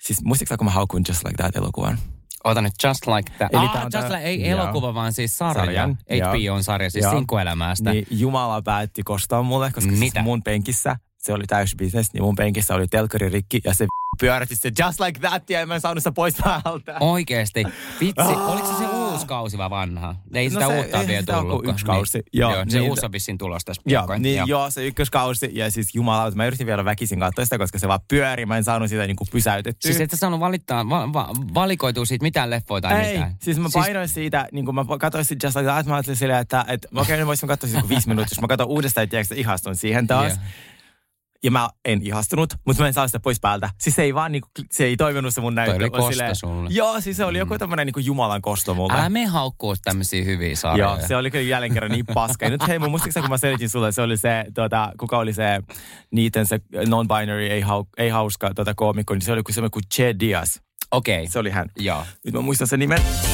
siis 0.00 0.24
muistatko 0.24 0.56
kun 0.56 0.64
mä 0.64 0.70
haukuin 0.70 1.04
Just 1.08 1.24
Like 1.24 1.36
That 1.42 1.56
elokuvan? 1.56 1.98
Ota 2.44 2.60
nyt 2.62 2.72
Just 2.84 3.06
Like 3.06 3.32
That. 3.38 3.54
Eli 3.54 3.64
ah, 3.64 3.76
on 3.76 3.82
Just 3.82 3.90
tää- 3.92 4.08
Like, 4.08 4.22
ei 4.24 4.48
joo. 4.50 4.60
elokuva, 4.62 4.94
vaan 4.94 5.12
siis 5.12 5.38
sarja. 5.38 5.64
Sarjan, 5.64 5.98
joo. 6.10 6.28
HBO-sarja, 6.28 6.90
siis 6.90 7.02
Joo. 7.02 7.12
sinkkuelämästä. 7.14 7.90
Niin 7.92 8.06
Jumala 8.10 8.62
päätti 8.62 9.02
kostaa 9.02 9.42
mulle, 9.42 9.72
koska 9.72 9.90
Mitä? 9.90 10.00
siis 10.00 10.24
mun 10.24 10.42
penkissä, 10.42 10.96
se 11.26 11.32
oli 11.32 11.44
täys 11.46 11.74
business, 11.78 12.12
niin 12.12 12.22
mun 12.22 12.36
penkissä 12.36 12.74
oli 12.74 12.86
telkkari 12.88 13.28
rikki 13.28 13.60
ja 13.64 13.74
se 13.74 13.86
pyörätti 14.20 14.56
se 14.56 14.72
just 14.86 15.00
like 15.00 15.20
that 15.20 15.50
ja 15.50 15.66
mä 15.66 15.74
en 15.74 15.80
saanut 15.80 16.02
sitä 16.02 16.12
pois 16.12 16.34
päältä. 16.44 16.96
Oikeesti. 17.00 17.64
Vitsi, 18.00 18.14
Ah. 18.22 18.48
oliko 18.50 18.66
se 18.66 18.78
se 18.78 18.86
uusi 18.86 19.26
kausi 19.26 19.58
vai 19.58 19.70
vanha? 19.70 20.14
Ei 20.34 20.48
No 20.48 20.50
sitä 20.50 20.66
se- 20.66 20.78
uutta 20.78 21.00
ei 21.00 21.06
vielä 21.06 21.20
sitä 21.20 21.32
tullut. 21.32 21.68
yksi 21.68 21.84
kausi. 21.86 22.22
Joo, 22.32 22.52
Joo, 22.54 22.64
se 22.68 22.78
niin- 22.78 22.90
uusi 22.90 23.06
on 23.06 23.12
vissiin 23.12 23.38
tulossa 23.38 23.66
tässä 23.66 23.82
Joo, 23.86 23.90
piakkoin. 24.02 24.22
niin 24.22 24.42
joo. 24.46 24.70
se 24.70 24.86
ykköskausi 24.86 25.50
ja 25.52 25.70
siis 25.70 25.94
jumala, 25.94 26.30
mä 26.30 26.46
yritin 26.46 26.66
vielä 26.66 26.84
väkisin 26.84 27.20
katsoa 27.20 27.44
sitä, 27.44 27.58
koska 27.58 27.78
se 27.78 27.88
vaan 27.88 28.00
pyöri, 28.08 28.46
mä 28.46 28.56
en 28.56 28.64
saanut 28.64 28.88
sitä 28.88 29.06
niinku 29.06 29.24
pysäytettyä. 29.32 29.88
Siis 29.88 30.00
et 30.00 30.10
sä 30.10 30.16
saanut 30.16 30.40
valittaa, 30.40 30.88
va, 30.88 31.12
va, 31.12 31.28
valikoitua 31.54 32.04
siitä 32.04 32.22
mitään 32.22 32.50
leffoja 32.50 32.80
tai 32.80 33.00
ei, 33.00 33.12
mitään? 33.12 33.36
siis 33.40 33.58
mä 33.58 33.68
painoin 33.74 34.08
siitä, 34.08 34.48
niin 34.52 34.64
kun 34.64 34.74
mä 34.74 34.84
katsoin 34.98 35.24
sitä 35.24 35.46
Just 35.46 35.56
Like 35.56 35.70
That, 35.70 35.86
mä 35.86 35.94
ajattelin 35.94 36.16
silleen, 36.16 36.40
että, 36.40 36.64
että 36.68 36.88
okei, 36.96 37.16
nyt 37.16 37.26
voisin 37.26 37.48
katsoa 37.48 37.68
sitä 37.68 37.80
kuin 37.80 37.88
viisi 37.88 38.08
minuuttia, 38.08 38.34
jos 38.36 38.40
mä 38.40 38.48
katson 38.48 38.68
uudestaan, 38.68 39.04
että 39.04 39.34
ihastun 39.34 39.76
siihen 39.76 40.06
taas. 40.06 40.32
Joo. 40.32 40.42
Ja 41.44 41.50
mä 41.50 41.68
en 41.84 42.00
ihastunut, 42.02 42.54
mutta 42.66 42.82
mä 42.82 42.88
en 42.88 42.94
saa 42.94 43.08
sitä 43.08 43.20
pois 43.20 43.40
päältä. 43.40 43.70
Siis 43.78 43.96
se 43.96 44.02
ei 44.02 44.14
vaan 44.14 44.32
niinku, 44.32 44.48
se 44.70 44.84
ei 44.84 44.96
toiminut 44.96 45.34
se 45.34 45.40
mun 45.40 45.54
näyttö. 45.54 45.76
oli 45.76 45.90
kosto 45.90 46.10
silleen- 46.10 46.36
sulle. 46.36 46.70
Joo, 46.72 47.00
siis 47.00 47.16
se 47.16 47.24
oli 47.24 47.38
joku 47.38 47.58
tämmönen 47.58 47.86
niinku 47.86 48.00
Jumalan 48.00 48.42
kosto 48.42 48.74
mulle. 48.74 48.94
Älä 48.94 49.08
me 49.08 49.26
haukkuu 49.26 49.74
tämmöisiä 49.84 50.24
hyviä 50.24 50.56
sarjoja. 50.56 50.96
Joo, 50.98 51.08
se 51.08 51.16
oli 51.16 51.30
kyllä 51.30 51.44
jälleen 51.44 51.74
kerran 51.74 51.90
niin 51.90 52.06
paska. 52.14 52.44
Ja 52.44 52.50
nyt 52.50 52.68
hei, 52.68 52.78
mun 52.78 52.90
muistaakseni 52.90 53.22
kun 53.22 53.30
mä 53.30 53.38
selitin 53.38 53.70
sulle, 53.70 53.92
se 53.92 54.02
oli 54.02 54.16
se, 54.16 54.44
tuota, 54.54 54.92
kuka 54.98 55.18
oli 55.18 55.32
se, 55.32 55.60
niiden 56.10 56.46
se 56.46 56.60
non-binary, 56.74 57.50
ei, 57.50 57.60
hau, 57.60 57.84
ei 57.96 58.08
hauska 58.08 58.54
tuota, 58.54 58.74
koomikko, 58.74 59.14
niin 59.14 59.22
se 59.22 59.32
oli 59.32 59.42
kuin 59.42 59.54
semmoinen 59.54 59.70
kuin 59.70 59.84
Che 59.94 60.14
Diaz. 60.20 60.56
Okei. 60.90 61.16
Okay. 61.16 61.30
Se 61.32 61.38
oli 61.38 61.50
hän. 61.50 61.68
Joo. 61.78 62.06
Nyt 62.24 62.34
mä 62.34 62.40
muistan 62.40 62.68
sen 62.68 62.78
nimen. 62.78 63.33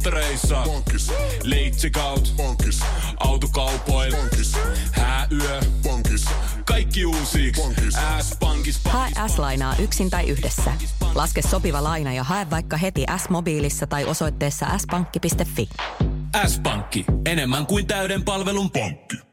Bonkis. 0.00 0.12
Polttereissa. 0.12 0.62
Bonkis. 0.64 1.12
Leitsikaut. 1.42 2.32
Bonkis. 2.36 2.80
Autokaupoil. 3.16 4.16
Bonkis. 4.16 4.52
Hääyö. 4.92 5.60
Bonkis. 5.82 6.24
Kaikki 6.64 7.06
uusi. 7.06 7.52
S-pankis. 8.20 8.80
Hae 8.84 9.10
S-lainaa 9.28 9.76
yksin 9.78 10.10
tai 10.10 10.28
yhdessä. 10.28 10.72
Laske 11.14 11.42
sopiva 11.42 11.84
laina 11.84 12.12
ja 12.12 12.24
hae 12.24 12.50
vaikka 12.50 12.76
heti 12.76 13.04
S-mobiilissa 13.16 13.86
tai 13.86 14.04
osoitteessa 14.04 14.66
s-pankki.fi. 14.78 15.68
S-pankki. 16.46 17.04
Enemmän 17.26 17.66
kuin 17.66 17.86
täyden 17.86 18.24
palvelun 18.24 18.70
pankki. 18.70 19.29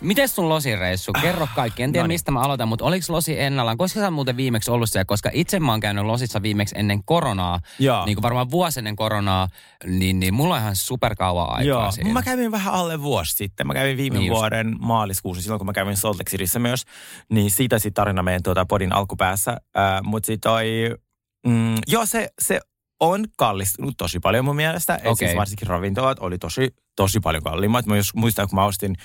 Miten 0.00 0.28
sun 0.28 0.48
losireissu? 0.48 1.12
Kerro 1.22 1.48
kaikki. 1.54 1.82
En 1.82 1.92
tiedä, 1.92 2.02
Noniin. 2.04 2.14
mistä 2.14 2.30
mä 2.30 2.40
aloitan, 2.40 2.68
mutta 2.68 2.84
oliko 2.84 3.06
losi 3.08 3.40
ennallaan? 3.40 3.78
Koska 3.78 4.00
sä 4.00 4.06
oot 4.06 4.14
muuten 4.14 4.36
viimeksi 4.36 4.70
ollut 4.70 4.90
siellä? 4.90 5.04
Koska 5.04 5.30
itse 5.32 5.60
mä 5.60 5.72
oon 5.72 5.80
käynyt 5.80 6.04
losissa 6.04 6.42
viimeksi 6.42 6.74
ennen 6.78 7.04
koronaa. 7.04 7.60
Joo. 7.78 8.04
Niin 8.06 8.16
kuin 8.16 8.22
varmaan 8.22 8.50
vuosi 8.50 8.80
ennen 8.80 8.96
koronaa. 8.96 9.48
Niin, 9.86 10.20
niin 10.20 10.34
mulla 10.34 10.54
on 10.54 10.60
ihan 10.60 10.76
superkauan 10.76 11.50
aikaa 11.50 11.62
Joo, 11.62 11.90
siinä. 11.92 12.12
mä 12.12 12.22
kävin 12.22 12.50
vähän 12.50 12.74
alle 12.74 13.02
vuosi 13.02 13.32
sitten. 13.36 13.66
Mä 13.66 13.74
kävin 13.74 13.96
viime 13.96 14.14
Niin 14.14 14.20
niin 14.20 14.28
just. 14.28 14.38
vuoden 14.40 14.76
maaliskuussa, 14.80 15.42
silloin 15.42 15.58
kun 15.58 15.66
mä 15.66 15.72
kävin 15.72 15.96
Salt 15.96 16.16
Lake 16.18 16.30
Cityssä 16.30 16.58
myös. 16.58 16.82
Niin 17.30 17.50
siitä 17.50 17.78
sitten 17.78 17.94
tarina 18.02 18.22
meidän 18.22 18.42
tuota 18.42 18.66
podin 18.66 18.92
alkupäässä. 18.92 19.50
Äh, 19.50 20.02
Mutta 20.02 20.26
sitten 20.26 20.50
toi, 20.50 20.94
mm, 21.46 21.74
joo 21.86 22.06
se, 22.06 22.28
se 22.42 22.60
on 23.00 23.24
kallistunut 23.36 23.94
tosi 23.96 24.20
paljon 24.20 24.44
mun 24.44 24.56
mielestä. 24.56 24.94
Okay. 24.94 25.14
Siis 25.14 25.36
varsinkin 25.36 25.68
ravintolat 25.68 26.18
oli 26.18 26.38
tosi, 26.38 26.74
tosi 26.96 27.20
paljon 27.20 27.42
kalliimmat. 27.42 27.86
Mä 27.86 27.96
jos 27.96 28.14
muistan, 28.14 28.48
kun 28.48 28.56
mä 28.56 28.64
ostin, 28.64 28.96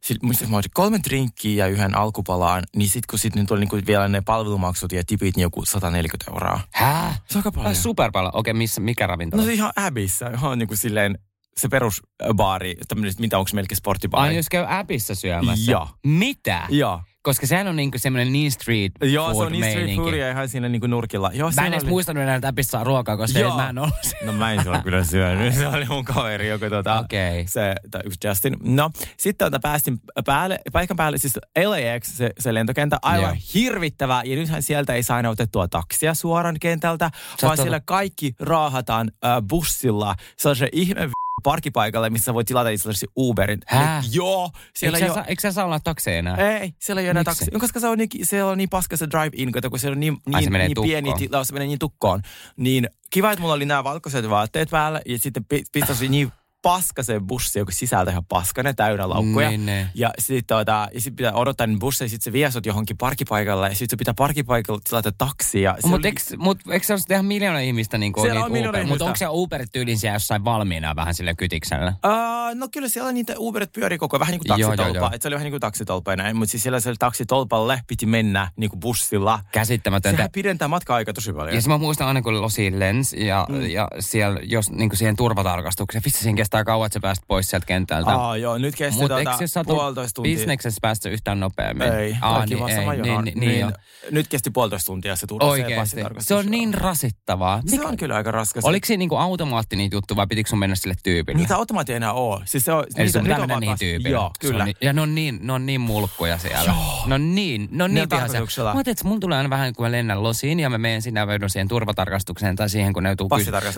sit, 0.00 0.22
muistan, 0.22 0.46
kun 0.46 0.50
mä 0.50 0.58
ostin 0.58 0.70
kolme 0.74 1.00
drinkkiä 1.04 1.66
ja 1.66 1.72
yhden 1.72 1.94
alkupalaan, 1.94 2.62
niin 2.76 2.88
sitten 2.88 3.06
kun 3.10 3.18
sit 3.18 3.34
nyt 3.34 3.50
oli 3.50 3.60
niinku 3.60 3.80
vielä 3.86 4.08
ne 4.08 4.20
palvelumaksut 4.20 4.92
ja 4.92 5.02
tipit, 5.06 5.36
niin 5.36 5.42
joku 5.42 5.64
140 5.64 6.30
euroa. 6.32 6.60
Hää? 6.70 7.16
Se 7.26 7.38
on 7.38 7.40
aika 7.40 7.52
paljon. 7.52 7.74
Super 7.74 8.10
paljon. 8.12 8.36
Okei, 8.36 8.54
missä, 8.54 8.80
mikä 8.80 9.06
ravintola? 9.06 9.42
No 9.42 9.46
se 9.46 9.54
ihan 9.54 9.72
Abyssä, 9.76 10.30
ihan 10.34 10.58
niinku 10.58 10.76
silleen 10.76 11.18
se 11.56 11.68
perusbaari, 11.68 12.76
tämmöinen, 12.88 13.14
mitä 13.18 13.38
onko 13.38 13.50
melkein 13.54 13.76
sporttibaari. 13.76 14.28
Ai 14.28 14.36
jos 14.36 14.48
käy 14.48 14.66
appissa 14.68 15.14
syömässä? 15.14 15.70
Joo. 15.70 15.88
Mitä? 16.06 16.66
Joo. 16.68 17.00
Koska 17.22 17.46
sehän 17.46 17.68
on 17.68 17.76
niinku 17.76 17.98
semmoinen 17.98 18.32
niin 18.32 18.52
street 18.52 18.92
Joo, 19.02 19.24
food 19.32 19.36
se 19.36 19.46
on 19.46 19.52
niin 19.52 19.64
street 19.70 19.96
foodia 19.96 20.30
ihan 20.30 20.48
siinä 20.48 20.68
niinku 20.68 20.86
nurkilla. 20.86 21.30
Joo, 21.34 21.46
Mä 21.46 21.48
en 21.48 21.54
siellä 21.54 21.68
edes 21.68 21.82
oli- 21.82 21.90
muistanut 21.90 22.22
enää, 22.22 22.34
että 22.36 22.48
appissa 22.48 22.70
saa 22.70 22.84
ruokaa, 22.84 23.16
koska 23.16 23.38
Joo. 23.38 23.56
mä 23.56 23.68
en 23.68 23.78
ollut 23.78 23.94
No 24.24 24.32
mä 24.32 24.52
en 24.52 24.62
silloin 24.62 24.82
kyllä 24.82 25.04
syönyt. 25.04 25.54
Se 25.54 25.68
oli 25.68 25.84
mun 25.84 26.04
kaveri, 26.04 26.48
joka 26.48 26.70
tota, 26.70 26.98
Okei. 27.00 27.46
se, 27.48 27.74
tai 27.90 28.00
yksi 28.04 28.28
Justin. 28.28 28.56
No, 28.62 28.90
sitten 29.16 29.46
tota, 29.46 29.60
päästin 29.62 30.00
päälle, 30.24 30.58
paikan 30.72 30.96
päälle, 30.96 31.18
siis 31.18 31.36
LAX, 31.64 32.06
se, 32.06 32.30
se 32.38 32.54
lentokenttä, 32.54 32.98
aivan 33.02 33.22
Joo. 33.30 33.36
hirvittävä. 33.54 34.22
Ja 34.24 34.36
nythän 34.36 34.62
sieltä 34.62 34.94
ei 34.94 35.02
saa 35.02 35.16
aina 35.16 35.28
otettua 35.30 35.68
taksia 35.68 36.14
suoran 36.14 36.56
kentältä, 36.60 37.10
Sä 37.14 37.46
vaan 37.46 37.50
oot 37.50 37.62
siellä 37.62 37.80
kaikki 37.80 38.34
raahataan 38.40 39.10
äh, 39.24 39.42
bussilla 39.48 40.14
sellaisen 40.36 40.68
ihme 40.72 41.08
v- 41.08 41.21
parkkipaikalle, 41.42 42.10
missä 42.10 42.34
voi 42.34 42.44
tilata 42.44 42.68
itsellesi 42.68 43.06
Uberin. 43.16 43.60
Hää? 43.66 44.02
Joo, 44.12 44.50
siellä 44.74 44.98
Eikö 44.98 45.06
ole... 45.10 45.14
saa, 45.14 45.24
eikö 45.24 45.40
sä 45.40 45.52
saa 45.52 45.64
olla 45.64 45.80
takseja 45.80 46.18
enää? 46.18 46.36
Ei, 46.36 46.74
siellä 46.78 47.00
ei 47.00 47.06
ole 47.06 47.10
enää 47.10 47.24
taksi. 47.24 47.50
Koska 47.60 47.80
se 47.80 47.88
on 47.88 47.98
niin, 47.98 48.08
siellä 48.22 48.50
on 48.50 48.58
niin 48.58 48.68
paska 48.68 48.96
se 48.96 49.06
drive-in, 49.10 49.52
kun 49.70 49.78
se 49.78 49.88
on 49.88 50.00
niin, 50.00 50.16
Ai, 50.32 50.42
se 50.44 50.50
niin, 50.50 50.58
niin 50.58 50.82
pieni 50.82 51.08
tukkoon. 51.08 51.28
tila, 51.28 51.44
se 51.44 51.52
menee 51.52 51.68
niin 51.68 51.78
tukkoon. 51.78 52.22
Niin 52.56 52.88
kiva, 53.10 53.32
että 53.32 53.40
mulla 53.40 53.54
oli 53.54 53.64
nämä 53.66 53.84
valkoiset 53.84 54.30
vaatteet 54.30 54.70
päällä 54.70 55.00
ja 55.06 55.18
sitten 55.18 55.44
pi- 55.44 55.64
pistäisi 55.72 56.08
niin 56.08 56.32
paskaseen 56.62 57.26
bussi, 57.26 57.58
joka 57.58 57.72
sisältä 57.72 58.10
ihan 58.10 58.24
paskanen 58.24 58.76
täynnä 58.76 59.08
laukkuja. 59.08 59.48
Niin, 59.48 59.66
niin. 59.66 59.86
Ja 59.94 60.10
sitten 60.18 60.56
tota, 60.56 60.88
ja 60.94 61.00
sit 61.00 61.16
pitää 61.16 61.32
odottaa 61.32 61.66
niin 61.66 61.78
busseja, 61.78 62.08
sitten 62.08 62.24
se 62.24 62.32
vie 62.32 62.50
sut 62.50 62.66
johonkin 62.66 62.96
parkkipaikalle 62.96 63.68
ja 63.68 63.74
sitten 63.74 63.98
pitää 63.98 64.14
parkkipaikalle 64.14 64.80
tilata 64.88 65.12
taksi. 65.18 65.62
Ja 65.62 65.76
se 65.80 65.86
Mutta 65.88 65.96
oli- 65.96 66.06
eikö, 66.06 66.20
mut, 66.38 66.58
eikö 66.70 66.86
se 66.86 66.92
ole 66.92 67.00
tehdä 67.08 67.22
miljoona 67.22 67.58
ihmistä 67.58 67.98
niin 67.98 68.12
kuin 68.12 68.24
niitä 68.32 68.44
on 68.44 68.68
Uber? 68.68 68.86
Mutta 68.86 69.04
onko 69.04 69.16
se 69.16 69.26
Uberit 69.28 69.72
tyylin 69.72 69.98
siellä 69.98 70.14
jossain 70.16 70.44
valmiina 70.44 70.96
vähän 70.96 71.14
sille 71.14 71.34
kytiksellä? 71.34 71.92
Uh, 72.06 72.54
no 72.54 72.68
kyllä 72.72 72.88
siellä 72.88 73.12
niitä 73.12 73.34
Uberit 73.38 73.72
pyörii 73.72 73.98
koko 73.98 74.16
ajan, 74.16 74.20
vähän 74.20 74.32
niin 74.32 74.40
kuin 74.40 74.48
Joo, 74.48 74.58
joo, 74.58 74.76
taksitolpa. 74.76 74.98
joo. 75.06 75.10
Et 75.14 75.22
se 75.22 75.28
oli 75.28 75.34
vähän 75.34 75.44
niin 75.44 75.52
kuin 75.52 75.60
taksitolpa 75.60 76.12
ja 76.12 76.16
näin, 76.16 76.36
mutta 76.36 76.50
siis 76.50 76.62
siellä, 76.62 76.80
siellä 76.80 76.96
taksitolpalle 76.98 77.82
piti 77.86 78.06
mennä 78.06 78.50
niin 78.56 78.70
kuin 78.70 78.80
bussilla. 78.80 79.40
Käsittämätöntä. 79.52 80.16
Sehän 80.16 80.30
pidentää 80.30 80.68
matka-aikaa 80.68 81.14
tosi 81.14 81.32
paljon. 81.32 81.56
Ja 81.56 81.62
mä 81.68 81.78
muistan 81.78 82.08
aina, 82.08 82.22
kun 82.22 82.42
Losi 82.42 82.78
lens 82.78 83.12
ja, 83.12 83.46
mm. 83.48 83.62
ja 83.62 83.88
siellä, 84.00 84.40
jos 84.42 84.70
niin 84.70 84.88
kuin 84.88 84.98
siihen 84.98 85.16
turvatarkastukseen, 85.16 86.02
vitsi 86.04 86.22
siinä 86.22 86.36
kestää 86.52 86.64
kauan, 86.64 86.86
että 86.86 86.94
sä 86.94 87.00
pääst 87.00 87.22
pois 87.28 87.50
sieltä 87.50 87.66
kentältä. 87.66 88.10
Aa, 88.10 88.36
joo, 88.36 88.58
nyt 88.58 88.76
kesti 88.76 89.00
Mutta 89.00 89.14
tuota, 89.14 89.32
eikö 89.32 89.46
se 89.46 89.64
puolitoista 89.64 90.14
tuntia. 90.14 90.36
bisneksessä 90.36 90.78
päästä 90.82 91.08
yhtään 91.08 91.40
nopeammin? 91.40 91.88
Ei, 91.92 92.16
Aa, 92.20 92.36
kaikki 92.36 92.54
niin, 92.54 92.68
ei, 92.68 92.86
niin, 92.86 93.04
jono. 93.04 93.20
niin, 93.20 93.40
niin, 93.40 93.60
joo. 93.60 93.70
Nyt 94.10 94.28
kesti 94.28 94.50
puolitoista 94.50 94.86
tuntia 94.86 95.16
se 95.16 95.26
turva, 95.26 95.46
se 95.46 95.50
Oikeesti. 95.50 95.74
passitarkastus. 95.76 96.28
Se 96.28 96.34
on 96.34 96.46
niin 96.46 96.74
rasittavaa. 96.74 97.62
Se 97.66 97.86
on 97.86 97.96
kyllä 97.96 98.16
aika 98.16 98.30
raskas. 98.30 98.64
Oliko 98.64 98.86
siinä 98.86 98.98
niinku 98.98 99.16
automaatti 99.16 99.76
niitä 99.76 99.96
juttu 99.96 100.16
vai 100.16 100.26
pitikö 100.26 100.50
sun 100.50 100.58
mennä 100.58 100.76
sille 100.76 100.94
tyypille? 101.02 101.40
Niitä 101.40 101.56
automaattia 101.56 101.92
ei 101.92 101.96
enää 101.96 102.12
ole. 102.12 102.40
Siis 102.44 102.64
se 102.64 102.72
on, 102.72 102.84
Eli 102.96 103.04
niitä, 103.04 103.12
sun 103.18 103.22
pitää 103.22 103.38
mennä 103.38 103.60
niihin 103.60 103.78
tyypille. 103.78 104.08
Joo, 104.08 104.30
Se 104.42 104.48
kyllä. 104.48 104.64
Niin, 104.64 104.76
ja 104.80 104.92
ne 104.92 105.00
on 105.00 105.14
niin, 105.14 105.38
ne 105.42 105.52
on 105.52 105.66
niin 105.66 105.80
mulkkuja 105.80 106.38
siellä. 106.38 106.64
Joo. 106.72 107.02
Ne 107.06 107.14
on 107.14 107.34
niin, 107.34 107.68
Ne 107.70 107.88
niin 107.88 108.08
tarkoituksella. 108.08 108.70
Mä 108.70 108.78
ajattelin, 108.78 108.92
että 108.92 109.08
mun 109.08 109.20
tulee 109.20 109.38
aina 109.38 109.50
vähän, 109.50 109.74
kun 109.74 109.86
mä 109.86 109.92
lennän 109.92 110.22
losiin 110.22 110.60
ja 110.60 110.70
mä 110.70 110.78
menen 110.78 111.02
sinne 111.02 111.20
ja 111.20 111.48
siihen 111.48 111.68
turvatarkastukseen 111.68 112.56
tai 112.56 112.70
siihen, 112.70 112.92
kun 112.92 113.02
ne 113.02 113.08
joutuu 113.08 113.28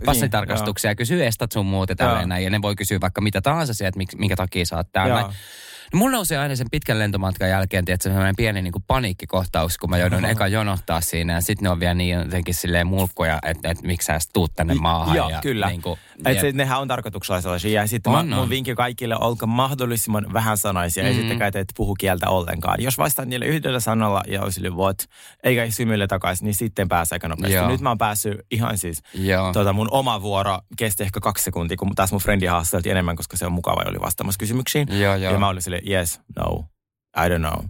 passitarkastuksia 0.05 0.91
ja 0.91 0.95
kysyy 0.95 1.27
estat 1.27 1.53
sun 1.53 1.67
muut 1.67 1.89
ja 1.89 1.97
tälleen 1.97 2.29
näin. 2.29 2.45
Ja 2.45 2.51
ne 2.51 2.63
voi 2.65 2.77
kysyä 2.77 3.01
vaikka 3.01 3.21
mitä 3.21 3.41
tahansa 3.41 3.75
sieltä, 3.75 3.99
että 4.03 4.17
minkä 4.17 4.37
takia 4.37 4.67
sä 4.67 4.77
oot 4.77 4.93
täällä. 4.93 5.33
No 5.93 5.99
mulla 5.99 6.17
nousee 6.17 6.39
aina 6.39 6.57
sen 6.57 6.67
pitkän 6.71 6.99
lentomatkan 6.99 7.49
jälkeen, 7.49 7.85
tiedätkö, 7.85 8.09
sellainen 8.09 8.37
pieni 8.37 8.63
niin 8.63 8.73
kuin 8.73 8.85
paniikkikohtaus, 8.87 9.79
kun 9.79 9.91
mä 9.91 9.99
joudun 9.99 10.25
eka 10.25 10.49
jonottaa 10.49 11.01
siinä. 11.01 11.33
Ja 11.33 11.41
sitten 11.41 11.63
ne 11.65 11.71
on 11.71 11.81
vielä 11.81 11.95
niin 11.95 12.19
jotenkin 12.19 12.55
silleen 12.55 12.87
mulkkoja, 12.87 13.39
että, 13.43 13.71
että 13.71 13.87
miksi 13.87 14.07
sä 14.07 14.19
tuut 14.33 14.53
tänne 14.57 14.75
maahan. 14.75 15.17
Joo, 15.17 15.29
ja, 15.29 15.41
kyllä. 15.41 15.69
Niin 15.69 15.83
kuin, 15.83 15.99
Et 16.27 16.41
se, 16.41 16.53
nehän 16.53 16.81
on 16.81 16.89
tarkoituksella 16.89 17.41
sellaisia. 17.41 17.81
Ja 17.83 17.87
sitten 17.89 18.13
On, 18.13 18.29
mä, 18.29 18.35
on. 18.37 18.41
mun 18.41 18.51
vinkki 18.51 18.75
kaikille, 18.75 19.17
olkaa 19.21 19.47
mahdollisimman 19.47 20.27
vähän 20.33 20.59
sanaisia. 20.59 21.03
Mm. 21.03 21.09
Mhm. 21.09 21.17
Ja 21.17 21.21
sitten 21.23 21.39
kai 21.39 21.53
te 21.53 21.61
et 21.61 21.73
puhu 21.77 21.95
kieltä 21.95 22.29
ollenkaan. 22.29 22.83
Jos 22.83 22.99
vastaan 22.99 23.29
niille 23.29 23.47
yhdellä 23.47 23.81
sanalla 23.81 24.23
ja 24.29 24.43
on 24.43 24.53
sille 24.53 24.71
what, 24.71 24.99
eikä 25.43 25.71
symylle 25.71 26.07
takaisin, 26.07 26.45
niin 26.45 26.55
sitten 26.55 26.89
pääsee 26.89 27.17
aika 27.17 27.29
nopeasti. 27.29 27.55
Joo. 27.55 27.69
Nyt 27.69 27.81
mä 27.81 27.91
oon 27.91 27.99
päässyt 27.99 28.41
ihan 28.51 28.79
siis, 28.79 29.03
Joo. 29.15 29.53
tota, 29.53 29.73
mun 29.73 29.89
oma 29.91 30.23
vuoro 30.23 30.59
kesti 30.77 31.03
ehkä 31.03 31.21
kaksi 31.21 31.45
sekuntia, 31.45 31.77
kun 31.77 31.95
taas 31.95 32.13
mun 32.13 32.21
frendi 32.21 32.47
haasteltiin 32.47 32.91
enemmän, 32.91 33.17
koska 33.17 33.37
se 33.37 33.47
on 33.47 33.53
mukava 33.53 33.83
ja 33.83 33.91
oli 33.91 34.01
vastaamassa 34.01 34.39
kysymyksiin. 34.39 34.89
Joo, 35.01 35.15
joo. 35.17 35.33
Ja 35.33 35.39
mä 35.39 35.49
olin 35.49 35.63
yes, 35.83 36.19
no. 36.37 36.69
I 37.17 37.29
don't 37.29 37.39
know. 37.39 37.53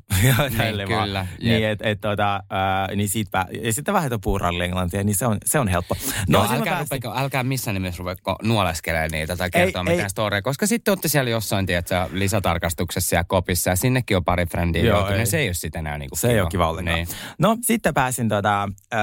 Vaan. 0.90 1.06
kyllä, 1.06 1.26
Niin, 1.42 1.62
jep. 1.62 1.72
et, 1.72 1.86
et, 1.86 2.00
tota, 2.00 2.40
ää, 2.50 2.88
niin 2.96 3.08
siitä, 3.08 3.46
ja 3.62 3.72
sitten 3.72 3.94
vähän 3.94 4.10
puuralli 4.22 4.64
englantia, 4.64 5.04
niin 5.04 5.16
se 5.16 5.26
on, 5.26 5.38
se 5.44 5.58
on 5.58 5.68
helppo. 5.68 5.96
No, 6.28 6.38
mä 6.38 6.44
älkää, 6.44 6.58
pääsin- 6.72 6.80
rupeko, 6.80 7.12
älkää 7.16 7.42
missään 7.44 7.74
nimessä 7.74 7.98
ruveko 7.98 8.36
nuoleskelemaan 8.42 9.10
niitä 9.10 9.36
tai 9.36 9.50
kertoa 9.50 9.84
Ei, 9.86 9.90
mitään 9.94 10.10
storia, 10.10 10.42
koska 10.42 10.66
sitten 10.66 10.92
olette 10.92 11.08
siellä 11.08 11.30
jossain, 11.30 11.66
tiedätkö, 11.66 12.06
lisätarkastuksessa 12.12 13.16
ja 13.16 13.24
kopissa 13.24 13.70
ja 13.70 13.76
sinnekin 13.76 14.16
on 14.16 14.24
pari 14.24 14.46
frendiä 14.46 14.82
Joo, 14.82 14.96
joutunut, 14.98 15.20
ei. 15.20 15.26
se 15.26 15.38
ei 15.38 15.48
ole 15.48 15.54
sitten 15.54 15.78
enää 15.78 15.98
niinku 15.98 16.16
Se 16.16 16.30
ei 16.30 16.40
ole 16.40 16.50
kiva 16.50 16.68
ollenkaan. 16.70 16.96
Niin. 16.96 17.08
No 17.38 17.56
sitten 17.60 17.94
pääsin 17.94 18.28
tota, 18.28 18.62
äh, 18.94 19.00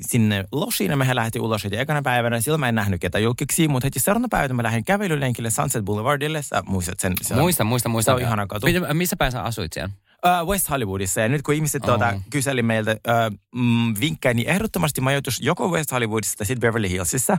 sinne 0.00 0.44
losiin 0.52 0.90
ja 0.90 0.96
mehän 0.96 1.16
lähti 1.16 1.40
ulos 1.40 1.64
heti 1.64 1.76
ekana 1.76 2.02
päivänä. 2.02 2.40
Silloin 2.40 2.60
mä 2.60 2.68
en 2.68 2.74
nähnyt 2.74 3.00
ketä 3.00 3.18
julkiksi, 3.18 3.68
mutta 3.68 3.86
heti 3.86 4.00
seuraavana 4.00 4.28
päivänä 4.30 4.54
mä 4.54 4.62
lähdin 4.62 4.84
kävelylenkille 4.84 5.50
Sunset 5.50 5.84
Boulevardille. 5.84 6.42
Sä 6.42 6.62
muistat 6.66 7.00
sen? 7.00 7.12
Se 7.22 7.34
on, 7.34 7.40
Muista, 7.40 7.64
muista, 7.64 7.88
muista. 7.88 8.10
Se 8.10 8.14
on 8.14 8.20
ihana 8.20 8.46
katu. 8.46 8.66
Missä 8.92 9.16
päin 9.16 9.32
sä 9.32 9.42
asuit 9.42 9.72
siellä? 9.72 9.83
Äh, 10.26 10.46
West 10.46 10.70
Hollywoodissa. 10.70 11.20
Ja 11.20 11.28
nyt 11.28 11.42
kun 11.42 11.54
ihmiset 11.54 11.82
tuota, 11.82 12.08
Oh. 12.08 12.20
kyseli 12.30 12.62
meiltä 12.62 12.90
äh, 12.90 13.30
mm, 13.54 13.94
vinkkejä, 14.00 14.34
niin 14.34 14.48
ehdottomasti 14.48 15.00
majoitus 15.00 15.40
joko 15.42 15.68
West 15.68 15.92
Hollywoodissa 15.92 16.36
tai 16.38 16.46
sitten 16.46 16.60
Beverly 16.60 16.88
Hillsissä. 16.90 17.36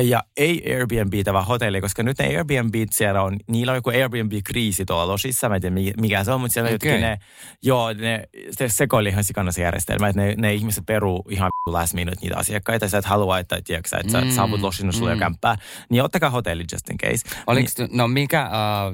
Ja 0.00 0.22
ei 0.36 0.74
Airbnb 0.74 1.12
vaan 1.32 1.46
hotelli, 1.46 1.80
koska 1.80 2.02
nyt 2.02 2.18
ne 2.18 2.24
Airbnb 2.36 2.74
siellä 2.90 3.22
on, 3.22 3.36
niillä 3.50 3.72
on 3.72 3.76
joku 3.76 3.90
Airbnb-kriisi 3.90 4.84
tuolla 4.86 5.08
losissa. 5.08 5.48
Mä 5.48 5.54
en 5.54 5.60
tiedä 5.60 5.74
mi- 5.74 5.92
mikä 6.00 6.24
se 6.24 6.32
on, 6.32 6.40
mutta 6.40 6.52
siellä 6.52 6.70
okay. 6.74 7.00
Ne, 7.00 7.18
joo, 7.62 7.92
ne, 7.92 8.24
se 8.50 8.68
sekoili 8.68 9.08
ihan 9.08 9.24
sikana 9.24 9.52
se 9.52 9.62
järjestelmä, 9.62 10.08
että 10.08 10.20
ne, 10.22 10.34
ne 10.38 10.54
ihmiset 10.54 10.86
peruu 10.86 11.24
ihan 11.30 11.50
last 11.66 11.94
minute 11.94 12.16
niitä 12.22 12.36
asiakkaita. 12.36 12.88
Sä 12.88 12.98
et 12.98 13.04
halua, 13.04 13.38
että, 13.38 13.60
tiedätkö, 13.64 13.96
että 13.96 14.12
sä 14.12 14.20
Mm, 14.20 14.30
saavut 14.30 14.60
losin, 14.60 14.92
sulla 14.92 15.10
mm. 15.10 15.14
mm. 15.16 15.18
kämppää. 15.18 15.56
Niin 15.90 16.02
ottakaa 16.02 16.30
hotelli 16.30 16.64
just 16.72 16.90
in 16.90 16.98
case. 16.98 17.36
Oliko, 17.46 17.68
no 17.92 18.08
mikä, 18.08 18.42
äh, 18.42 18.50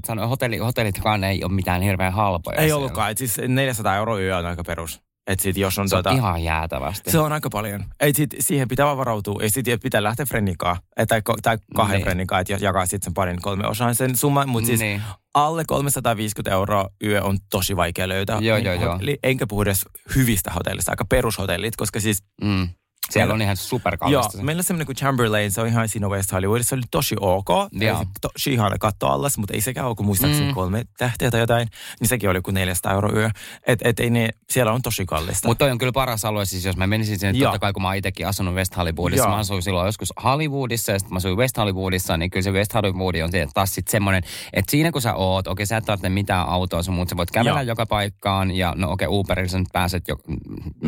sano, 0.07 0.29
hotelli, 0.29 0.57
hotellitkaan 0.59 1.25
ei 1.25 1.45
ole 1.45 1.53
mitään 1.53 1.83
hirveän 1.83 2.13
halpoja 2.13 2.59
Ei 2.61 2.73
ollutkaan. 2.73 3.11
Et 3.11 3.19
siis 3.29 3.49
400 3.49 3.97
euroa 3.97 4.19
yö 4.21 4.37
on 4.37 4.47
aika 4.47 4.63
perus. 4.65 5.01
Et 5.27 5.41
sit 5.41 5.57
jos 5.57 5.79
on 5.79 5.89
Se 5.89 5.97
on 5.97 6.03
tota, 6.05 6.15
ihan 6.17 6.43
jäätävästi. 6.43 7.11
Se 7.11 7.19
on 7.19 7.33
aika 7.33 7.51
paljon. 7.51 7.85
Ei 8.01 8.15
sit, 8.15 8.35
siihen 8.41 8.69
pitää 8.69 8.87
vaan 8.87 8.99
varautua. 8.99 9.43
Ei 9.43 9.51
sit 9.51 9.67
pitää 9.83 10.03
lähteä 10.03 10.27
frennikaan. 10.27 10.77
Tai, 11.09 11.23
tai 11.43 11.59
kahden 11.75 12.01
Niin. 12.17 12.21
että 12.41 12.65
jakaa 12.65 12.87
sitten 12.87 13.05
sen 13.05 13.15
parin 13.15 13.43
kolme 13.43 13.67
osaan 13.67 13.95
sen 13.95 14.17
summan. 14.17 14.49
Mutta 14.49 14.67
siis 14.67 14.81
Niin. 14.81 15.03
alle 15.35 15.65
350 15.67 16.55
euroa 16.55 16.89
yö 17.05 17.23
on 17.23 17.39
tosi 17.51 17.77
vaikea 17.77 18.09
löytää. 18.09 18.39
Joo, 18.41 18.57
Niin 18.57 18.67
joo, 18.67 18.75
joo. 18.75 18.99
Enkä 19.23 19.47
puhu 19.47 19.63
edes 19.63 19.85
hyvistä 20.15 20.51
hotellista, 20.51 20.93
aika 20.93 21.05
perushotellit, 21.05 21.77
koska 21.77 22.01
siis 22.01 22.23
Mm. 22.43 22.69
Siellä 23.11 23.35
on 23.35 23.43
ihan 23.43 23.57
superkallista. 23.57 24.37
Joo, 24.39 24.45
meillä 24.45 24.61
on 24.61 24.65
semmoinen 24.65 24.87
kuin 24.87 24.97
Chamberlain, 24.97 25.53
se 25.53 25.61
on 25.61 25.67
ihan 25.67 25.89
siinä 25.89 26.09
West 26.09 26.33
Hollywoodissa, 26.33 26.69
se 26.69 26.75
oli 26.75 26.83
tosi 26.91 27.17
ok. 27.21 27.49
Joo. 27.73 28.05
tosi 28.21 28.53
ihana 28.53 28.79
katto 28.79 29.07
allas, 29.07 29.39
mutta 29.39 29.55
ei 29.55 29.61
sekään 29.61 29.87
ole 29.87 29.95
kuin 29.97 30.07
muistaakseni 30.07 30.49
Mm. 30.49 30.55
kolme 30.55 30.85
tähteä 30.99 31.31
tai 31.31 31.41
jotain. 31.41 31.69
Niin 32.01 32.09
sekin 32.09 32.31
oli 32.31 32.41
kuin 32.41 32.55
400 32.55 32.93
euroa 32.93 33.13
yö. 33.13 33.31
Et, 33.67 33.79
et 33.85 34.01
ei 34.01 34.11
ne, 34.11 34.29
siellä 34.51 34.73
on 34.73 34.83
tosi 34.83 35.07
kallista. 35.07 35.49
Mutta 35.49 35.65
toi 35.65 35.71
on 35.71 35.79
kyllä 35.79 35.93
paras 35.93 36.25
alue, 36.25 36.45
siis 36.45 36.65
jos 36.65 36.77
mä 36.77 36.87
menisin 36.87 37.19
sinne, 37.19 37.39
Joo. 37.39 37.49
totta 37.53 37.59
kai 37.59 37.73
kun 37.73 37.83
mä 37.83 37.95
itsekin 37.95 38.27
asunut 38.27 38.55
West 38.55 38.77
Hollywoodissa, 38.77 39.25
Joo. 39.25 39.31
mä 39.35 39.37
asuin 39.41 39.63
silloin 39.63 39.87
joskus 39.87 40.13
Hollywoodissa 40.25 40.93
ja 40.93 40.99
sitten 40.99 41.13
mä 41.13 41.17
asuin 41.17 41.37
West 41.37 41.57
Hollywoodissa, 41.59 42.17
niin 42.17 42.31
kyllä 42.31 42.45
se 42.45 42.51
West 42.51 42.75
Hollywood 42.75 43.15
on 43.15 43.31
se- 43.31 43.49
taas 43.55 43.75
sitten 43.75 43.91
semmoinen, 43.93 44.23
että 44.53 44.71
siinä 44.71 44.93
kun 44.93 45.03
sä 45.03 45.15
oot, 45.15 45.47
okei 45.47 45.67
sä 45.67 45.77
et 45.77 45.85
tarvitse 45.85 46.09
mitään 46.09 46.49
autoa 46.49 46.83
sun 46.83 46.95
muut, 46.95 47.09
sä 47.09 47.17
voit 47.17 47.31
kävellä 47.31 47.63
Joo. 47.63 47.69
joka 47.69 47.87
paikkaan 47.87 48.51
ja 48.51 48.75
no 48.77 48.91
okei 48.93 49.09
Uberilla 49.11 49.49
sä 49.49 49.59
nyt 49.59 49.69
pääset 49.73 50.09
jo 50.09 50.17
mm. 50.29 50.37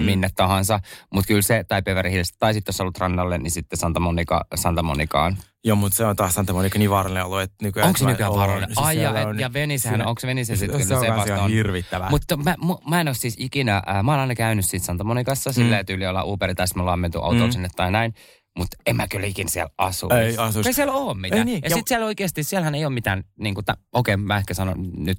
minne 0.02 0.28
tahansa, 0.36 0.80
mutta 1.14 1.28
kyllä 1.28 1.42
se, 1.42 1.64
tai 1.68 1.82
Beverly 1.82 2.09
Hills, 2.10 2.32
tai 2.38 2.54
sitten 2.54 2.72
jos 2.72 2.78
haluat 2.78 2.98
rannalle, 2.98 3.38
niin 3.38 3.50
sitten 3.50 3.78
Santa, 3.78 4.00
Monica, 4.00 4.44
Santa 4.54 4.82
Monicaan. 4.82 5.36
Joo, 5.64 5.76
mutta 5.76 5.96
se 5.96 6.04
on 6.04 6.16
taas 6.16 6.34
Santa 6.34 6.52
Monica 6.52 6.78
niin 6.78 6.90
vaarallinen 6.90 7.24
alue, 7.24 7.42
että 7.42 7.56
nykyään... 7.62 7.86
Onko 7.86 7.98
se 7.98 8.04
nykyään 8.06 8.32
on. 8.32 8.38
vaarallinen? 8.38 8.68
Siis 8.68 8.86
Ai 8.86 9.02
ja, 9.02 9.20
et, 9.20 9.38
ja 9.38 9.52
Venisehän, 9.52 9.98
siinä- 9.98 10.08
onko 10.08 10.20
se 10.20 10.26
Venice 10.26 10.56
se, 10.56 10.58
sitten 10.60 10.86
se 10.86 10.94
on 10.94 11.16
vasta 11.16 11.32
ihan 11.32 11.44
on? 11.44 11.50
hirvittävää. 11.50 12.10
Mutta 12.10 12.36
mä, 12.36 12.56
mä 12.90 13.00
en 13.00 13.08
ole 13.08 13.14
siis 13.14 13.34
ikinä, 13.38 13.76
äh, 13.88 14.02
mä 14.04 14.10
oon 14.12 14.20
aina 14.20 14.34
käynyt 14.34 14.64
siitä 14.64 14.86
Santa 14.86 15.04
Monicassa, 15.04 15.50
mm. 15.50 15.54
silleen 15.54 15.86
tyyli 15.86 16.06
ollaan 16.06 16.26
Uberi 16.28 16.54
tai 16.54 16.66
me 16.74 16.80
ollaan 16.82 16.98
menty 17.00 17.18
autolla 17.18 17.46
Mm. 17.46 17.52
sinne 17.52 17.68
tai 17.76 17.90
näin. 17.90 18.14
Mutta 18.58 18.76
en 18.86 18.96
mä 18.96 19.08
kyllä 19.08 19.26
ikinä 19.26 19.50
siellä 19.50 19.70
asu. 19.78 20.08
Ei 20.08 20.36
asuisi. 20.36 20.68
Ei 20.68 20.72
siellä 20.72 20.92
ole 20.92 21.14
mitään. 21.14 21.38
Ei 21.38 21.44
niin, 21.44 21.60
ja 21.62 21.68
ja- 21.70 21.76
sitten 21.76 21.88
siellä 21.88 22.06
oikeasti, 22.06 22.42
siellähän 22.42 22.74
ei 22.74 22.84
ole 22.84 22.94
mitään, 22.94 23.24
niin 23.38 23.54
kuin, 23.54 23.64
okei 23.92 24.14
okay, 24.14 24.24
mä 24.26 24.36
ehkä 24.36 24.54
sanon 24.54 24.76
nyt 24.96 25.18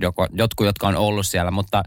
joko, 0.00 0.26
jotkut, 0.32 0.66
jotka 0.66 0.88
on 0.88 0.96
ollut 0.96 1.26
siellä, 1.26 1.50
mutta 1.50 1.82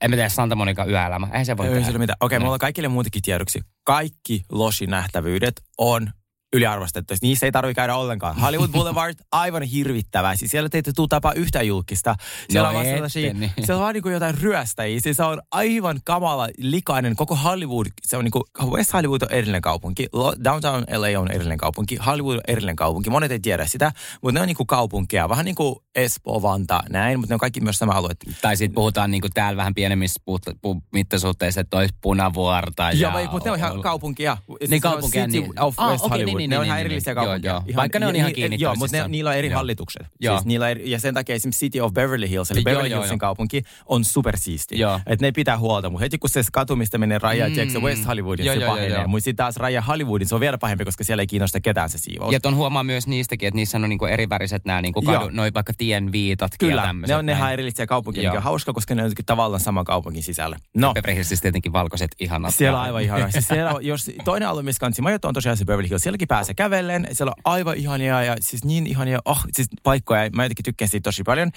en 0.00 0.10
mä 0.10 0.16
tiedä 0.16 0.28
Santa 0.28 0.56
Monica 0.56 0.84
yöelämä. 0.84 1.26
Eihän 1.26 1.46
se 1.46 1.56
voi 1.56 1.66
Ei 1.68 1.74
tehdä. 1.82 1.98
mitään. 1.98 2.16
Okei, 2.20 2.38
Niin. 2.38 2.44
mulla 2.44 2.54
on 2.54 2.58
kaikille 2.58 2.88
muutakin 2.88 3.22
tiedoksi. 3.22 3.60
Kaikki 3.84 4.42
losi-nähtävyydet 4.52 5.62
on 5.78 6.10
yliarvostettu. 6.52 7.14
Niissä 7.22 7.46
ei 7.46 7.52
tarvitse 7.52 7.74
käydä 7.74 7.96
ollenkaan. 7.96 8.36
Hollywood 8.42 8.70
Boulevard, 8.70 9.14
aivan 9.32 9.62
hirvittävää. 9.62 10.36
Siis 10.36 10.50
siellä 10.50 10.68
te 10.68 10.78
ette 10.78 10.92
tuu 10.92 11.08
tapaa 11.08 11.32
yhtään 11.32 11.66
julkista. 11.66 12.14
Siellä 12.50 12.72
No 12.72 12.78
on 12.78 12.84
vaan 12.84 12.96
ette, 12.96 13.32
niin. 13.32 13.52
siellä 13.64 13.74
on 13.74 13.80
vaan 13.82 13.94
niin 13.94 14.02
kuin 14.02 14.12
jotain 14.12 14.38
ryöstäjiä. 14.38 15.00
Siis 15.00 15.16
se 15.16 15.22
on 15.22 15.42
aivan 15.50 16.00
kamala, 16.04 16.48
likainen. 16.58 17.16
Koko 17.16 17.34
Hollywood, 17.36 17.86
se 18.06 18.16
on 18.16 18.24
niin 18.24 18.32
kuin, 18.32 18.42
West 18.70 18.92
Hollywood 18.92 19.22
on 19.22 19.32
erillinen 19.32 19.62
kaupunki. 19.62 20.08
Downtown 20.44 20.84
LA 20.96 21.20
on 21.20 21.30
erillinen 21.30 21.58
kaupunki. 21.58 21.96
Hollywood 22.06 22.36
on 22.36 22.42
erillinen 22.48 22.76
kaupunki. 22.76 23.10
Monet 23.10 23.32
ei 23.32 23.40
tiedä 23.40 23.66
sitä, 23.66 23.92
mutta 24.22 24.34
ne 24.34 24.40
on 24.40 24.46
niin 24.46 24.56
kuin 24.56 24.66
kaupunkia. 24.66 25.28
Vähän 25.28 25.44
niin 25.44 25.54
kuin 25.54 25.76
Espoo, 25.94 26.42
Vanta, 26.42 26.82
näin, 26.90 27.18
mutta 27.20 27.32
ne 27.32 27.34
on 27.34 27.40
kaikki 27.40 27.60
myös 27.60 27.76
sama 27.78 27.92
alue. 27.92 28.10
Tai 28.42 28.56
sitten 28.56 28.74
puhutaan 28.74 29.10
niin 29.10 29.20
kuin 29.20 29.32
täällä 29.34 29.56
vähän 29.56 29.74
pienemmissä 29.74 30.20
puut- 30.30 30.54
pu- 30.66 30.80
mittasuhteissa, 30.92 31.60
että 31.60 31.76
olisi 31.76 31.94
punavuorta. 32.02 32.90
Joo, 32.92 33.18
ja, 33.18 33.30
mutta 33.30 33.48
ne 33.48 33.52
on 33.52 33.58
ihan 33.58 33.80
kaupunkia. 33.82 34.36
Siis 34.58 34.70
Niin 34.70 34.80
kaupunkia, 34.80 35.26
niin. 35.26 35.60
of 35.60 35.74
Ah, 35.76 35.90
West 35.90 36.04
okei, 36.04 36.18
Hollywood. 36.18 36.36
niin, 36.39 36.39
ne 36.48 36.54
niin, 36.54 36.60
on 36.60 36.64
ihan 36.66 36.76
niin, 36.76 36.86
erillisiä 36.86 37.10
niin. 37.14 37.24
kaupunkia. 37.24 37.50
Joo, 37.50 37.58
joo. 37.58 37.64
Ihan- 37.68 37.76
Vaikka 37.80 37.98
ne 37.98 38.06
on 38.06 38.16
ihan 38.16 38.28
ni- 38.28 38.34
kiinni 38.34 38.56
Joo, 38.60 38.74
mutta 38.74 38.96
ne, 38.96 39.08
niillä 39.08 39.30
on 39.30 39.36
eri 39.36 39.48
Joo. 39.48 39.56
hallitukset. 39.56 40.06
Joo. 40.20 40.36
Siis 40.36 40.46
niillä 40.46 40.68
eri, 40.68 40.90
ja 40.90 40.98
sen 41.00 41.14
takia 41.14 41.34
esimerkiksi 41.34 41.66
City 41.66 41.80
of 41.80 41.92
Beverly 41.92 42.28
Hills, 42.30 42.50
eli 42.50 42.62
Beverly 42.62 42.88
Hillsin 42.88 43.18
kaupunki, 43.18 43.62
on 43.86 44.04
supersiisti. 44.04 44.76
Että 45.06 45.26
ne 45.26 45.32
pitää 45.32 45.58
huolta, 45.58 45.90
mutta 45.90 46.04
heti 46.04 46.18
kun 46.18 46.30
se 46.30 46.42
katu, 46.52 46.76
mistä 46.76 46.98
menee 46.98 47.18
raja, 47.18 47.48
Mm. 47.48 47.70
se 47.70 47.78
West 47.78 48.06
Hollywoodin, 48.06 48.46
Joo, 48.46 48.54
se 48.54 48.60
joo, 48.60 48.70
pahenee. 48.74 49.06
Mutta 49.06 49.24
sitten 49.24 49.36
taas 49.44 49.56
raja 49.56 49.80
Hollywoodin, 49.82 50.28
se 50.28 50.34
on 50.34 50.40
vielä 50.40 50.58
pahempi, 50.58 50.84
koska 50.84 51.04
siellä 51.04 51.22
ei 51.22 51.26
kiinnosta 51.26 51.60
ketään 51.60 51.88
se 51.90 51.98
siivous. 51.98 52.32
Ja 52.32 52.40
ton 52.40 52.54
huomaa 52.56 52.84
myös 52.84 53.06
niistäkin, 53.06 53.46
että 53.46 53.56
niissä 53.56 53.78
on 53.78 53.88
niinku 53.88 54.04
eriväriset 54.06 54.64
nämä 54.64 54.82
niinku 54.82 55.02
kadu, 55.02 55.28
noi 55.30 55.50
vaikka 55.54 55.72
tien 55.78 56.12
viitat 56.12 56.52
ja 56.52 56.68
Kyllä, 56.68 56.82
tämmöiset. 56.82 57.14
ne 57.14 57.18
on 57.18 57.26
ne 57.26 57.32
ihan 57.32 57.52
erillisiä 57.52 57.86
kaupunkia, 57.86 58.22
mikä 58.30 58.36
on 58.38 58.42
hauska, 58.42 58.72
koska 58.72 58.94
ne 58.94 59.04
on 59.04 59.10
tavallaan 59.26 59.60
sama 59.60 59.84
kaupungin 59.84 60.22
sisällä. 60.22 60.56
No, 60.76 60.94
Beverly 60.94 61.14
Hillsissä 61.14 61.42
tietenkin 61.42 61.72
valkoiset 61.72 62.10
ihanat. 62.20 62.54
Siellä 62.54 62.78
on 62.78 62.84
aivan 62.84 63.02
ihana. 63.02 63.30
Siis 63.30 63.48
siellä 63.48 63.72
jos 63.80 64.10
toinen 64.24 64.48
alue, 64.48 64.62
missä 64.62 64.80
kansi 64.80 65.02
majoittaa, 65.02 65.28
on 65.28 65.34
tosiaan 65.34 65.56
se 65.56 65.64
Beverly 65.64 65.88
Hills. 65.90 66.02
Sielläkin 66.02 66.28
pääsee 66.30 66.54
kävellen. 66.54 67.06
Siellä 67.12 67.32
on 67.36 67.42
aivan 67.52 67.76
ihania 67.76 68.22
ja 68.22 68.36
siis 68.40 68.64
niin 68.64 68.86
ihania, 68.86 69.18
oh, 69.24 69.44
siis 69.52 69.68
paikkoja. 69.82 70.30
Mä 70.30 70.44
jotenkin 70.44 70.64
tykkään 70.64 70.88
siitä 70.88 71.04
tosi 71.04 71.22
paljon. 71.22 71.50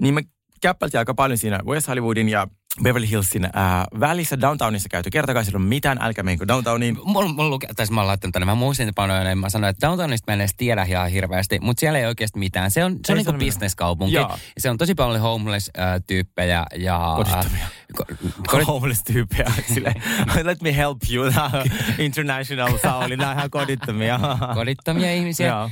Niin 0.00 0.14
me 0.14 0.22
käppältiin 0.60 0.98
aika 0.98 1.14
paljon 1.14 1.38
siinä 1.38 1.60
West 1.66 1.88
Hollywoodin 1.88 2.28
ja 2.28 2.46
Beverly 2.82 3.10
Hillsin 3.10 3.48
ää, 3.52 3.86
välissä. 4.00 4.40
Downtownissa 4.40 4.88
käyty. 4.88 5.10
Kertokaa 5.10 5.44
siellä 5.44 5.56
on 5.56 5.62
mitään, 5.62 5.98
älkää 6.00 6.22
menkö 6.24 6.48
downtowniin. 6.48 6.98
Mulla, 7.04 7.28
mulla 7.28 7.50
luke, 7.50 7.66
tai 7.66 7.86
siis 7.86 7.94
mä 7.94 8.00
oon 8.00 8.06
laittanut 8.08 8.32
tänne, 8.32 8.46
mä 8.46 8.54
muistin 8.54 8.86
ne 8.86 8.92
panoja, 8.94 9.24
niin 9.24 9.38
mä 9.38 9.50
sanoin, 9.50 9.70
että 9.70 9.86
downtownista 9.86 10.30
mä 10.30 10.34
en 10.34 10.40
edes 10.40 10.54
tiedä 10.56 10.82
ihan 10.82 11.10
hirveästi, 11.10 11.58
mutta 11.60 11.80
siellä 11.80 11.98
ei 11.98 12.06
oikeasti 12.06 12.38
mitään. 12.38 12.70
Se 12.70 12.84
on, 12.84 12.92
se 12.92 13.12
on 13.12 13.18
Ei 13.18 13.18
niinku 13.18 13.30
ole 13.30 13.36
mitään. 13.36 13.46
bisneskaupunki. 13.46 14.16
Se 14.58 14.70
on 14.70 14.78
tosi 14.78 14.94
paljon 14.94 15.20
homeless-tyyppejä 15.20 16.66
ja... 16.76 17.12
Kodittomia. 17.16 17.66
ko, 17.66 17.79
kodit, 18.46 18.66
Homeless-tyyppejä. 18.66 19.52
Sille, 19.74 19.94
let 20.42 20.62
me 20.62 20.76
help 20.76 20.98
you. 21.12 21.24
International 21.98 22.78
Sauli. 22.78 23.16
Nämä 23.16 23.30
on 23.30 23.36
ihan 23.36 23.50
kodittomia. 23.50 24.20
kodittomia 24.54 25.14
ihmisiä. 25.14 25.46
Joo. 25.46 25.64
Äh, 25.64 25.70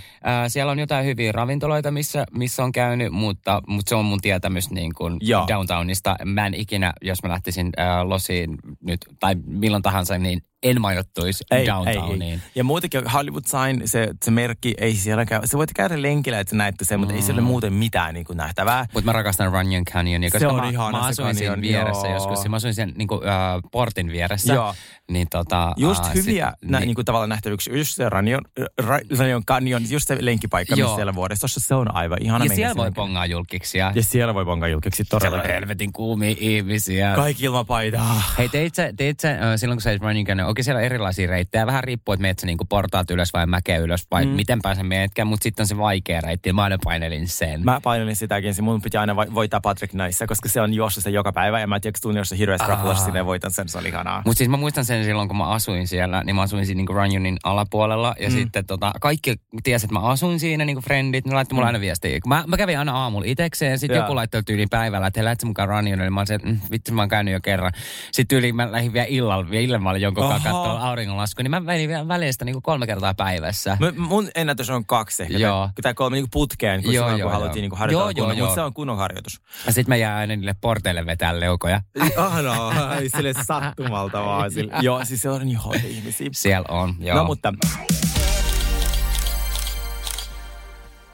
siellä 0.48 0.72
on 0.72 0.78
jotain 0.78 1.06
hyviä 1.06 1.32
ravintoloita, 1.32 1.90
missä, 1.90 2.24
missä 2.32 2.64
on 2.64 2.72
käynyt, 2.72 3.12
mutta, 3.12 3.62
mutta 3.66 3.88
se 3.88 3.94
on 3.94 4.04
mun 4.04 4.20
tietämys 4.20 4.70
niin 4.70 4.94
kuin 4.94 5.16
Joo. 5.20 5.44
downtownista. 5.48 6.16
Mä 6.24 6.46
en 6.46 6.54
ikinä, 6.54 6.92
jos 7.02 7.22
mä 7.22 7.28
lähtisin 7.28 7.70
äh, 7.78 8.06
losiin 8.06 8.56
nyt, 8.80 9.00
tai 9.20 9.34
milloin 9.46 9.82
tahansa, 9.82 10.18
niin 10.18 10.42
en 10.62 10.80
majoittuisi 10.80 11.44
downtowniin. 11.66 12.42
Ja 12.54 12.64
muutenkin 12.64 13.06
Hollywood 13.06 13.44
Sign, 13.46 13.88
se, 13.88 14.08
se 14.24 14.30
merkki, 14.30 14.74
ei 14.78 14.94
siellä 14.94 15.24
käy. 15.24 15.40
Se 15.44 15.58
voit 15.58 15.70
käydä 15.74 16.02
lenkillä, 16.02 16.40
että 16.40 16.56
näette 16.56 16.84
sen, 16.84 17.00
mutta 17.00 17.14
ei 17.14 17.22
siellä 17.22 17.40
ole 17.40 17.46
muuten 17.46 17.72
mitään 17.72 18.14
niin 18.14 18.26
kuin 18.26 18.36
nähtävää. 18.36 18.86
Mutta 18.94 19.06
mä 19.06 19.12
rakastan 19.12 19.52
Runyon 19.52 19.84
Canyonia, 19.84 20.30
koska 20.30 20.38
Se 20.38 20.46
on 20.46 20.56
mä, 20.56 20.70
ihana 20.70 20.98
mä 20.98 21.04
se 21.04 21.08
asuin 21.22 21.34
siinä 21.34 21.54
canyon, 21.54 21.72
vieressä 21.72 22.06
joo. 22.06 22.14
joskus. 22.14 22.48
Mä 22.48 22.56
asuin 22.56 22.74
sen 22.74 22.92
niin 22.96 23.08
kuin, 23.08 23.28
äh, 23.28 23.62
portin 23.72 24.12
vieressä. 24.12 24.54
Joo. 24.54 24.74
Niin 25.12 25.26
tota, 25.30 25.72
Just 25.76 26.04
äh, 26.04 26.14
hyviä 26.14 26.52
sit- 26.60 26.70
nä, 26.70 26.80
niin 26.80 26.94
kuin 26.94 27.04
tavallaan 27.04 27.28
nähtävyyksiä. 27.28 27.76
Just 27.76 27.94
se 27.94 28.08
Runyon, 28.08 28.40
Ra- 28.82 29.18
Runyon 29.18 29.44
Canyon, 29.44 29.82
just 29.90 30.08
se 30.08 30.16
lenkkipaikka, 30.20 30.74
Joo. 30.74 30.88
missä 30.88 30.96
siellä 30.96 31.14
vuoristossa, 31.14 31.60
se 31.60 31.74
on 31.74 31.94
aivan 31.94 32.18
ihana. 32.22 32.44
ja 32.44 32.54
siellä 32.54 32.76
voi 32.76 32.86
sinne. 32.86 32.94
pongaa 32.94 33.26
julkiksi. 33.26 33.78
Ja 33.78 33.92
siellä 34.00 34.34
voi 34.34 34.44
pongaa 34.44 34.68
julkiksi 34.68 35.04
Siellä 35.04 35.26
on 35.26 35.32
todella. 35.32 35.54
helvetin 35.54 35.92
kuumia 35.92 36.34
ihmisiä. 36.38 37.12
Kaikki 37.16 37.44
ilman 37.44 37.66
paitaa. 37.66 38.22
Hei, 38.38 38.48
teit 38.48 38.74
sä, 38.74 38.92
teit 38.96 39.20
sä 39.20 39.56
silloin 39.56 39.76
kun 39.76 39.82
sä 39.82 39.90
olit 39.90 40.02
Running 40.02 40.28
Gun 40.28 40.40
Oikein 40.40 40.64
siellä 40.64 40.78
on 40.78 40.84
erilaisia 40.84 41.26
reittejä. 41.26 41.66
Vähän 41.66 41.84
riippuu, 41.84 42.12
että 42.12 42.22
meet 42.22 42.38
sä 42.38 42.46
niinku 42.46 42.64
portaat 42.64 43.10
ylös 43.10 43.32
vai 43.32 43.46
mäkeä 43.46 43.78
ylös 43.78 44.06
vai 44.10 44.26
Mm. 44.26 44.30
miten 44.32 44.58
pääsen 44.62 44.86
meetkään. 44.86 45.28
Mutta 45.28 45.42
sitten 45.42 45.62
on 45.62 45.66
se 45.66 45.76
vaikea 45.78 46.20
reitti. 46.20 46.52
Mä 46.52 46.62
aina 46.62 46.78
painelin 46.84 47.28
sen. 47.28 47.64
Mä 47.64 47.80
painoin 47.82 48.16
sitäkin, 48.16 48.54
se 48.54 48.62
mun 48.62 48.82
piti 48.82 48.96
aina 48.96 49.16
voi- 49.16 49.34
voittaa 49.34 49.60
Patrick 49.60 49.94
näissä, 49.94 50.26
koska 50.26 50.48
se 50.48 50.60
on 50.60 50.74
juossut 50.74 51.02
se 51.04 51.10
joka 51.10 51.32
päivä 51.32 51.60
ja 51.60 51.66
mä 51.66 51.80
tiedän, 51.80 51.98
tunnin, 52.02 52.18
jos 52.18 52.28
se 52.28 52.38
hirveästi 52.38 52.64
Aa. 52.64 52.70
rapulassa 52.70 53.04
sinne 53.04 53.26
voitan 53.26 53.50
sen, 53.50 53.68
se 53.68 53.78
oli 53.78 53.88
ihanaa. 53.88 54.22
Mutta 54.26 54.38
siis 54.38 54.50
mä 54.50 54.56
muistan 54.56 54.84
sen 54.84 54.97
silloin, 55.04 55.28
kun 55.28 55.36
mä 55.36 55.44
asuin 55.48 55.88
siellä, 55.88 56.24
niin 56.24 56.36
mä 56.36 56.42
asuin 56.42 56.66
siinä 56.66 56.76
niinku 56.78 56.92
Runyonin 56.92 57.36
alapuolella. 57.44 58.14
Ja 58.20 58.28
Mm. 58.28 58.34
sitten 58.34 58.66
tota, 58.66 58.92
kaikki 59.00 59.34
tiesi, 59.62 59.86
että 59.86 59.94
mä 59.94 60.00
asuin 60.00 60.40
siinä, 60.40 60.64
niinku 60.64 60.82
friendit, 60.82 61.26
ne 61.26 61.34
laittoi 61.34 61.54
mulle 61.54 61.64
Mm. 61.64 61.68
aina 61.68 61.80
viestiä. 61.80 62.18
Mä, 62.26 62.44
mä 62.46 62.56
kävin 62.56 62.78
aina 62.78 62.92
aamulla 63.02 63.26
itekseen, 63.28 63.78
sitten 63.78 63.98
joku 63.98 64.14
laittoi 64.14 64.42
tyyliin 64.42 64.68
päivällä, 64.70 65.06
että 65.06 65.20
hei, 65.20 65.24
lähdet 65.24 65.40
sä 65.40 65.46
mukaan 65.46 65.68
Runyonille. 65.68 66.10
Mä 66.10 66.20
olin 66.20 66.26
se, 66.26 66.34
että 66.34 66.48
mm, 66.48 66.58
vittu 66.70 66.92
mä 66.92 67.02
oon 67.02 67.08
käynyt 67.08 67.32
jo 67.34 67.40
kerran. 67.40 67.72
Sitten 68.12 68.28
tyyliin 68.28 68.56
mä 68.56 68.72
lähdin 68.72 68.92
vielä 68.92 69.06
illalla, 69.08 69.50
vielä 69.50 69.64
illalla 69.64 69.82
mä 69.82 69.90
olin 69.90 70.02
jonkun 70.02 70.28
kanssa 70.28 70.48
katsoa 70.50 70.88
auringonlaskua, 70.88 71.42
niin 71.42 71.50
mä 71.50 71.60
menin 71.60 71.88
vielä 71.88 72.08
välistä 72.08 72.44
niinku 72.44 72.60
kolme 72.60 72.86
kertaa 72.86 73.14
päivässä. 73.14 73.76
M- 73.80 74.00
mun 74.02 74.28
ennätys 74.34 74.70
on 74.70 74.86
kaksi 74.86 75.22
ehkä. 75.22 75.38
Joo. 75.38 75.70
Tai 75.82 75.94
kolme 75.94 76.16
niin 76.16 76.28
putkeen, 76.32 76.82
kun 76.82 76.94
Joo, 76.94 77.04
silloin, 77.04 77.20
joo, 77.20 77.30
kun 77.30 77.38
haluttiin 77.38 77.62
niin 77.62 77.78
harjoitella 77.78 78.10
Joo, 78.10 78.14
kunnon, 78.14 78.38
joo. 78.38 78.46
mutta 78.46 78.54
se 78.54 78.64
on 78.64 78.74
kunnon 78.74 78.96
harjoitus. 78.96 79.40
Ja 79.66 79.72
sitten 79.72 79.90
mä 79.92 79.96
jään 79.96 80.18
aina 80.18 80.36
niille 80.36 80.54
porteille 80.60 81.06
vetää 81.06 81.40
leukoja. 81.40 81.80
Ah 82.16 82.42
no, 82.42 82.72
sille 83.16 83.32
sattumalta 83.46 84.24
vaan. 84.24 84.50
Sille. 84.50 84.72
Joo, 84.88 85.04
siis 85.04 85.22
se 85.22 85.30
on 85.30 85.46
niin 85.46 85.58
hoita 85.58 85.86
ihmisiä. 85.86 86.28
Siellä 86.32 86.66
on, 86.68 86.94
joo. 86.98 87.16
No 87.16 87.24
mutta... 87.24 87.52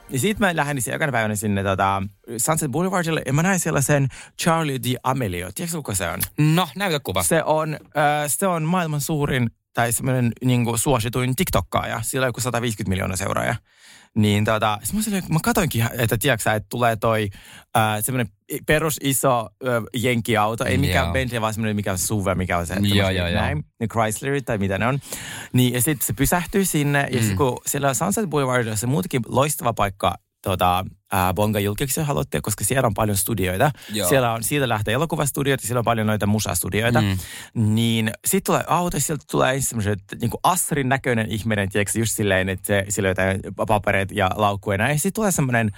Ja 0.09 0.19
sit 0.19 0.39
mä 0.39 0.55
lähdin 0.55 0.81
se 0.81 0.91
jokainen 0.91 1.11
päivänä 1.11 1.35
sinne 1.35 1.63
tota, 1.63 2.03
Sunset 2.37 2.71
Boulevardille 2.71 3.21
ja 3.25 3.33
mä 3.33 3.43
näin 3.43 3.59
sellaisen 3.59 4.07
Charlie 4.41 4.77
D'Amelio. 4.77 5.51
Tiedätkö 5.55 5.77
kuka 5.77 5.95
se 5.95 6.09
on? 6.09 6.19
No, 6.37 6.67
näytä 6.75 6.99
kuva. 6.99 7.23
Se 7.23 7.43
on, 7.43 7.73
äh, 7.73 7.79
se 8.27 8.47
on 8.47 8.63
maailman 8.63 9.01
suurin 9.01 9.49
tai 9.73 9.91
semmoinen 9.91 10.31
niin 10.45 10.65
suosituin 10.75 11.35
TikTokkaaja. 11.35 12.01
Sillä 12.03 12.23
on 12.23 12.29
joku 12.29 12.41
150 12.41 12.89
miljoonaa 12.89 13.17
seuraajaa. 13.17 13.55
Niin 14.17 14.45
tota, 14.45 14.79
mä, 14.93 15.01
silleen, 15.01 15.23
mä 15.29 15.39
katoinkin, 15.43 15.89
että 15.97 16.17
tiedätkö 16.17 16.51
että 16.51 16.67
tulee 16.69 16.95
toi 16.95 17.29
äh, 17.77 17.83
semmoinen 17.99 18.27
perus 18.67 18.99
iso 19.03 19.39
äh, 19.39 19.83
jenkiauto, 19.95 20.65
ei 20.65 20.77
mikään. 20.77 21.11
Bentley, 21.13 21.41
vaan 21.41 21.53
semmoinen 21.53 21.75
mikä 21.75 21.91
on 21.91 21.97
SUV, 21.97 22.27
mikä 22.35 22.57
on 22.57 22.67
se. 22.67 22.73
Semmoiset 22.73 22.97
joo, 22.97 23.09
joo. 23.09 23.29
näin, 23.29 23.63
ne 23.79 23.87
Chryslerit 23.87 24.45
tai 24.45 24.57
mitä 24.57 24.77
ne 24.77 24.87
on. 24.87 24.99
Niin, 25.53 25.73
ja 25.73 25.81
sitten 25.81 26.07
se 26.07 26.13
pysähtyy 26.13 26.65
sinne, 26.65 27.07
ja 27.11 27.19
Mm. 27.21 27.27
sit 27.27 27.37
kun 27.37 27.57
siellä 27.65 27.93
Sunset 27.93 28.29
Boulevardilla 28.29 28.71
on 28.71 28.77
se 28.77 28.87
muutenkin 28.87 29.21
loistava 29.27 29.73
paikka 29.73 30.15
ää, 31.11 31.33
Bonga 31.33 31.59
julkiksi, 31.59 32.01
haluatte, 32.01 32.41
koska 32.41 32.63
siellä 32.63 32.87
on 32.87 32.93
paljon 32.93 33.17
studioita. 33.17 33.71
Joo. 33.93 34.09
Siellä 34.09 34.31
on, 34.31 34.43
siitä 34.43 34.69
lähtee 34.69 34.93
elokuvastudioita, 34.93 35.67
siellä 35.67 35.79
on 35.79 35.85
paljon 35.85 36.07
noita 36.07 36.27
musastudioita. 36.27 37.01
Mm. 37.01 37.17
Niin 37.75 38.11
sitten 38.25 38.45
tulee 38.45 38.63
auto, 38.67 38.99
sieltä 38.99 39.25
tulee 39.31 39.61
semmoiset 39.61 39.99
niin 40.21 40.31
Asrin 40.43 40.89
näköinen 40.89 41.31
ihminen, 41.31 41.69
tiedätkö, 41.69 41.99
just 41.99 42.15
silleen, 42.15 42.49
että 42.49 42.67
se, 42.67 42.85
sillä 42.89 43.09
jotain 43.09 43.39
papereita 43.67 44.13
ja 44.13 44.31
laukkuja 44.35 44.77
näin. 44.77 44.99
Sitten 44.99 45.13
tulee 45.13 45.31
semmoinen, 45.31 45.71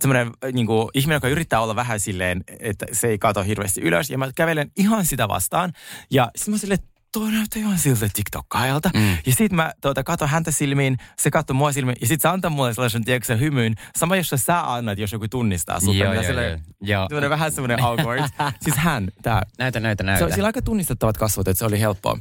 semmoinen 0.00 0.32
niin 0.52 0.66
kuin, 0.66 0.88
ihminen, 0.94 1.16
joka 1.16 1.28
yrittää 1.28 1.60
olla 1.60 1.76
vähän 1.76 2.00
silleen, 2.00 2.44
että 2.60 2.86
se 2.92 3.08
ei 3.08 3.18
kato 3.18 3.42
hirveästi 3.42 3.80
ylös. 3.80 4.10
Ja 4.10 4.18
mä 4.18 4.32
kävelen 4.34 4.70
ihan 4.76 5.06
sitä 5.06 5.28
vastaan. 5.28 5.72
Ja 6.10 6.30
sitten 6.36 6.54
mä 6.54 6.58
silleen, 6.58 6.78
tuo 7.14 7.30
näyttää 7.30 7.60
ihan 7.62 7.78
siltä 7.78 8.08
TikTok-ajalta. 8.14 8.90
Mm. 8.94 9.10
Ja 9.26 9.32
sitten 9.32 9.56
mä 9.56 9.72
tuota, 9.80 10.04
katon 10.04 10.28
häntä 10.28 10.50
silmiin, 10.50 10.96
se 11.18 11.30
katsoo 11.30 11.54
mua 11.54 11.72
silmiin, 11.72 11.96
ja 12.00 12.06
sitten 12.06 12.30
se 12.30 12.34
antaa 12.34 12.50
mulle 12.50 12.74
sellaisen, 12.74 13.04
tiedätkö, 13.04 13.26
se 13.26 13.40
hymyyn. 13.40 13.74
Sama, 13.96 14.16
jos 14.16 14.30
sä 14.36 14.72
annat, 14.74 14.98
jos 14.98 15.12
joku 15.12 15.28
tunnistaa 15.28 15.80
sut. 15.80 15.96
Joo, 15.96 16.14
Mitä 16.14 16.32
joo, 16.32 16.58
joo. 16.80 17.06
Semmoinen 17.08 17.30
vähän 17.30 17.52
semmoinen 17.52 17.82
awkward. 17.82 18.22
siis 18.64 18.76
hän, 18.76 19.08
tää. 19.22 19.42
Näytä, 19.58 19.80
näytä, 19.80 20.02
Se 20.02 20.06
näytä. 20.06 20.24
on 20.24 20.32
sillä 20.32 20.46
aika 20.46 20.62
tunnistettavat 20.62 21.18
kasvot, 21.18 21.48
että 21.48 21.58
se 21.58 21.64
oli 21.64 21.80
helppoa. 21.80 22.18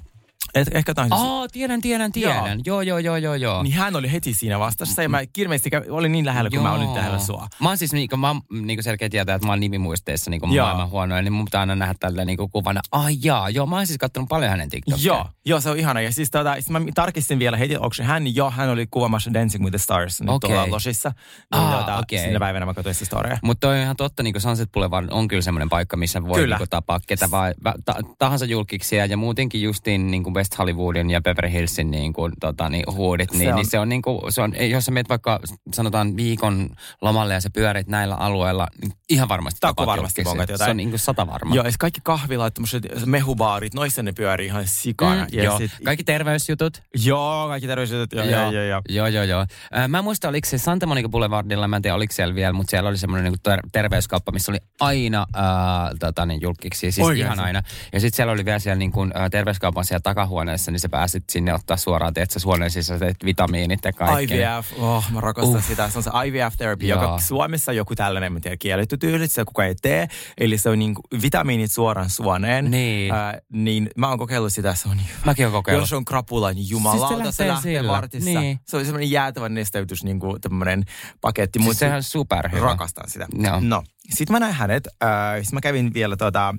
Et, 0.56 0.68
ehkä 0.76 0.90
jotain... 0.90 1.14
Aa, 1.14 1.48
tiedän, 1.48 1.82
tiedän, 1.82 2.12
tiedän. 2.12 2.60
Joo, 2.66 2.82
joo, 2.82 2.98
joo, 2.98 3.18
joo, 3.18 3.36
joo. 3.36 3.64
Niin 3.64 3.74
hän 3.76 3.96
oli 3.96 4.12
heti 4.12 4.34
siinä 4.34 4.60
vastassa 4.60 5.02
ja 5.02 5.10
mä 5.10 5.26
kirmeisesti 5.34 5.70
kä- 5.70 5.92
olin 5.92 6.12
niin 6.12 6.26
lähellä, 6.26 6.50
kun 6.50 6.62
mä 6.62 6.72
olin 6.74 6.84
Joo. 6.86 6.96
lähellä 6.96 7.20
sua. 7.20 7.48
Mä 7.60 7.70
oon 7.70 7.78
siis 7.78 7.94
niinku, 7.94 8.18
mä 8.18 8.28
oon 8.28 8.42
niinku 8.62 8.84
selkeä 8.84 9.10
tietää, 9.10 9.36
että 9.36 9.48
mä 9.48 9.52
oon 9.52 9.60
nimimuisteissa 9.60 10.32
niinku 10.32 10.48
Joo. 10.48 10.66
maailman 10.66 10.90
huonoin, 10.90 11.24
niin 11.26 11.34
mun 11.34 11.46
pitää 11.46 11.60
aina 11.60 11.76
nähdä 11.76 11.94
tällä 12.00 12.26
niinku 12.26 12.48
kuvana. 12.48 12.82
Ai 12.92 13.16
jaa, 13.24 13.50
joo, 13.50 13.66
mä 13.66 13.76
oon 13.76 13.88
siis 13.88 13.98
kattonut 13.98 14.30
paljon 14.30 14.52
hänen 14.52 14.70
TikTokia. 14.70 15.06
Joo, 15.06 15.26
joo, 15.46 15.60
se 15.62 15.70
on 15.70 15.78
ihana. 15.80 16.02
Ja 16.02 16.12
siis 16.12 16.32
tota, 16.32 16.56
sit 16.60 16.70
mä 16.70 16.82
tarkistin 16.96 17.40
vielä 17.40 17.58
heti, 17.58 17.76
onko 17.76 17.94
se 17.94 18.04
hän, 18.04 18.36
joo, 18.36 18.52
hän 18.52 18.70
oli 18.70 18.88
kuvaamassa 18.92 19.34
Dancing 19.34 19.64
with 19.64 19.72
the 19.72 19.78
Stars 19.78 20.22
nyt 20.22 20.30
Okei. 20.30 20.50
tuolla 20.50 20.72
Losissa. 20.72 21.10
Niin 21.54 21.64
Aa, 21.64 21.80
tota, 21.80 21.98
okei. 21.98 22.20
sinä 22.20 22.40
päivänä 22.40 22.66
mä 22.66 22.74
katsoin 22.74 22.96
sitä 22.96 23.06
storya. 23.06 23.38
Mutta 23.44 23.70
on 23.70 23.76
ihan 23.76 23.96
totta, 23.96 24.24
niin 24.24 24.42
Sunset 24.42 24.72
Boulevard 24.72 25.08
on 25.12 25.28
kyllä 25.28 25.42
semmoinen 25.42 25.70
paikka, 25.70 25.98
missä 25.98 26.24
voi 26.24 26.40
Kyllä. 26.40 26.56
niinku 26.56 26.68
tapaa 26.70 27.00
ketä 27.08 27.32
vai, 27.32 27.54
va- 27.64 27.74
ta, 27.86 27.96
tahansa 28.18 28.46
julkiksia 28.46 29.06
ja 29.06 29.18
muutenkin 29.18 29.62
justiin 29.62 30.12
niin 30.12 30.24
kuin 30.24 30.34
West 30.44 30.58
Hollywoodin 30.60 31.10
ja 31.10 31.22
Beverly 31.22 31.52
Hillsin 31.52 31.92
niin 31.92 32.14
kuin, 32.14 32.34
tota, 32.40 32.70
niin, 32.70 32.84
huudit, 32.92 33.30
Se 33.32 33.38
niin, 33.38 33.50
on- 33.50 33.56
niin 33.56 33.66
se 33.70 33.80
on 33.80 33.90
niin 33.90 34.02
kuin, 34.02 34.20
se 34.30 34.42
on, 34.42 34.54
jos 34.70 34.86
sä 34.86 34.92
meet 34.92 35.10
vaikka 35.10 35.40
sanotaan 35.74 36.16
viikon 36.16 36.70
lomalle 37.02 37.34
ja 37.34 37.42
sä 37.42 37.50
pyörit 37.54 37.88
näillä 37.88 38.16
alueilla, 38.16 38.68
niin 38.82 38.92
ihan 39.14 39.30
varmasti 39.30 39.60
tapaat 39.62 39.88
varmasti 39.88 40.24
bongat 40.24 40.50
jotain. 40.50 40.68
Se 40.68 40.72
on 40.72 40.78
niin 40.78 40.90
kuin 40.90 41.00
sata 41.00 41.28
varma. 41.28 41.56
Joo, 41.56 41.66
ja 41.66 41.72
kaikki 41.80 42.00
kahvilat, 42.04 42.54
tämmöiset 42.54 42.84
mehubaarit, 43.06 43.74
noissa 43.74 44.04
ne 44.04 44.12
pyörii 44.12 44.48
ihan 44.48 44.68
sikana. 44.68 45.22
Mm, 45.22 45.28
ja 45.32 45.44
joo. 45.44 45.58
sit, 45.58 45.72
Kaikki 45.86 46.04
terveysjutut. 46.04 46.82
joo, 46.96 47.48
kaikki 47.48 47.68
terveiset. 47.68 48.14
Joo, 48.14 48.26
joo, 48.26 48.52
joo, 48.52 48.64
joo. 48.64 48.82
Joo, 48.90 49.08
joo, 49.08 49.24
joo. 49.24 49.46
Äh, 49.78 49.88
Mä 49.88 49.98
en 49.98 50.04
muista, 50.04 50.30
oliko 50.30 50.50
se 50.50 50.58
Santa 50.58 50.86
Monica 50.86 51.10
Boulevardilla, 51.10 51.68
mä 51.68 51.76
en 51.76 51.82
tiedä, 51.82 51.96
oliko 51.96 52.14
siellä 52.14 52.36
vielä, 52.36 52.54
mutta 52.54 52.70
siellä 52.72 52.90
oli 52.90 52.98
semmoinen 52.98 53.32
niin 53.32 53.40
ter- 53.44 53.60
terveyskauppa, 53.72 54.32
missä 54.32 54.52
oli 54.52 54.60
aina 54.80 55.26
äh, 55.38 55.44
tota, 56.00 56.26
niin, 56.26 56.42
julkiksi, 56.42 56.80
siis 56.92 57.00
Oikeasti? 57.08 57.34
ihan 57.34 57.46
aina. 57.46 57.62
Ja 57.94 58.00
sitten 58.00 58.16
siellä 58.16 58.34
oli 58.34 58.46
vielä 58.46 58.60
siellä 58.60 58.80
niin 58.80 58.92
kuin, 58.92 59.14
äh, 59.18 59.30
terveyskaupan 59.32 59.86
siellä 59.86 60.02
takahuoneessa, 60.02 60.72
niin 60.72 60.80
sä 60.80 60.90
pääsit 60.90 61.24
sinne 61.30 61.54
ottaa 61.54 61.78
suoraan, 61.78 62.14
teet 62.14 62.32
sä 62.32 62.40
suoneen 62.40 62.72
sisäiset 62.72 63.18
vitamiinit 63.26 63.80
ja 63.86 63.94
kaikki. 63.94 64.36
IVF, 64.36 64.68
oh, 64.80 65.06
mä 65.12 65.22
rakastan 65.22 65.56
Uh. 65.56 65.64
sitä. 65.64 65.90
Se 65.90 65.98
on 66.00 66.04
se 66.04 66.10
IVF 66.26 66.54
therapy, 66.58 66.86
Joo. 66.88 67.02
joka 67.02 67.20
Suomessa 67.20 67.74
joku 67.74 67.96
tällainen, 67.96 68.34
mä 68.34 68.40
tiedän, 68.40 68.58
kielletty 68.60 68.98
tyyli, 69.08 69.28
sitä 69.28 69.46
kukaan 69.46 69.68
ei 69.68 69.76
tee. 69.82 70.08
Eli 70.38 70.58
se 70.58 70.70
on 70.70 70.80
niin 70.80 70.96
vitamiinit 71.22 71.72
suoraan 71.72 72.10
suoneen. 72.10 72.72
Niin. 72.72 73.14
Äh, 73.14 73.34
niin 73.54 73.90
mä 73.98 74.10
oon 74.10 74.18
kokeillut 74.20 74.54
sitä, 74.54 74.76
se 74.76 74.90
on 74.90 74.98
niin 74.98 75.08
Mäkin 75.26 75.46
oon 75.46 75.54
kokeillut. 75.54 75.82
Jos 75.82 75.94
on 75.94 76.06
krapula, 76.06 76.54
niin 76.54 76.70
jumalauta, 76.70 77.08
Siis 77.24 77.36
se 77.36 77.44
se 77.44 77.48
lähtee, 77.48 77.48
lähtee 77.48 77.80
sillä. 77.80 77.92
vartissa. 77.92 78.40
Niin. 78.40 78.60
Se 78.68 78.78
on 78.78 78.86
semmoinen 78.86 79.12
jäätävä 79.12 79.50
nesteytys, 79.50 80.04
niin 80.04 80.20
kuin 80.20 80.42
tämmöinen 80.42 80.84
paketti. 81.22 81.60
Siis 81.60 81.68
Mut 81.68 81.78
sehän 81.78 81.96
on 81.96 82.04
superhyvä. 82.04 82.66
Rakastan 82.66 83.10
sitä. 83.10 83.28
Joo. 83.38 83.60
No, 83.60 83.84
sitten 84.10 84.34
mä 84.34 84.40
näin 84.40 84.54
hänet. 84.54 84.88
Äh, 84.88 85.10
sitten 85.36 85.56
mä 85.58 85.62
kävin 85.62 85.94
vielä 85.94 86.18
tota, 86.18 86.56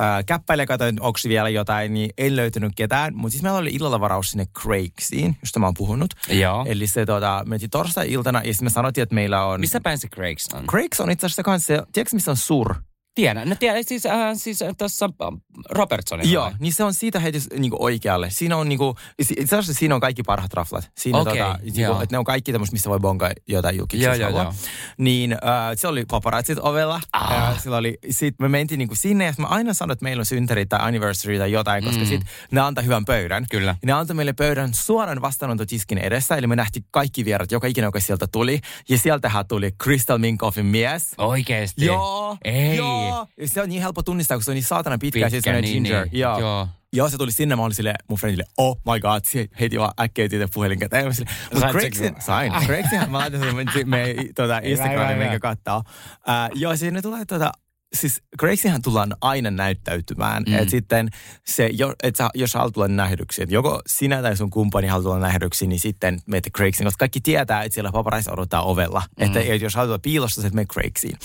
äh, 0.00 0.24
käppäille 0.26 0.62
ja 0.62 0.66
katsoin, 0.66 1.00
onko 1.00 1.18
vielä 1.28 1.48
jotain, 1.48 1.94
niin 1.94 2.10
en 2.18 2.36
löytänyt 2.36 2.72
ketään. 2.76 3.16
Mutta 3.16 3.30
siis 3.32 3.42
meillä 3.42 3.58
oli 3.58 3.70
illalla 3.70 4.00
varaus 4.00 4.30
sinne 4.30 4.46
Craigsiin, 4.46 5.36
josta 5.42 5.60
mä 5.60 5.66
oon 5.66 5.74
puhunut. 5.74 6.14
Joo. 6.28 6.64
Eli 6.68 6.86
se 6.86 7.06
tota, 7.06 7.42
mentiin 7.46 7.70
torstai-iltana 7.70 8.38
ja 8.44 8.52
sitten 8.52 8.66
me 8.66 8.70
sanottiin, 8.70 9.02
että 9.02 9.14
meillä 9.14 9.44
on... 9.44 9.60
Missä 9.60 9.80
päin 9.80 9.98
se 9.98 10.08
Craigs 10.08 10.48
on? 10.54 10.66
Craigs 10.66 11.00
on 11.00 11.10
itse 11.10 11.26
asiassa 11.26 11.42
kanssa, 11.42 11.86
tiedätkö 11.92 12.16
missä 12.16 12.30
on 12.30 12.36
Sur? 12.36 12.74
Tiedän. 13.14 13.48
No 13.48 13.56
tiedän, 13.58 13.84
siis, 13.84 14.06
äh, 14.06 14.30
siis 14.34 14.62
äh, 14.62 14.74
tuossa 14.78 15.06
äh, 15.22 15.28
Robertsonin 15.70 16.32
Joo, 16.32 16.44
vai? 16.44 16.52
niin 16.58 16.72
se 16.72 16.84
on 16.84 16.94
siitä 16.94 17.20
heti 17.20 17.38
niin 17.58 17.72
oikealle. 17.78 18.30
Siinä 18.30 18.56
on 18.56 18.68
niinku, 18.68 18.96
itse 19.18 19.56
asiassa 19.56 19.74
siinä 19.74 19.94
on 19.94 20.00
kaikki 20.00 20.22
parhaat 20.22 20.52
raflat. 20.54 20.90
Siinä 20.98 21.18
Okei, 21.18 21.38
tota, 21.38 21.58
niinku, 21.62 21.92
että 22.02 22.14
ne 22.14 22.18
on 22.18 22.24
kaikki 22.24 22.52
tämmöistä, 22.52 22.74
missä 22.74 22.90
voi 22.90 23.00
bongaa 23.00 23.30
jotain 23.48 23.76
julkiksi. 23.76 24.04
Joo, 24.04 24.14
joo, 24.14 24.30
joo. 24.30 24.54
Niin 24.98 25.32
äh, 25.32 25.38
se 25.74 25.88
oli 25.88 26.04
paparazzit 26.04 26.58
ovella. 26.58 27.00
Ah. 27.12 27.48
Äh, 27.48 27.62
sillä 27.62 27.76
oli, 27.76 27.98
sit 28.10 28.34
me 28.38 28.48
mentiin 28.48 28.78
niinku 28.78 28.94
sinne 28.94 29.24
ja 29.24 29.34
mä 29.38 29.46
aina 29.46 29.74
sanon, 29.74 29.92
että 29.92 30.02
meillä 30.02 30.20
on 30.20 30.26
synttäri 30.26 30.66
tai 30.66 30.78
anniversary 30.82 31.38
tai 31.38 31.52
jotain, 31.52 31.84
koska 31.84 32.00
Mm. 32.00 32.06
sit 32.06 32.22
ne 32.50 32.60
antaa 32.60 32.84
hyvän 32.84 33.04
pöydän. 33.04 33.46
Kyllä. 33.50 33.70
Ja 33.70 33.86
ne 33.86 33.92
antoi 33.92 34.16
meille 34.16 34.32
pöydän 34.32 34.74
suoran 34.74 35.22
vastaanottotiskin 35.22 35.98
edessä, 35.98 36.36
eli 36.36 36.46
me 36.46 36.56
nähtiin 36.56 36.84
kaikki 36.90 37.24
vierat, 37.24 37.52
joka 37.52 37.66
ikinä, 37.66 37.86
joka 37.86 38.00
sieltä 38.00 38.26
tuli. 38.32 38.60
Ja 38.88 38.98
sieltähän 38.98 39.46
tuli 39.48 39.70
Crystal 39.82 40.18
Minkoffin 40.18 40.66
mies. 40.66 41.14
Oikeesti? 41.18 41.84
Joo, 41.84 42.36
Ei. 42.44 42.76
joo. 42.76 43.03
Ja 43.08 43.48
se 43.48 43.62
on 43.62 43.68
niin 43.68 43.82
helppo 43.82 44.02
tunnistaa, 44.02 44.36
kun 44.36 44.44
se 44.44 44.50
on 44.50 44.54
niin 44.54 44.64
saatana 44.64 44.98
pitkä, 44.98 45.16
Pitkä, 45.18 45.30
siis 45.30 45.44
niin, 45.44 45.64
ginger. 45.82 46.04
niin. 46.04 46.20
Joo. 46.20 46.38
Joo. 46.40 46.68
Joo, 46.92 47.08
se 47.08 47.16
tuli 47.18 47.32
sinne, 47.32 47.56
mä 47.56 47.62
olin 47.62 47.74
silleen, 47.74 47.96
mun 48.08 48.18
friendille, 48.18 48.44
oh 48.58 48.76
my 48.92 49.00
god, 49.00 49.20
se 49.24 49.48
heti 49.60 49.78
vaan 49.78 49.92
äkkiä 50.00 50.28
siitä 50.28 50.48
puhelin 50.54 50.78
käteen. 50.78 51.06
Mä 51.06 51.12
silleen, 51.12 51.36
Mutta 51.54 51.66
sen- 51.98 52.16
sain. 52.18 52.52
Craigsin, 52.52 53.10
mä 53.10 53.18
laitan 53.18 53.40
sen 53.40 53.56
me, 53.56 53.64
me 53.84 54.14
tuota, 54.36 54.60
Instagramiin, 54.64 55.08
hyvä, 55.08 55.24
minkä 55.24 55.38
kattaa. 55.40 55.76
Uh, 55.78 56.58
joo, 56.60 56.76
siinä 56.76 57.02
tulee 57.02 57.24
tuota, 57.24 57.52
siis 57.94 58.22
Craigsinhan 58.40 58.82
tullaan 58.82 59.16
aina 59.20 59.50
näyttäytymään. 59.50 60.42
Mm. 60.46 60.54
Että 60.54 60.70
sitten 60.70 61.10
se, 61.46 61.70
et 62.02 62.16
sä, 62.16 62.30
jos 62.34 62.54
haluat 62.54 62.74
tulla 62.74 62.88
nähdyksi, 62.88 63.42
että 63.42 63.54
joko 63.54 63.82
sinä 63.86 64.22
tai 64.22 64.36
sun 64.36 64.50
kumppani 64.50 64.86
haluaa 64.86 65.02
tulla 65.04 65.26
nähdyksi, 65.26 65.66
niin 65.66 65.80
sitten 65.80 66.20
meitä 66.26 66.50
Craigsin, 66.56 66.84
koska 66.84 66.98
kaikki 66.98 67.20
tietää, 67.20 67.62
että 67.62 67.74
siellä 67.74 67.92
paparazzi 67.92 68.30
odottaa 68.32 68.62
ovella. 68.62 69.02
Mm. 69.18 69.26
Että 69.26 69.40
et 69.40 69.62
jos 69.62 69.74
haluat 69.74 69.88
tulla 69.88 69.98
piilossa, 69.98 70.42
sitten 70.42 70.56
mene 70.56 70.66
Craigsiin. 70.66 71.18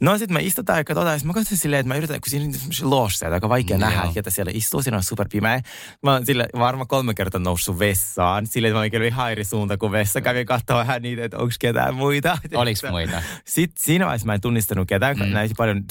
No 0.00 0.18
sitten 0.18 0.34
me 0.36 0.40
istutaan 0.42 0.78
ja 0.78 0.84
katsotaan, 0.84 1.18
ja 1.18 1.26
mä 1.26 1.32
katson 1.32 1.58
silleen, 1.58 1.80
että 1.80 1.88
mä 1.88 1.96
yritän, 1.96 2.20
kun 2.20 2.30
siinä 2.30 2.44
on 2.82 2.90
looseja, 2.90 3.34
aika 3.34 3.48
vaikea 3.48 3.76
Mm, 3.76 3.80
nähdä, 3.80 3.96
joo. 3.96 4.04
että 4.04 4.14
ketä 4.14 4.30
siellä 4.30 4.52
istuu, 4.54 4.82
siinä 4.82 4.96
on 4.96 5.02
superpimeä. 5.02 5.60
Mä 6.02 6.12
oon 6.12 6.26
sille 6.26 6.48
varmaan 6.58 6.88
kolme 6.88 7.14
kertaa 7.14 7.40
noussut 7.40 7.78
vessaan, 7.78 8.46
silleen, 8.46 8.70
että 8.70 8.76
mä 8.76 8.80
olin 8.80 8.90
kävin 8.90 9.12
hairi 9.12 9.44
suunta, 9.44 9.76
kun 9.78 9.92
vessa 9.92 10.20
kävin 10.20 10.46
katsoa 10.46 10.76
vähän 10.76 11.02
niitä, 11.02 11.24
että 11.24 11.38
onko 11.38 11.54
ketään 11.60 11.94
muita. 11.94 12.38
Oliks 12.54 12.82
muita? 12.90 13.22
Sitten 13.46 13.82
siinä 13.84 14.04
vaiheessa 14.04 14.26
mä 14.26 14.34
en 14.34 14.40
tunnistanut 14.40 14.88
ketään, 14.88 15.16
mm. 15.18 15.24
näin 15.24 15.50
paljon 15.56 15.84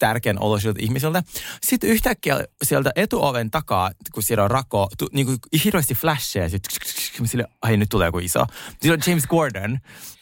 tärkeän 0.00 0.42
olosuhteet 0.42 0.84
ihmisiltä. 0.84 1.22
Sitten 1.62 1.90
yhtäkkiä 1.90 2.44
sieltä 2.62 2.92
etuoven 2.96 3.50
takaa, 3.50 3.90
kun 4.12 4.22
siellä 4.22 4.44
on 4.44 4.50
rako, 4.50 4.88
tu, 4.98 5.08
niin 5.12 5.26
kuin 5.26 5.38
hirveästi 5.64 5.94
flasheja. 5.94 6.48
Sille, 7.24 7.44
ai 7.62 7.76
nyt 7.76 7.88
tulee 7.88 8.08
joku 8.08 8.18
iso. 8.18 8.46
Siellä 8.80 8.94
on 8.94 9.02
James 9.06 9.26
Gordon, 9.26 9.78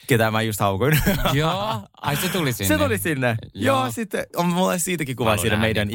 ketä 0.06 0.30
mä 0.30 0.42
just 0.42 0.60
haukuin. 0.60 1.00
Joo, 1.32 1.88
ai 2.02 2.16
se 2.16 2.28
tuli 2.28 2.52
sinne. 2.52 2.68
Se 2.68 2.84
tuli 2.84 2.98
sinne. 2.98 3.36
Joo, 3.54 3.80
Joo 3.80 3.90
sitten 3.90 4.26
on 4.36 4.46
mulla 4.46 4.78
siitäkin 4.78 5.16
kuva 5.16 5.36
siinä 5.36 5.56
meidän 5.56 5.90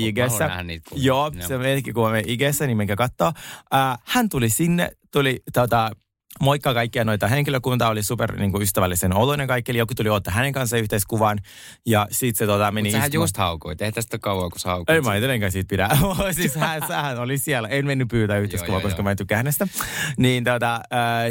kuvia. 0.90 1.04
Joo, 1.04 1.32
se 1.48 1.56
on 1.56 1.62
meidänkin 1.62 1.94
kuva 1.94 2.12
meidän 2.12 2.30
IGssä, 2.30 2.68
niin 2.68 2.78
menkää 2.78 2.96
katsoa. 2.96 3.34
Äh, 3.74 3.98
hän 4.04 4.30
tuli 4.30 4.50
sinne, 4.50 4.92
tuli 5.12 5.44
tota, 5.54 5.92
moikkaa 6.42 6.74
kaikkia 6.74 7.06
noita 7.06 7.28
henkilökuntaa, 7.28 7.90
oli 7.90 8.04
super 8.04 8.40
niin 8.40 8.52
kuin, 8.52 8.64
ystävällisen 8.64 9.14
oloinen 9.14 9.48
kaikki, 9.48 9.72
eli 9.72 9.78
joku 9.78 9.96
tuli 9.96 10.10
ottaa 10.10 10.34
hänen 10.34 10.54
kanssa 10.54 10.78
yhteiskuvan, 10.78 11.40
ja 11.86 12.08
sitten 12.12 12.38
se 12.38 12.46
tota, 12.46 12.72
meni 12.72 12.92
sähän 12.92 13.08
istumaan. 13.08 13.24
just 13.24 13.38
haukuit. 13.38 13.82
Ei 13.82 13.92
tästä 13.92 14.20
kauan, 14.20 14.52
kun 14.52 14.60
sä 14.60 14.70
haukuit. 14.70 14.90
Ei 14.90 15.02
mä 15.02 15.16
edelleenkään 15.16 15.52
siitä 15.52 15.70
pidä. 15.70 15.90
siis 16.32 16.56
hän, 16.56 16.82
sähän 16.88 17.20
oli 17.20 17.38
siellä. 17.38 17.68
En 17.68 17.86
mennyt 17.86 18.08
pyytää 18.08 18.38
yhteiskuvaa, 18.38 18.82
koska 18.82 19.00
joo. 19.00 19.04
mä 19.04 19.12
en 19.12 19.18
tykkää 19.18 19.38
hänestä. 19.38 19.68
Niin 20.18 20.44
tota, 20.44 20.76
äh, 20.76 20.82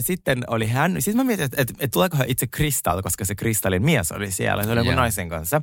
sitten 0.00 0.44
oli 0.46 0.66
hän. 0.66 1.02
Sitten 1.02 1.16
mä 1.16 1.24
mietin, 1.24 1.44
että 1.44 1.62
et, 1.62 1.72
et, 1.78 1.90
tuleeko 1.90 2.16
hän 2.16 2.28
itse 2.28 2.46
Kristall, 2.46 3.02
koska 3.02 3.24
se 3.24 3.34
Kristallin 3.34 3.84
mies 3.84 4.12
oli 4.12 4.32
siellä. 4.32 4.64
Se 4.64 4.70
oli 4.70 4.80
joku 4.80 4.90
naisen 4.90 5.28
kanssa. 5.28 5.62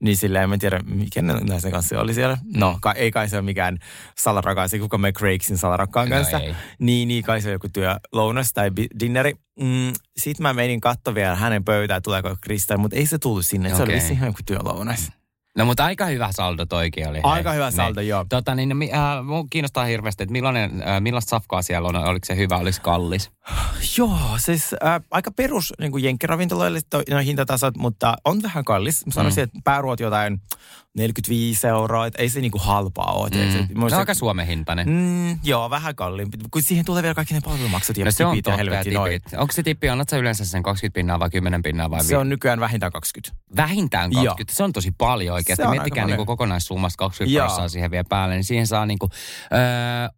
Niin 0.00 0.16
sillä 0.16 0.42
en 0.42 0.48
mä 0.48 0.58
tiedä, 0.58 0.80
mikä 0.84 1.22
naisen 1.22 1.72
kanssa 1.72 1.88
se 1.88 1.98
oli 1.98 2.14
siellä. 2.14 2.38
No, 2.54 2.78
ka, 2.80 2.92
ei 2.92 3.10
kai 3.10 3.28
se 3.28 3.36
ole 3.36 3.42
mikään 3.44 3.78
salarakas, 4.18 4.74
ei 4.74 4.80
kuka 4.80 4.98
me 4.98 5.12
Craigsin 5.12 5.58
salarakkaan 5.58 6.08
No 6.08 6.16
kanssa. 6.16 6.38
ei. 6.40 6.54
Niin, 6.78 7.08
niin 7.08 7.24
kai 7.24 7.40
se 7.42 7.48
on 7.48 7.52
joku 7.52 7.68
työlounas 7.72 8.52
tai 8.52 8.70
bi- 8.70 9.00
dinneri. 9.00 9.32
Mm, 9.60 9.92
sitten 10.16 10.42
mä 10.42 10.52
menin 10.54 10.80
katsoa 10.80 11.14
vielä 11.14 11.34
hänen 11.34 11.64
pöytään, 11.64 12.02
tuleeko 12.02 12.36
Kristall, 12.40 12.78
mutta 12.78 12.96
ei 12.96 13.06
se 13.06 13.18
tullut 13.18 13.46
sinne. 13.46 13.74
Se 13.74 13.82
oli 13.82 13.96
ihan 14.12 14.26
joku 14.26 14.40
työlounas. 14.46 15.12
No 15.56 15.64
mutta 15.64 15.84
aika 15.84 16.06
hyvä 16.06 16.28
saldo 16.32 16.66
toikin 16.66 17.08
oli. 17.08 17.20
Aika 17.22 17.50
hei. 17.50 17.56
hyvä 17.58 17.70
saldo, 17.70 18.00
Niin. 18.00 18.08
joo. 18.08 18.24
Tota, 18.28 18.54
niin, 18.54 18.72
äh, 18.72 19.24
mun 19.24 19.50
kiinnostaa 19.50 19.84
hirveästi, 19.84 20.22
että 20.22 20.32
millainen, 20.32 20.82
äh, 20.88 21.00
millaista 21.00 21.30
safkaa 21.30 21.62
siellä 21.62 21.88
on. 21.88 21.96
Oliko 21.96 22.24
se 22.26 22.36
hyvä, 22.36 22.56
oliko 22.58 22.72
se 22.72 22.80
kallis? 22.82 23.30
Joo, 23.98 24.18
siis 24.38 24.74
äh, 24.84 25.00
aika 25.10 25.30
perus 25.30 25.72
niin 25.80 25.92
kuin 25.92 26.04
jenkkiravintoloille 26.04 26.80
no, 27.10 27.18
hintatasot, 27.18 27.76
mutta 27.76 28.16
on 28.24 28.42
vähän 28.42 28.64
kallis. 28.64 29.06
Mä 29.06 29.12
sanoisin, 29.12 29.40
mm. 29.40 29.44
että 29.44 29.58
pääruot 29.64 30.00
jotain 30.00 30.40
45 30.96 31.66
euroa, 31.66 32.06
että 32.06 32.22
ei 32.22 32.28
se 32.28 32.40
niin 32.40 32.50
kuin 32.50 32.62
halpaa 32.62 33.12
ole. 33.12 33.28
Mm. 33.28 33.52
Se, 33.52 33.66
Se 33.88 33.94
on 33.94 34.00
aika 34.00 34.14
Suomen 34.14 34.46
hintainen. 34.46 34.88
Mm, 34.88 35.38
joo, 35.44 35.70
vähän 35.70 35.94
kalliimpi. 35.96 36.38
Kun 36.50 36.62
siihen 36.62 36.84
tulee 36.84 37.02
vielä 37.02 37.14
kaikki 37.14 37.34
ne 37.34 37.40
palvelumaksut 37.44 37.96
ja 37.96 38.04
No 38.04 38.10
se 38.10 38.24
on 38.24 38.32
tipit 38.32 38.46
ja 38.46 38.56
helvetti 38.56 38.90
noin. 38.90 39.20
Onko 39.36 39.52
se 39.52 39.62
tippi, 39.62 39.88
annat 39.88 40.08
sä 40.08 40.16
yleensä 40.16 40.44
sen 40.44 40.62
20 40.62 40.94
pinnaa 40.94 41.18
vai 41.20 41.30
10 41.30 41.62
pinnaa 41.62 41.90
vai 41.90 42.04
Se 42.04 42.08
vi- 42.08 42.14
on 42.14 42.28
nykyään 42.28 42.60
vähintään 42.60 42.92
20. 42.92 43.42
Vähintään 43.56 44.12
Joo. 44.12 44.24
20. 44.24 44.56
Se 44.56 44.62
on 44.64 44.72
tosi 44.72 44.92
paljon 44.98 45.36
oikeasti. 45.46 45.62
Se 45.62 45.66
on 45.66 45.70
Miettikää 45.70 46.04
niin 46.04 46.14
paljon. 46.16 46.26
kokonaissummasta 46.26 46.98
20 46.98 47.36
Joo. 47.38 47.46
prosenttia 47.46 47.68
siihen 47.68 47.90
vielä 47.90 48.04
päälle, 48.08 48.34
niin 48.34 48.44
siihen 48.44 48.66
saa 48.66 48.86
niin 48.86 48.98
kuin, 48.98 49.10
öö, 49.52 49.58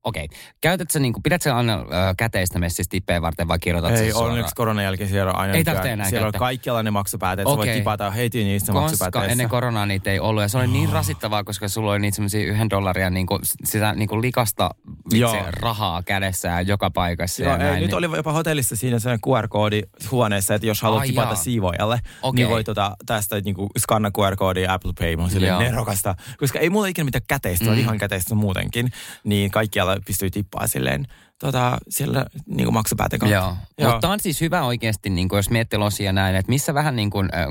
okei. 0.04 0.24
Okay. 0.24 0.38
Käytät 0.60 0.90
sä 0.90 0.98
niin 0.98 1.12
kuin, 1.12 1.22
pidät 1.22 1.42
sä 1.42 1.56
aina 1.56 1.74
öö, 1.74 1.84
käteistä 2.16 2.58
messissä 2.58 2.90
tippejä 2.90 3.22
varten 3.22 3.48
vai 3.48 3.58
kirjoitat 3.58 3.92
Ei, 3.92 3.96
sen 4.12 4.16
onneksi 4.16 4.54
koronan 4.54 4.84
jälkeen 4.84 5.10
siellä 5.10 5.32
on 5.32 5.38
aina 5.38 5.54
Ei 5.54 5.64
tarvitse 5.64 5.92
enää 5.92 6.08
Siellä 6.08 6.24
käyttää. 6.24 6.38
on 6.38 6.40
kaikkialla 6.40 6.82
ne 6.82 6.90
maksupäätet. 6.90 7.46
Okay. 7.46 7.54
Sä 7.54 7.56
voit 7.56 7.72
tipata 7.78 8.10
heti 8.10 8.44
niistä 8.44 8.72
koska 8.72 8.80
maksupääteissä. 8.80 9.32
ennen 9.32 9.48
koronaa 9.48 9.86
niitä 9.86 10.10
ei 10.10 10.20
ollut. 10.20 10.42
Ja 10.42 10.48
se 10.48 10.58
oli 10.58 10.66
niin 10.66 10.88
rasittavaa, 10.92 11.44
koska 11.44 11.68
sulla 11.68 11.90
oli 11.90 11.98
niitä 11.98 12.14
semmoisia 12.14 12.46
yhden 12.46 12.70
dollaria 12.70 13.10
niin 13.10 13.26
kuin, 13.26 13.40
sitä 13.64 13.92
niin 13.94 14.08
kuin 14.08 14.22
likasta 14.22 14.70
vitsi, 15.12 15.36
rahaa 15.50 16.02
kädessään 16.02 16.66
joka 16.66 16.90
paikassa. 16.90 17.42
Joo, 17.42 17.52
ja 17.52 17.58
ei, 17.58 17.64
näin, 17.64 17.80
nyt 17.80 17.90
niin- 17.90 17.94
oli 17.98 18.16
jopa 18.16 18.32
hotellissa 18.32 18.76
siinä 18.76 18.98
sellainen 18.98 19.20
QR-koodi 19.26 19.82
huoneessa, 20.10 20.54
että 20.54 20.66
jos 20.66 20.82
haluat 20.82 21.00
Ai 21.00 21.06
tipata 21.08 21.28
jaa. 21.28 21.34
siivoajalle, 21.34 22.00
Okei. 22.22 22.44
niin 22.44 22.50
voi 22.50 22.64
tota, 22.64 22.96
tästä 23.06 23.40
niinku 23.40 23.68
skanna 23.78 24.10
QR-koodia 24.18 24.62
ja 24.62 24.72
Apple 24.74 24.92
Pay. 24.98 25.16
Mä 25.18 25.22
oon 25.22 25.30
silleen 25.30 25.58
nerokasta. 25.58 26.14
Koska 26.38 26.58
ei 26.58 26.70
mulla 26.70 26.86
ikinä 26.86 27.04
mitään 27.04 27.24
käteistä, 27.28 27.64
mm. 27.64 27.70
Mm. 27.70 27.78
ihan 27.78 27.98
käteistä 27.98 28.34
muutenkin. 28.34 28.92
Niin 29.24 29.50
kaikkialla 29.50 29.96
pystyy 30.06 30.30
tippaa 30.30 30.66
silleen 30.66 31.06
tota, 31.38 31.78
siellä 31.88 32.26
niinku 32.46 32.72
maksupääten 32.72 33.18
kautta. 33.18 33.34
Joo. 33.36 33.56
Joo. 33.78 33.92
Mutta 33.92 34.08
on 34.10 34.20
siis 34.20 34.40
hyvä 34.40 34.62
oikeasti, 34.62 35.10
niin 35.10 35.28
jos 35.32 35.50
miettii 35.50 35.78
losia 35.78 36.12
näin, 36.12 36.36
että 36.36 36.50
missä 36.50 36.74
vähän 36.74 36.96
niin 36.96 37.10
kuin, 37.10 37.28
äh, 37.34 37.46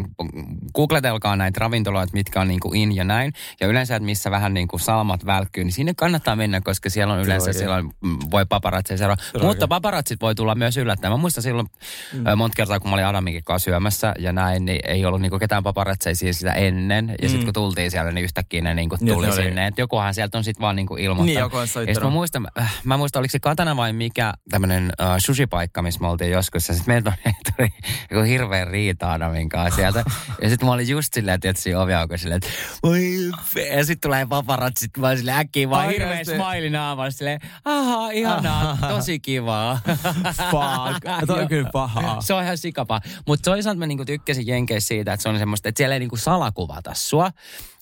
googletelkaa 0.75 1.35
näitä 1.35 1.59
ravintoloita, 1.59 2.13
mitkä 2.13 2.41
on 2.41 2.47
niin 2.47 2.59
kuin 2.59 2.75
in 2.75 2.95
ja 2.95 3.03
näin. 3.03 3.33
Ja 3.59 3.67
yleensä, 3.67 3.95
että 3.95 4.05
missä 4.05 4.31
vähän 4.31 4.53
niin 4.53 4.67
kuin 4.67 4.79
salmat 4.79 5.25
välkkyy, 5.25 5.63
niin 5.63 5.73
sinne 5.73 5.93
kannattaa 5.93 6.35
mennä, 6.35 6.61
koska 6.61 6.89
siellä 6.89 7.13
on 7.13 7.19
yleensä, 7.19 7.43
oikein. 7.43 7.57
siellä 7.59 7.75
on, 7.75 7.91
mm, 8.03 8.17
voi 8.31 8.45
paparazzi 8.45 8.97
seuraa. 8.97 9.17
on 9.35 9.45
Mutta 9.45 9.67
paparatsit 9.67 10.21
voi 10.21 10.35
tulla 10.35 10.55
myös 10.55 10.77
yllättäen. 10.77 11.13
Mä 11.13 11.17
muistan 11.17 11.43
silloin 11.43 11.67
mm. 12.13 12.23
monta 12.37 12.55
kertaa, 12.55 12.79
kun 12.79 12.89
mä 12.89 12.93
olin 12.93 13.05
Adaminkin 13.05 13.43
kanssa 13.43 13.65
syömässä 13.65 14.13
ja 14.19 14.31
näin, 14.33 14.65
niin 14.65 14.79
ei 14.83 15.05
ollut 15.05 15.21
niin 15.21 15.29
kuin 15.29 15.39
ketään 15.39 15.63
paparatseja 15.63 16.15
sitä 16.15 16.53
ennen. 16.53 17.15
Ja 17.21 17.29
sitten 17.29 17.37
Mm. 17.41 17.45
kun 17.45 17.53
tultiin 17.53 17.91
siellä, 17.91 18.11
niin 18.11 18.23
yhtäkkiä 18.23 18.61
ne 18.61 18.73
niin 18.73 18.89
kuin 18.89 18.99
Niin, 19.01 19.13
tuli 19.15 19.27
oli- 19.27 19.35
sinne. 19.35 19.67
Että 19.67 19.81
jokuhan 19.81 20.13
sieltä 20.13 20.37
on 20.37 20.43
sitten 20.43 20.61
vaan 20.61 20.75
niin 20.75 20.87
kuin 20.87 21.01
ilmoittanut. 21.01 21.25
Niin, 21.25 21.39
joku 21.39 21.57
on 21.57 21.61
Ja 21.61 21.67
sitten 21.67 22.03
mä 22.03 22.09
muistan, 22.09 22.47
äh, 22.59 22.73
mä 22.83 22.97
muistan, 22.97 23.19
oliko 23.19 23.31
se 23.31 23.39
Katana 23.39 23.76
vai 23.77 23.93
mikä 23.93 24.33
tämmöinen 24.49 24.91
äh, 25.01 25.15
sushi-paikka, 25.17 25.81
missä 25.81 26.01
me 26.01 26.07
oltiin 26.07 26.31
joskus. 26.31 26.67
Ja 26.67 26.75
sitten 26.75 26.93
meiltä 26.93 27.13
tuli, 27.57 27.69
joku 28.11 28.23
hirveä 28.23 28.65
riita 28.65 29.11
Adamin 29.11 29.49
kanssa 29.49 29.75
sieltä. 29.75 30.03
ja 30.41 30.49
sitten 30.49 30.65
mä 30.65 30.73
olin 30.73 30.89
just 30.89 31.13
silleen, 31.13 31.39
että 31.43 31.61
siinä 31.61 31.79
oviauko 31.79 32.17
silleen, 32.17 32.37
että 32.37 32.49
voi 32.83 33.01
Ja 33.75 33.85
sitten 33.85 34.09
tulee 34.09 34.25
paparatsit, 34.25 34.97
mä 34.97 35.07
olin 35.07 35.17
silleen 35.17 35.37
äkkiä 35.37 35.69
vaan 35.69 35.89
hirveä 35.89 36.23
smiley 36.23 36.69
naamassa. 36.69 37.17
Silleen, 37.17 37.39
aha, 37.65 38.11
ihanaa, 38.11 38.77
tosi 38.89 39.19
kivaa. 39.19 39.79
Fuck, 40.51 41.27
toi 41.27 41.41
on 41.41 41.47
kyllä 41.47 41.69
pahaa. 41.73 42.21
Se 42.21 42.33
on 42.33 42.43
ihan 42.43 42.57
sikapa. 42.57 43.01
Mutta 43.27 43.51
toisaalta 43.51 43.79
mä 43.79 43.85
niinku 43.85 44.05
tykkäsin 44.05 44.47
Jenkeissä 44.47 44.87
siitä, 44.87 45.13
että 45.13 45.21
se 45.23 45.29
on 45.29 45.37
semmoista, 45.37 45.69
että 45.69 45.77
siellä 45.77 45.95
ei 45.95 45.99
niinku 45.99 46.17
salakuvata 46.17 46.93
sua. 46.93 47.31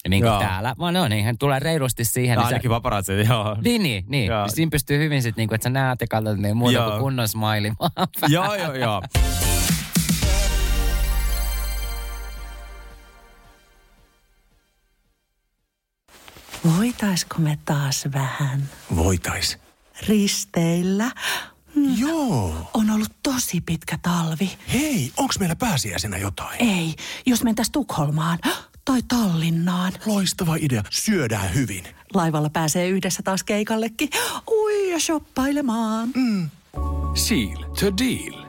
Niin 0.09 0.23
kuin 0.23 0.31
Joo. 0.31 0.39
täällä, 0.39 0.75
vaan 0.79 0.93
no 0.93 1.07
niin, 1.07 1.37
tulee 1.37 1.59
reilusti 1.59 2.05
siihen. 2.05 2.35
No, 2.35 2.41
niin 2.41 2.45
sä- 2.49 2.55
ainakin 2.55 2.71
paparazzi, 2.71 3.11
joo. 3.29 3.57
niin, 3.63 3.83
niin, 3.83 4.05
niin. 4.07 4.27
Joo. 4.27 4.47
Siinä 4.47 4.69
pystyy 4.69 4.97
hyvin 5.03 5.21
sitten, 5.21 5.41
niinku, 5.41 5.55
että 5.55 5.63
sä 5.63 5.69
näet 5.69 6.01
ja 6.01 6.07
katsot 6.07 6.37
niin 6.37 6.57
muuta 6.57 6.73
Joo. 6.73 6.89
kuin 6.89 6.99
kunnon 7.01 7.27
smiley. 7.27 7.71
joo, 8.27 8.55
joo, 8.55 8.73
joo. 8.73 9.01
Voitaisko 16.77 17.35
me 17.39 17.57
taas 17.65 18.05
vähän 18.13 18.69
Voitais. 18.95 19.57
risteillä? 20.07 21.11
Joo. 21.97 22.69
On 22.73 22.89
ollut 22.89 23.11
tosi 23.23 23.61
pitkä 23.61 23.99
talvi. 24.01 24.57
Hei, 24.73 25.11
onks 25.17 25.39
meillä 25.39 25.55
pääsiäisenä 25.55 26.17
jotain? 26.17 26.61
Ei, 26.69 26.95
jos 27.25 27.43
mentäis 27.43 27.69
Tukholmaan 27.69 28.39
tai 28.85 29.01
Tallinnaan. 29.07 29.93
Loistava 30.05 30.55
idea. 30.59 30.83
Syödään 30.89 31.53
hyvin. 31.53 31.83
Laivalla 32.13 32.49
pääsee 32.49 32.89
yhdessä 32.89 33.23
taas 33.23 33.43
keikallekin. 33.43 34.09
Ui 34.51 34.91
ja 34.91 34.99
shoppailemaan. 34.99 36.09
Mm. 36.15 36.49
Seal 37.15 37.63
to 37.79 37.97
deal. 37.97 38.45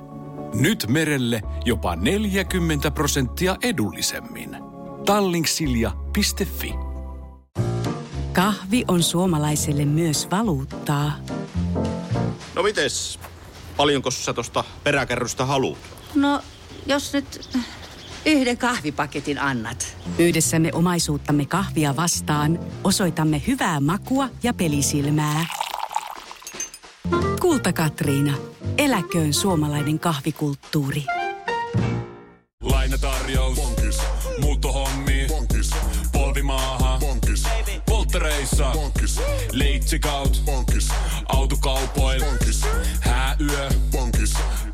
Nyt 0.55 0.87
merelle 0.89 1.43
jopa 1.65 1.97
40 1.97 2.91
prosenttia 2.91 3.57
edullisemmin. 3.63 4.57
Tallingsilja.fi 5.07 6.75
Kahvi 8.33 8.85
on 8.89 9.03
suomalaiselle 9.03 9.85
myös 9.85 10.31
valuuttaa. 10.31 11.13
No 12.55 12.63
mites? 12.63 13.19
Paljonko 13.77 14.11
sä 14.11 14.33
tosta 14.33 14.65
peräkärrystä 14.85 15.45
haluat? 15.45 15.79
No, 16.15 16.43
jos 16.87 17.13
nyt 17.13 17.49
yhden 18.27 18.59
kahvipaketin 18.59 19.39
annat. 19.39 19.97
Yhdessämme 20.19 20.71
omaisuuttamme 20.73 21.47
kahvia 21.47 21.97
vastaan 21.97 22.59
osoitamme 22.85 23.43
hyvää 23.47 23.81
makua 23.81 24.29
ja 24.43 24.55
pelisilmää. 24.55 25.47
Kulta 27.41 27.73
Katriina. 27.73 28.35
Eläköön 28.79 29.35
suomalainen 29.35 29.99
kahvikulttuuri. 29.99 31.05
Lainatarjous. 32.63 33.57
Bonkis. 33.57 33.99
Muuttohommi. 34.41 35.27
Bonkis. 35.29 35.71
Polvimaaha. 36.13 36.99
Bonkis. 37.01 37.43
Polttereissa. 37.87 38.71
Bonkis. 38.73 39.21
Leitsikaut. 39.53 40.43
Bonkis. 40.45 40.89
Autokaupoil. 41.29 42.25
Bonkis. 42.25 42.63
Hääyö. 43.01 43.69
Bonkis. 43.93 44.35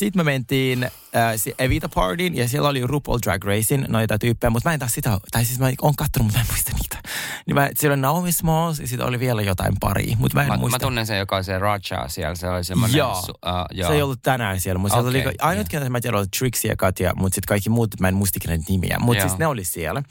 Sitten 0.00 0.20
me 0.20 0.24
mentiin 0.24 0.84
äh, 0.84 1.34
Evita 1.58 1.88
Partyin 1.88 2.36
ja 2.36 2.48
siellä 2.48 2.68
oli 2.68 2.86
RuPaul 2.86 3.18
Drag 3.26 3.44
Racing 3.44 3.84
noita 3.88 4.18
tyyppejä, 4.18 4.50
mutta 4.50 4.68
mä 4.68 4.72
en 4.72 4.78
taas 4.78 4.92
sitä, 4.92 5.18
tai 5.30 5.44
siis 5.44 5.58
mä 5.58 5.70
oon 5.82 5.96
kattonut, 5.96 6.26
mutta 6.26 6.38
mä 6.38 6.42
en 6.42 6.50
muista 6.50 6.72
niitä. 6.74 7.00
Niin 7.46 7.54
mä, 7.54 7.68
siellä 7.76 7.94
oli 7.94 8.00
Naomi 8.00 8.32
Smalls 8.32 8.80
ja 8.80 8.86
sitten 8.86 9.06
oli 9.06 9.20
vielä 9.20 9.42
jotain 9.42 9.72
pari, 9.80 10.14
mutta 10.18 10.34
mä 10.34 10.42
en 10.42 10.48
Mä, 10.48 10.56
muista. 10.56 10.78
mä 10.78 10.80
tunnen 10.80 11.06
sen, 11.06 11.18
joka 11.18 11.36
on 11.36 11.44
se 11.44 11.58
Raja 11.58 12.08
siellä. 12.08 12.34
Se 12.34 12.48
oli 12.48 12.64
semmoinen... 12.64 12.98
Joo. 12.98 13.14
Su, 13.14 13.30
uh, 13.32 13.36
joo. 13.70 13.88
Se 13.88 13.94
ei 13.94 14.02
ollut 14.02 14.22
tänään 14.22 14.60
siellä, 14.60 14.78
mutta 14.78 14.98
okay, 14.98 15.10
oli, 15.10 15.24
ainut, 15.40 15.68
ketä 15.68 15.90
mä 15.90 16.00
tiedän, 16.00 16.18
oli 16.18 16.26
Trixie 16.38 16.70
ja 16.70 16.76
Katja, 16.76 17.12
mutta 17.16 17.34
sitten 17.34 17.48
kaikki 17.48 17.70
muut, 17.70 18.00
mä 18.00 18.08
en 18.08 18.14
muista 18.14 18.38
nimiä. 18.68 18.96
Mutta 19.00 19.22
siis 19.22 19.38
ne 19.38 19.46
oli 19.46 19.64
siellä. 19.64 20.02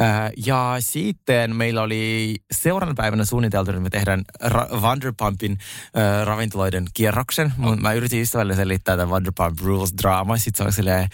Äh, 0.00 0.30
ja 0.46 0.76
sitten 0.78 1.56
meillä 1.56 1.82
oli 1.82 2.36
seuraavana 2.52 2.94
päivänä 2.96 3.24
suunniteltu, 3.24 3.70
että 3.70 3.82
me 3.82 3.90
tehdään 3.90 4.24
Ra- 4.44 4.82
Vanderpumpin 4.82 5.58
äh, 5.96 6.26
ravintoloiden 6.26 6.84
kierroksen. 6.94 7.52
Oh. 7.62 7.76
Mä 7.76 7.92
yritin 7.92 8.22
ystävälle 8.22 8.54
selittää 8.54 8.96
tämän 8.96 9.10
Vanderpump 9.38 9.60
Rules-draamaa, 9.60 10.38
sitten 10.38 10.58
se 10.58 10.62
oli 10.62 10.72
silleen, 10.72 11.08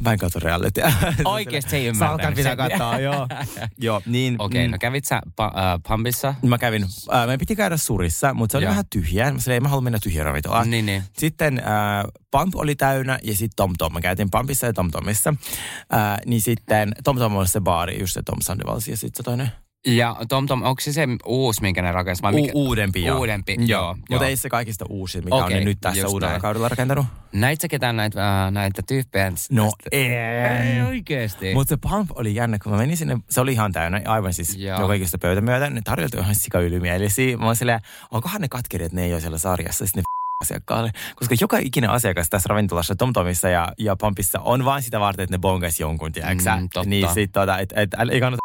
Mä 0.00 0.12
en 0.12 0.18
katso 0.18 0.38
reality. 0.38 0.80
Oikeesti 1.24 1.70
se 1.70 1.76
ei 1.76 1.94
Salkan 1.94 2.06
ymmärtänyt 2.06 2.36
pitää 2.36 2.56
katsoa, 2.56 2.98
joo. 2.98 3.28
joo 3.78 4.02
niin, 4.06 4.36
Okei, 4.38 4.68
mm, 4.68 4.72
no 4.72 4.78
kävit 4.80 5.04
sä 5.04 5.20
pa, 5.36 5.44
äh, 5.44 5.80
Pumpissa? 5.88 6.34
Mä 6.42 6.58
kävin, 6.58 6.86
äh, 7.14 7.26
me 7.26 7.38
piti 7.38 7.56
käydä 7.56 7.76
surissa, 7.76 8.34
mutta 8.34 8.52
se 8.52 8.56
oli 8.56 8.64
Joo. 8.64 8.70
vähän 8.70 8.84
tyhjää. 8.90 9.32
Mä 9.32 9.38
sanoin, 9.38 9.54
ei 9.54 9.60
mä 9.60 9.68
halua 9.68 9.82
mennä 9.82 9.98
tyhjään 10.02 10.26
ravintolaan. 10.26 10.70
Niin, 10.70 10.86
niin. 10.86 11.02
Sitten 11.18 11.58
äh, 11.58 12.04
Pump 12.30 12.56
oli 12.56 12.74
täynnä 12.74 13.18
ja 13.22 13.32
sitten 13.32 13.56
Tom 13.56 13.72
Tom. 13.78 13.92
Mä 13.92 14.00
käytin 14.00 14.30
Pumpissa 14.30 14.66
ja 14.66 14.72
Tom 14.72 14.90
Tomissa. 14.90 15.34
Äh, 15.94 16.18
niin 16.26 16.42
sitten 16.42 16.92
Tom 17.04 17.18
Tom 17.18 17.36
oli 17.36 17.48
se 17.48 17.60
baari, 17.60 18.00
just 18.00 18.14
se 18.14 18.22
Tom 18.22 18.38
Sandoval 18.40 18.76
ja 18.76 18.96
sitten 18.96 19.16
se 19.16 19.22
toinen. 19.22 19.52
Ja 19.86 20.16
Tom 20.28 20.46
Tom, 20.46 20.62
onko 20.62 20.80
se 20.80 20.92
se 20.92 21.06
uusi, 21.24 21.62
minkä 21.62 21.82
ne 21.82 21.92
rakensi? 21.92 22.22
Vai 22.22 22.32
mikä? 22.32 22.52
U- 22.54 22.66
uudempi, 22.66 23.04
joo. 23.04 23.18
Uudempi, 23.18 23.56
joo. 23.58 23.82
joo. 23.82 23.96
Mutta 24.10 24.26
ei 24.26 24.36
se 24.36 24.48
kaikista 24.48 24.84
uusi, 24.88 25.20
mikä 25.20 25.34
on 25.36 25.44
Okei, 25.44 25.58
ne 25.58 25.64
nyt 25.64 25.78
tässä 25.80 26.08
uudella 26.08 26.30
näin. 26.32 26.42
kaudella 26.42 26.68
rakentanut. 26.68 27.06
Näit 27.32 27.60
sä 27.60 27.68
ketään 27.68 27.96
näitä, 27.96 28.44
äh, 28.46 28.52
näitä 28.52 28.82
tyyppejä? 28.88 29.32
No 29.50 29.72
ei. 29.92 30.06
ei. 30.14 30.82
oikeesti. 30.88 31.54
Mutta 31.54 31.68
se 31.74 31.76
Pump 31.76 32.10
oli 32.14 32.34
jännä, 32.34 32.58
kun 32.62 32.72
mä 32.72 32.78
menin 32.78 32.96
sinne, 32.96 33.18
se 33.30 33.40
oli 33.40 33.52
ihan 33.52 33.72
täynnä, 33.72 34.00
aivan 34.04 34.32
siis 34.34 34.56
Joo. 34.56 34.80
joka 34.80 34.94
ikistä 34.94 35.18
pöytä 35.18 35.40
myötä. 35.40 35.70
Ne 35.70 35.80
tarjolti 35.84 36.16
ihan 36.16 36.34
sika 36.34 36.60
ylimielisiä. 36.60 37.36
Mä 37.36 37.46
oon 37.46 37.56
silleen, 37.56 37.80
onkohan 38.10 38.40
ne 38.40 38.48
katkerit, 38.48 38.84
että 38.86 38.96
ne 38.96 39.04
ei 39.04 39.12
ole 39.12 39.20
siellä 39.20 39.38
sarjassa. 39.38 39.86
Sitten 39.86 40.02
ne 40.02 40.44
asiakkaalle. 40.44 40.90
Koska 41.16 41.34
joka 41.40 41.58
ikinen 41.58 41.90
asiakas 41.90 42.28
tässä 42.30 42.46
ravintolassa, 42.48 42.94
TomTomissa 42.96 43.48
ja, 43.48 43.72
ja 43.78 43.96
Pumpissa 43.96 44.40
on 44.40 44.64
vain 44.64 44.82
sitä 44.82 45.00
varten, 45.00 45.22
että 45.22 45.34
ne 45.34 45.40
bongas 45.40 45.80
jonkun, 45.80 46.12
tiedätkö 46.12 46.50
Mm, 46.60 46.68
totta. 46.72 46.88
Niin 46.90 47.08
sit 47.14 47.32
tota, 47.32 47.58
et, 47.58 47.72
et, 47.76 47.94
et, 48.02 48.10
ei 48.10 48.20
kannata 48.20 48.40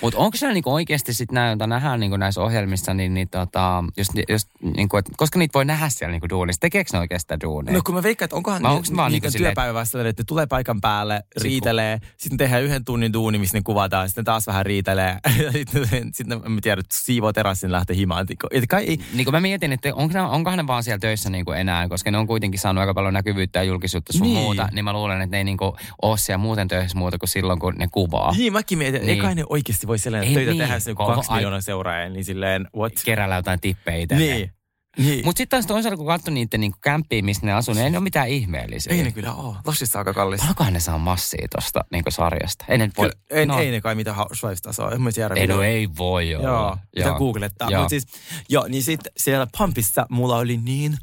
Mutta 0.00 0.18
onko 0.18 0.36
siellä 0.36 0.54
niinku 0.54 0.72
oikeasti 0.74 1.14
sit 1.14 1.32
näin, 1.32 1.50
jota 1.50 1.66
nähdään 1.66 2.00
niinku 2.00 2.16
näissä 2.16 2.40
ohjelmissa, 2.40 2.94
niin, 2.94 3.14
niin 3.14 3.28
tota, 3.28 3.84
jos, 3.96 4.08
jos, 4.28 4.46
niinku, 4.76 4.96
et, 4.96 5.06
koska 5.16 5.38
niitä 5.38 5.52
voi 5.54 5.64
nähdä 5.64 5.88
siellä 5.88 6.12
niinku 6.12 6.28
duunissa, 6.28 6.60
tekeekö 6.60 6.90
ne 6.92 6.98
oikeasti 6.98 7.22
sitä 7.24 7.40
duunia? 7.46 7.74
No 7.74 7.80
kun 7.84 7.94
mä 7.94 8.02
veikkaan, 8.02 8.24
että 8.26 8.36
onkohan 8.36 8.62
ni- 8.62 8.68
onks 8.68 8.90
ne 8.90 8.96
vaan 8.96 9.12
niiden 9.12 9.28
niinku 9.28 9.38
työpäivä 9.44 9.74
vasta, 9.74 10.08
että 10.08 10.20
ne 10.22 10.24
tulee 10.26 10.46
paikan 10.46 10.80
päälle, 10.80 11.22
riitelee, 11.42 12.00
sitten 12.16 12.38
tehdään 12.38 12.62
yhden 12.62 12.84
tunnin 12.84 13.12
duuni, 13.12 13.38
missä 13.38 13.58
ne 13.58 13.62
kuvataan, 13.62 14.08
sitten 14.08 14.24
taas 14.24 14.46
vähän 14.46 14.66
riitelee, 14.66 15.18
ja 15.44 15.52
sitten, 15.52 15.88
sitten 16.12 16.52
mä 16.52 16.60
tiedän, 16.62 16.80
että 16.80 16.96
siivoo 16.98 17.32
terassin 17.32 17.72
lähtee 17.72 17.96
himaan. 17.96 18.26
Et 18.50 18.64
kai 18.68 18.84
ei, 18.84 18.98
Niin 19.14 19.24
kuin 19.24 19.32
mä 19.34 19.40
mietin, 19.40 19.72
että 19.72 19.94
onko 19.94 20.14
ne, 20.14 20.22
onkohan 20.22 20.58
ne 20.58 20.66
vaan 20.66 20.82
siellä 20.84 20.98
töissä 20.98 21.30
niin 21.30 21.44
kuin 21.44 21.58
enää, 21.58 21.88
koska 21.88 22.10
ne 22.10 22.18
on 22.18 22.26
kuitenkin 22.26 22.60
saanut 22.60 22.80
aika 22.80 22.94
paljon 22.94 23.14
näkyvyyttä 23.14 23.58
ja 23.58 23.62
julkisuutta 23.62 24.12
sun 24.12 24.22
Niin. 24.26 24.36
muuta, 24.38 24.68
niin 24.72 24.84
mä 24.84 24.92
luulen, 24.92 25.20
että 25.20 25.34
ne 25.36 25.38
ei 25.38 25.44
niin 25.44 25.56
kuin 25.56 25.72
ole 26.02 26.18
siellä 26.18 26.38
muuten 26.38 26.68
töissä 26.68 26.98
muuta 26.98 27.18
kuin 27.18 27.28
silloin, 27.28 27.58
kun 27.58 27.74
ne 27.78 27.88
kuvaa. 27.92 28.32
Niin, 28.36 28.52
mäkin 28.52 28.78
mietin, 28.78 29.03
Niin. 29.06 29.16
ei 29.16 29.20
kai 29.22 29.34
ne 29.34 29.44
oikeasti 29.48 29.86
voi 29.86 29.98
sellainen 29.98 30.28
Ei 30.28 30.34
töitä 30.34 30.50
niin. 30.50 30.58
tehdä, 30.60 30.76
Oho, 30.98 31.14
kaksi 31.14 31.30
ai- 31.30 31.36
miljoonaa 31.36 31.60
seuraajaa, 31.60 32.08
niin 32.08 32.24
silleen, 32.24 32.68
what? 32.76 32.92
Kerällä 33.04 33.36
jotain 33.36 33.60
tippejä 33.60 33.96
itselleen. 33.98 34.36
Niin. 34.36 34.50
niin. 34.98 35.24
Mutta 35.24 35.38
sitten 35.38 35.56
taas 35.58 35.66
toisaalta, 35.66 35.96
kun 35.96 36.06
katsoi 36.06 36.34
niiden 36.34 36.60
niin 36.60 36.74
kämppiä, 36.80 37.22
missä 37.22 37.46
ne 37.46 37.52
asuu, 37.52 37.74
niin 37.74 37.84
ei 37.84 37.90
ne 37.90 37.96
ole 37.98 38.02
mitään 38.02 38.28
ihmeellisiä. 38.28 38.92
Ei 38.92 39.02
ne 39.02 39.12
kyllä 39.12 39.32
ole. 39.34 39.56
Lossissa 39.66 39.98
aika 39.98 40.14
kallis. 40.14 40.40
Paljonkohan 40.40 40.72
ne 40.72 40.80
saa 40.80 40.98
massia 40.98 41.48
tuosta 41.50 41.84
niin 41.92 42.04
sarjasta? 42.08 42.64
Ei 42.68 42.78
ne 42.78 42.90
voi... 42.98 43.08
Kyllä, 43.08 43.42
en, 43.42 43.48
no. 43.48 43.58
ei 43.58 43.70
ne 43.70 43.80
kai 43.80 43.94
mitään 43.94 44.16
Housewives-tasoa. 44.16 44.90
Ei, 44.90 44.98
no 44.98 45.04
mitä- 45.04 45.64
ei 45.66 45.88
voi 45.98 46.34
olla. 46.34 46.48
Joo, 46.48 46.78
pitää 46.94 47.12
googlettaa. 47.18 47.70
Joo. 47.70 47.80
Mutta 47.80 47.90
siis, 47.90 48.06
joo, 48.48 48.66
niin 48.68 48.82
sitten 48.82 49.12
siellä 49.16 49.46
Pumpissa 49.58 50.06
mulla 50.10 50.36
oli 50.36 50.56
niin 50.56 50.98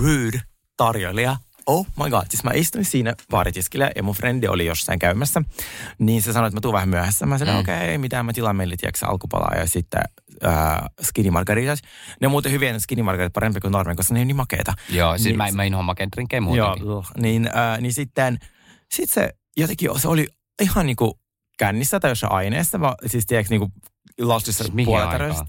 rude 0.00 0.40
tarjoilija. 0.76 1.36
Oh 1.66 1.86
my 2.04 2.10
god, 2.10 2.22
siis 2.30 2.44
mä 2.44 2.50
istuin 2.54 2.84
siinä 2.84 3.14
baaritiskillä 3.30 3.90
ja 3.96 4.02
mun 4.02 4.14
frendi 4.14 4.48
oli 4.48 4.66
jossain 4.66 4.98
käymässä. 4.98 5.42
Niin 5.98 6.22
se 6.22 6.32
sanoi, 6.32 6.48
että 6.48 6.56
mä 6.56 6.60
tuun 6.60 6.74
vähän 6.74 6.88
myöhässä. 6.88 7.26
Mä 7.26 7.38
sanoin, 7.38 7.56
Mm. 7.56 7.60
okei, 7.60 7.76
okay, 7.84 7.98
mitä 7.98 8.22
mä 8.22 8.32
tilaan 8.32 8.56
meille, 8.56 8.76
tiedätkö, 8.76 9.06
alkupalaa 9.06 9.54
ja 9.56 9.66
sitten 9.66 10.02
äh, 10.46 10.78
skinny 11.02 11.30
margaritas. 11.30 11.78
Ne 12.20 12.26
on 12.26 12.30
muuten 12.30 12.52
hyviä 12.52 12.72
ne 12.72 12.78
skinny 12.78 13.02
margaritat 13.02 13.32
parempi 13.32 13.60
kuin 13.60 13.72
normi, 13.72 13.94
koska 13.94 14.14
ne 14.14 14.20
on 14.20 14.26
niin 14.26 14.36
makeita. 14.36 14.72
Joo, 14.88 15.12
siis 15.18 15.24
niin, 15.24 15.36
mä, 15.36 15.48
mä 15.52 15.64
inhoan 15.64 15.84
makean 15.84 16.08
drinkkejä 16.16 16.40
Joo, 16.40 16.46
muutenkin. 16.66 16.90
ugh. 16.90 17.06
niin, 17.16 17.46
äh, 17.56 17.80
niin 17.80 17.92
sitten 17.92 18.38
sit 18.94 19.10
se 19.10 19.30
jotenkin, 19.56 19.90
se 20.00 20.08
oli 20.08 20.26
ihan 20.62 20.86
niinku 20.86 21.20
kännissä 21.58 22.00
tai 22.00 22.10
jossain 22.10 22.32
aineessa, 22.32 22.80
vaan 22.80 22.94
siis 23.06 23.26
tiedätkö 23.26 23.50
niinku 23.54 23.70
lastissa 24.20 24.64
Siis 24.64 24.74
puolelta 24.84 25.10
aikaan? 25.10 25.30
röstä. 25.30 25.46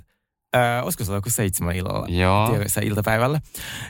Öö, 0.56 0.82
olisiko 0.82 1.04
se 1.04 1.12
ollut 1.12 1.18
joku 1.18 1.30
seitsemän 1.30 1.76
illalla? 1.76 2.08
Joo. 2.10 2.50
Tiedätkö, 2.50 2.82
iltapäivällä. 2.84 3.42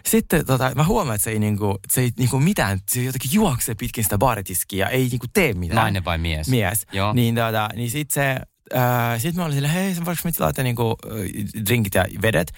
Sitten 0.05 0.45
tota, 0.45 0.71
mä 0.75 0.83
huomaan, 0.83 1.15
että 1.15 1.23
se 1.23 1.31
ei, 1.31 1.39
niinku, 1.39 1.79
se 1.91 2.01
ei 2.01 2.11
niinku 2.17 2.39
mitään, 2.39 2.79
se 2.91 3.03
jotenkin 3.03 3.33
juoksee 3.33 3.75
pitkin 3.75 4.03
sitä 4.03 4.17
baaritiskiä 4.17 4.85
ja 4.85 4.89
ei 4.89 5.07
niinku 5.07 5.27
tee 5.33 5.53
mitään. 5.53 5.75
Nainen 5.75 6.05
vai 6.05 6.17
mies? 6.17 6.47
Mies. 6.47 6.85
Joo. 6.91 7.13
Niin, 7.13 7.35
tota, 7.35 7.69
niin 7.75 7.91
sitten 7.91 8.13
se, 8.13 8.39
äh, 8.79 9.21
sit 9.21 9.35
mä 9.35 9.43
olin 9.43 9.53
silleen, 9.53 9.73
hei, 9.73 9.95
voinko 10.05 10.21
me 10.23 10.31
tilata 10.31 10.63
niinku, 10.63 10.95
äh, 11.07 11.65
drinkit 11.65 11.95
ja 11.95 12.05
vedet? 12.21 12.51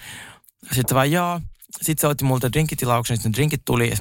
Sitten 0.72 0.94
vaan 0.94 1.12
joo. 1.12 1.40
Sitten 1.82 2.00
se 2.00 2.06
otti 2.06 2.24
multa 2.24 2.52
drinkitilauksen, 2.52 3.16
sitten 3.16 3.32
drinkit 3.32 3.62
tuli. 3.64 3.90
Ja 3.90 3.96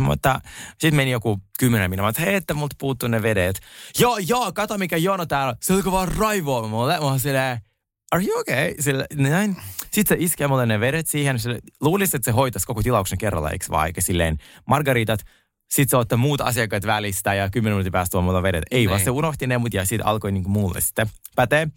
sitten 0.71 0.95
meni 0.95 1.11
joku 1.11 1.41
kymmenen 1.59 1.89
minuuttia. 1.89 2.03
Mä 2.03 2.09
että 2.09 2.21
hei, 2.21 2.35
että 2.35 2.53
multa 2.53 2.75
puuttuu 2.79 3.09
ne 3.09 3.21
vedet. 3.21 3.59
Joo, 3.99 4.17
joo, 4.17 4.51
kato 4.51 4.77
mikä 4.77 4.97
jono 4.97 5.25
täällä. 5.25 5.55
Se 5.61 5.73
alkoi 5.73 5.91
vaan 5.91 6.07
raivoa 6.07 6.67
mulle. 6.67 6.99
Mä 6.99 7.05
oon 7.05 7.19
silleen, 7.19 7.59
are 8.15 8.25
you 8.25 8.39
okay? 8.39 8.75
Sille, 8.79 9.05
näin. 9.15 9.55
Sitten 9.91 10.17
se 10.17 10.23
iskee 10.23 10.47
mulle 10.47 10.65
ne 10.65 10.79
vedet 10.79 11.07
siihen. 11.07 11.39
Sille, 11.39 11.59
luulisi, 11.81 12.17
että 12.17 12.25
se 12.25 12.31
hoitaisi 12.31 12.67
koko 12.67 12.83
tilauksen 12.83 13.17
kerralla, 13.17 13.51
eikö 13.51 13.65
vaan? 13.69 13.87
Eikä 13.87 14.01
silleen 14.01 14.37
margaritat. 14.67 15.19
Sitten 15.69 15.89
se 15.89 15.97
ottaa 15.97 16.17
muut 16.17 16.41
asiakkaat 16.41 16.85
välistä 16.85 17.33
ja 17.33 17.49
kymmenen 17.49 17.73
minuutin 17.73 17.91
päästä 17.91 18.11
tuo 18.11 18.21
mulle 18.21 18.43
vedet. 18.43 18.63
Ei, 18.71 18.89
vaan 18.89 18.97
Niin. 18.97 19.05
se 19.05 19.11
unohti 19.11 19.47
ne 19.47 19.57
mut 19.57 19.73
ja 19.73 19.85
siitä 19.85 20.05
alkoi 20.05 20.31
niinku 20.31 20.49
mulle 20.49 20.81
sitten 20.81 21.07
pätee. 21.35 21.67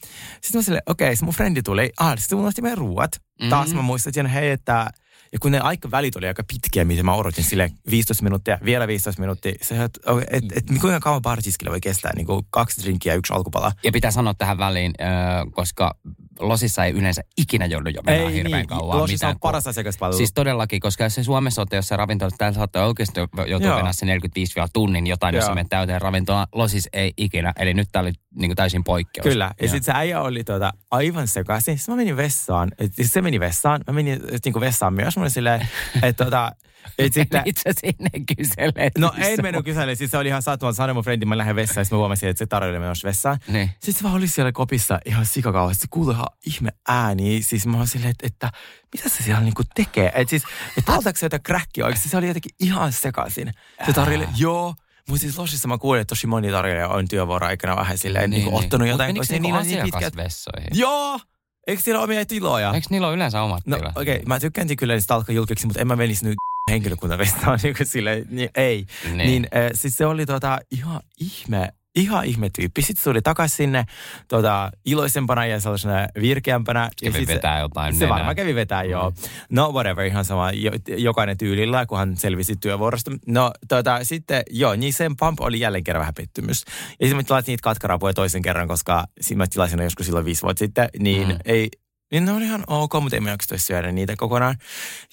Sitten 0.41 0.59
mä 0.59 0.62
silleen, 0.62 0.82
okei, 0.86 1.12
okay, 1.12 1.24
mun 1.24 1.34
frendi 1.34 1.62
tuli. 1.62 1.93
Ah, 2.01 2.11
sitten 2.11 2.28
se 2.28 2.34
unohti 2.34 2.62
meidän 2.62 2.78
ruuat. 2.78 3.11
Mm-hmm. 3.14 3.51
Taas 3.51 3.74
mä 3.74 3.82
muistin, 3.82 4.26
hei, 4.26 4.51
että 4.51 4.91
ja 5.32 5.38
kun 5.38 5.52
ne 5.52 5.60
aika 5.60 5.90
välit 5.90 6.16
oli 6.16 6.26
aika 6.26 6.44
pitkiä, 6.52 6.84
mitä 6.84 7.02
mä 7.02 7.14
odotin 7.14 7.44
sille 7.44 7.70
15 7.90 8.24
minuuttia, 8.24 8.58
vielä 8.64 8.86
15 8.86 9.20
minuuttia. 9.20 9.52
Se, 9.62 9.84
että 9.84 10.00
et, 10.30 10.44
et, 10.44 10.56
et, 10.56 10.80
kuinka 10.80 11.00
kauan 11.00 11.22
baaritiskillä 11.22 11.70
voi 11.70 11.80
kestää, 11.80 12.12
niin 12.16 12.26
kuin 12.26 12.46
kaksi 12.50 12.82
drinkiä 12.82 13.12
ja 13.12 13.16
yksi 13.16 13.32
alkupala. 13.32 13.72
Ja 13.84 13.92
pitää 13.92 14.10
sanoa 14.10 14.34
tähän 14.34 14.58
väliin, 14.58 14.94
äh, 15.00 15.08
koska 15.52 15.94
Losissa 16.40 16.84
ei 16.84 16.92
yleensä 16.92 17.22
ikinä 17.36 17.66
joudu 17.66 17.88
jo 17.88 18.02
mennä 18.02 18.28
Ei 18.28 18.34
hirveän 18.34 18.58
niin, 18.58 18.66
kauan. 18.66 18.98
Losissa 18.98 19.26
mitään, 19.26 19.36
on 19.36 19.40
paras 19.40 19.66
asiakaspalvelu. 19.66 20.16
Siis 20.16 20.32
todellakin, 20.32 20.80
koska 20.80 21.04
jos 21.04 21.14
se 21.14 21.24
Suomessa 21.24 21.60
olette 21.60 21.76
jossain 21.76 21.98
ravintolassa, 21.98 22.38
täällä 22.38 22.54
saattaa 22.56 22.86
oikeasti 22.86 23.20
joutua 23.46 23.74
mennä 23.74 23.92
se 23.92 24.06
45 24.06 24.54
tunnin 24.72 25.06
jotain, 25.06 25.34
jos 25.34 25.42
Joo. 25.42 25.48
sä 25.50 25.54
menet 25.54 25.68
täyteen 25.68 26.00
ravintolaan. 26.00 26.46
Losis 26.54 26.88
ei 26.92 27.12
ikinä, 27.16 27.52
eli 27.58 27.74
nyt 27.74 27.88
tää 27.92 28.02
oli 28.02 28.12
niin 28.34 28.48
kuin 28.48 28.56
täysin 28.56 28.84
poikkeus. 28.84 29.22
Kyllä. 29.22 29.54
Ja 29.60 29.68
sitten 29.68 29.84
se 29.84 29.92
äijä 29.94 30.20
oli 30.20 30.44
tuota, 30.44 30.72
aivan 30.90 31.28
sekaisin. 31.28 31.78
Sitten 31.78 31.94
mä 31.94 31.96
menin 31.96 32.16
vessaan. 32.16 32.72
Se 33.02 33.22
meni 33.22 33.40
vessaan. 33.40 33.80
Mä 33.86 33.92
menin 33.92 34.22
niin 34.44 34.60
vessaan 34.60 34.94
myös. 34.94 35.16
Mä 35.18 35.22
olin 35.22 35.30
silleen, 35.30 35.68
että 36.02 36.24
tota, 36.24 36.52
et 36.98 37.12
sitten... 37.12 37.42
Itse 37.50 37.70
sinne 37.80 38.10
kyselee. 38.36 38.90
No 38.98 39.12
en 39.16 39.38
mennyt 39.42 39.64
kyselemään. 39.64 39.96
Siis 39.96 40.10
se 40.10 40.18
oli 40.18 40.28
ihan 40.28 40.42
sattumalta. 40.42 40.76
Sanoin 40.76 40.96
mun 40.96 41.04
friendin, 41.04 41.28
mä 41.28 41.38
lähden 41.38 41.56
vessaan. 41.56 41.84
Sitten 41.84 41.96
mä 41.96 42.00
huomasin, 42.00 42.28
että 42.28 42.38
se 42.38 42.46
tarjoili 42.46 42.78
menossa 42.78 43.08
vessaan. 43.08 43.38
Niin. 43.48 43.68
Sitten 43.68 43.94
se 43.94 44.02
vaan 44.02 44.14
oli 44.14 44.28
siellä 44.28 44.52
kopissa 44.52 44.98
ihan 45.04 45.26
sikakauhassa. 45.26 45.80
Se 45.80 45.86
kuului 45.90 46.14
ihan 46.14 46.26
ihme 46.46 46.70
ääni. 46.88 47.42
Siis 47.42 47.66
mä 47.66 47.76
olin 47.76 47.86
silleen, 47.88 48.10
että, 48.10 48.26
että 48.26 48.50
mitä 48.96 49.08
se 49.08 49.22
siellä 49.22 49.40
niinku 49.40 49.62
tekee? 49.74 50.12
Että 50.14 50.30
siis, 50.30 50.42
että 50.78 50.92
poltaako 50.92 51.18
se 51.18 51.26
jotain 51.26 51.42
kräkkiä 51.42 51.84
oikeasti? 51.84 52.08
Se 52.08 52.16
oli 52.16 52.28
jotenkin 52.28 52.52
ihan 52.60 52.92
sekaisin. 52.92 53.52
Se 53.86 53.92
tarjoili, 53.92 54.28
joo. 54.36 54.74
Mutta 55.08 55.20
siis 55.20 55.38
Losissa 55.38 55.68
mä 55.68 55.78
kuulin, 55.78 56.00
että 56.00 56.08
tosi 56.12 56.26
moni 56.26 56.50
tarjoilija 56.50 56.88
on 56.88 57.08
työvuoro 57.08 57.46
aikana 57.46 57.76
vähän 57.76 57.98
silleen 57.98 58.30
niin, 58.30 58.44
niin, 58.44 58.54
ottanut 58.54 58.86
Mut 58.86 58.92
jotain. 58.92 59.08
menikö 59.08 59.26
se 59.26 59.32
niinku 59.32 59.46
niillä 59.46 59.58
on 59.60 59.66
niin 59.66 59.78
pitkät- 59.78 59.96
asiakasvessoihin? 59.96 60.68
Joo! 60.74 61.20
Eikö 61.68 61.82
siellä 61.82 61.98
ole 61.98 62.04
omia 62.04 62.26
tiloja? 62.26 62.72
Eikö 62.74 62.86
niillä 62.90 63.06
ole 63.06 63.16
yleensä 63.16 63.42
omat 63.42 63.62
No 63.66 63.76
tilat? 63.76 63.96
okei, 63.96 64.16
okay, 64.16 64.26
mä 64.26 64.40
tykkään 64.40 64.76
kyllä 64.76 64.94
niistä 64.94 65.14
alkaa 65.14 65.34
julkiksi, 65.34 65.66
mutta 65.66 65.80
en 65.80 65.86
mä 65.86 65.96
menisi 65.96 66.24
nyt 66.24 66.36
henkilökuntavestaan 66.70 67.58
niin 67.62 67.76
kuin 67.76 67.86
silleen, 67.86 68.26
niin 68.30 68.50
ei. 68.54 68.86
Niin. 69.04 69.16
Niin, 69.16 69.26
niin 69.26 69.46
äh, 69.56 69.70
siis 69.74 69.94
se 69.94 70.06
oli 70.06 70.26
tota, 70.26 70.58
ihan 70.70 71.00
ihme, 71.20 71.68
ihan 72.01 72.24
ihme 72.24 72.51
tyyppi. 72.57 72.82
Sitten 72.82 72.96
se 72.96 73.05
tuli 73.05 73.22
takaisin 73.22 73.57
sinne 73.57 73.84
tota, 74.28 74.70
iloisempana 74.84 75.46
ja 75.46 75.61
sellaisena 75.61 75.94
virkeämpänä. 76.20 76.80
ja 77.03 77.11
Kävi 77.11 77.18
sit 77.18 77.28
se- 77.28 77.34
vetää 77.34 77.59
jotain 77.61 77.94
Se 77.94 78.01
nenää. 78.01 78.14
varmaan 78.16 78.36
kävi 78.36 78.55
vetää, 78.55 78.82
joo. 78.82 79.12
No 79.51 79.70
whatever, 79.72 80.05
ihan 80.07 80.24
sama. 80.24 80.51
Jo, 80.53 80.70
jokainen 80.96 81.38
tyylillä, 81.38 81.86
kun 81.86 81.99
hän 81.99 82.16
selvisi 82.16 82.57
työvuorosta. 82.57 83.11
No 83.26 83.51
tota, 83.68 84.05
sitten, 84.05 84.42
joo, 84.51 84.76
niin 84.76 84.92
sen 84.92 85.16
pump 85.16 85.40
oli 85.40 85.61
jälleen 85.61 85.84
kerran 85.84 86.01
vähän 86.01 86.14
pettymys. 86.14 86.64
Ja 86.66 87.07
sitten 87.07 87.16
mä 87.16 87.22
tilasin 87.22 87.53
niitä 87.53 87.62
katkarapuja 87.62 88.14
toisen 88.14 88.42
kerran, 88.42 88.68
koska 88.68 89.05
mä 89.34 89.46
tilasin 89.46 89.82
joskus 89.82 90.07
silloin 90.07 90.24
viisi 90.26 90.42
vuotta 90.42 90.59
sitten. 90.59 90.88
Niin 90.99 91.28
Mm. 91.28 91.32
mm. 91.34 91.38
ei, 91.44 91.68
Niin 92.12 92.24
ne 92.24 92.32
oli 92.32 92.44
ihan 92.44 92.64
ok, 92.66 92.92
mutta 93.00 93.16
emme 93.16 93.30
jaksa 93.30 93.59
syödä 93.59 93.92
niitä 93.92 94.16
kokonaan. 94.16 94.56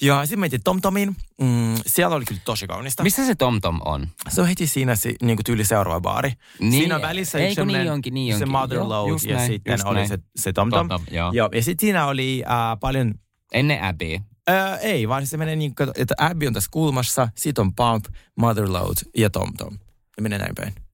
Ja 0.02 0.22
sitten 0.26 0.39
mentiin 0.39 0.64
TomTomiin. 0.64 1.16
Mm, 1.41 1.76
siellä 1.86 2.16
oli 2.16 2.26
kyllä 2.26 2.41
tosi 2.46 2.68
kaunista. 2.68 3.04
Missä 3.04 3.26
se 3.26 3.36
TomTom 3.36 3.80
on? 3.86 4.08
Se 4.30 4.41
on 4.41 4.48
heti 4.48 4.68
siinä 4.68 4.96
si, 4.96 5.16
niin 5.22 5.38
kuin 5.38 5.43
tyyli 5.46 5.66
seuraava 5.66 6.02
baari. 6.02 6.34
Niin, 6.60 6.72
siinä 6.72 6.96
on 6.96 7.02
välissä 7.02 7.38
eikö 7.38 7.62
yksi 7.62 7.78
niin 7.78 7.91
onkin, 7.91 8.14
niin 8.14 8.34
se 8.38 8.43
onkin. 8.43 8.52
Mother 8.52 8.78
Joo, 8.78 8.89
Load 8.89 9.10
just 9.10 9.26
ja 9.26 9.36
näin, 9.36 9.52
sitten 9.52 9.88
oli 9.88 9.96
näin. 9.96 10.08
se, 10.08 10.20
se 10.36 10.54
TomTom. 10.54 10.89
TomTom, 10.89 11.16
joo. 11.16 11.32
joo. 11.34 11.50
Ja 11.54 11.64
sitten 11.64 11.88
siinä 11.88 12.06
oli 12.06 12.43
äh, 12.48 12.80
paljon... 12.80 13.14
Ennen 13.54 13.84
Abbey. 13.84 14.20
Äh, 14.50 14.80
ei, 14.82 15.08
vaan 15.08 15.28
se 15.28 15.38
menee 15.38 15.56
niin 15.56 15.76
kuin, 15.76 15.89
että 15.96 16.16
Abby 16.18 16.48
on 16.48 16.54
tässä 16.54 16.70
kulmassa, 16.72 17.30
sit 17.36 17.60
on 17.60 17.76
Pump, 17.76 18.06
Mother 18.38 18.74
Load 18.74 18.98
ja 19.18 19.30
TomTom. 19.30 19.74
Ne 19.74 20.22
menee 20.22 20.39
näin 20.39 20.56
päin. 20.56 20.85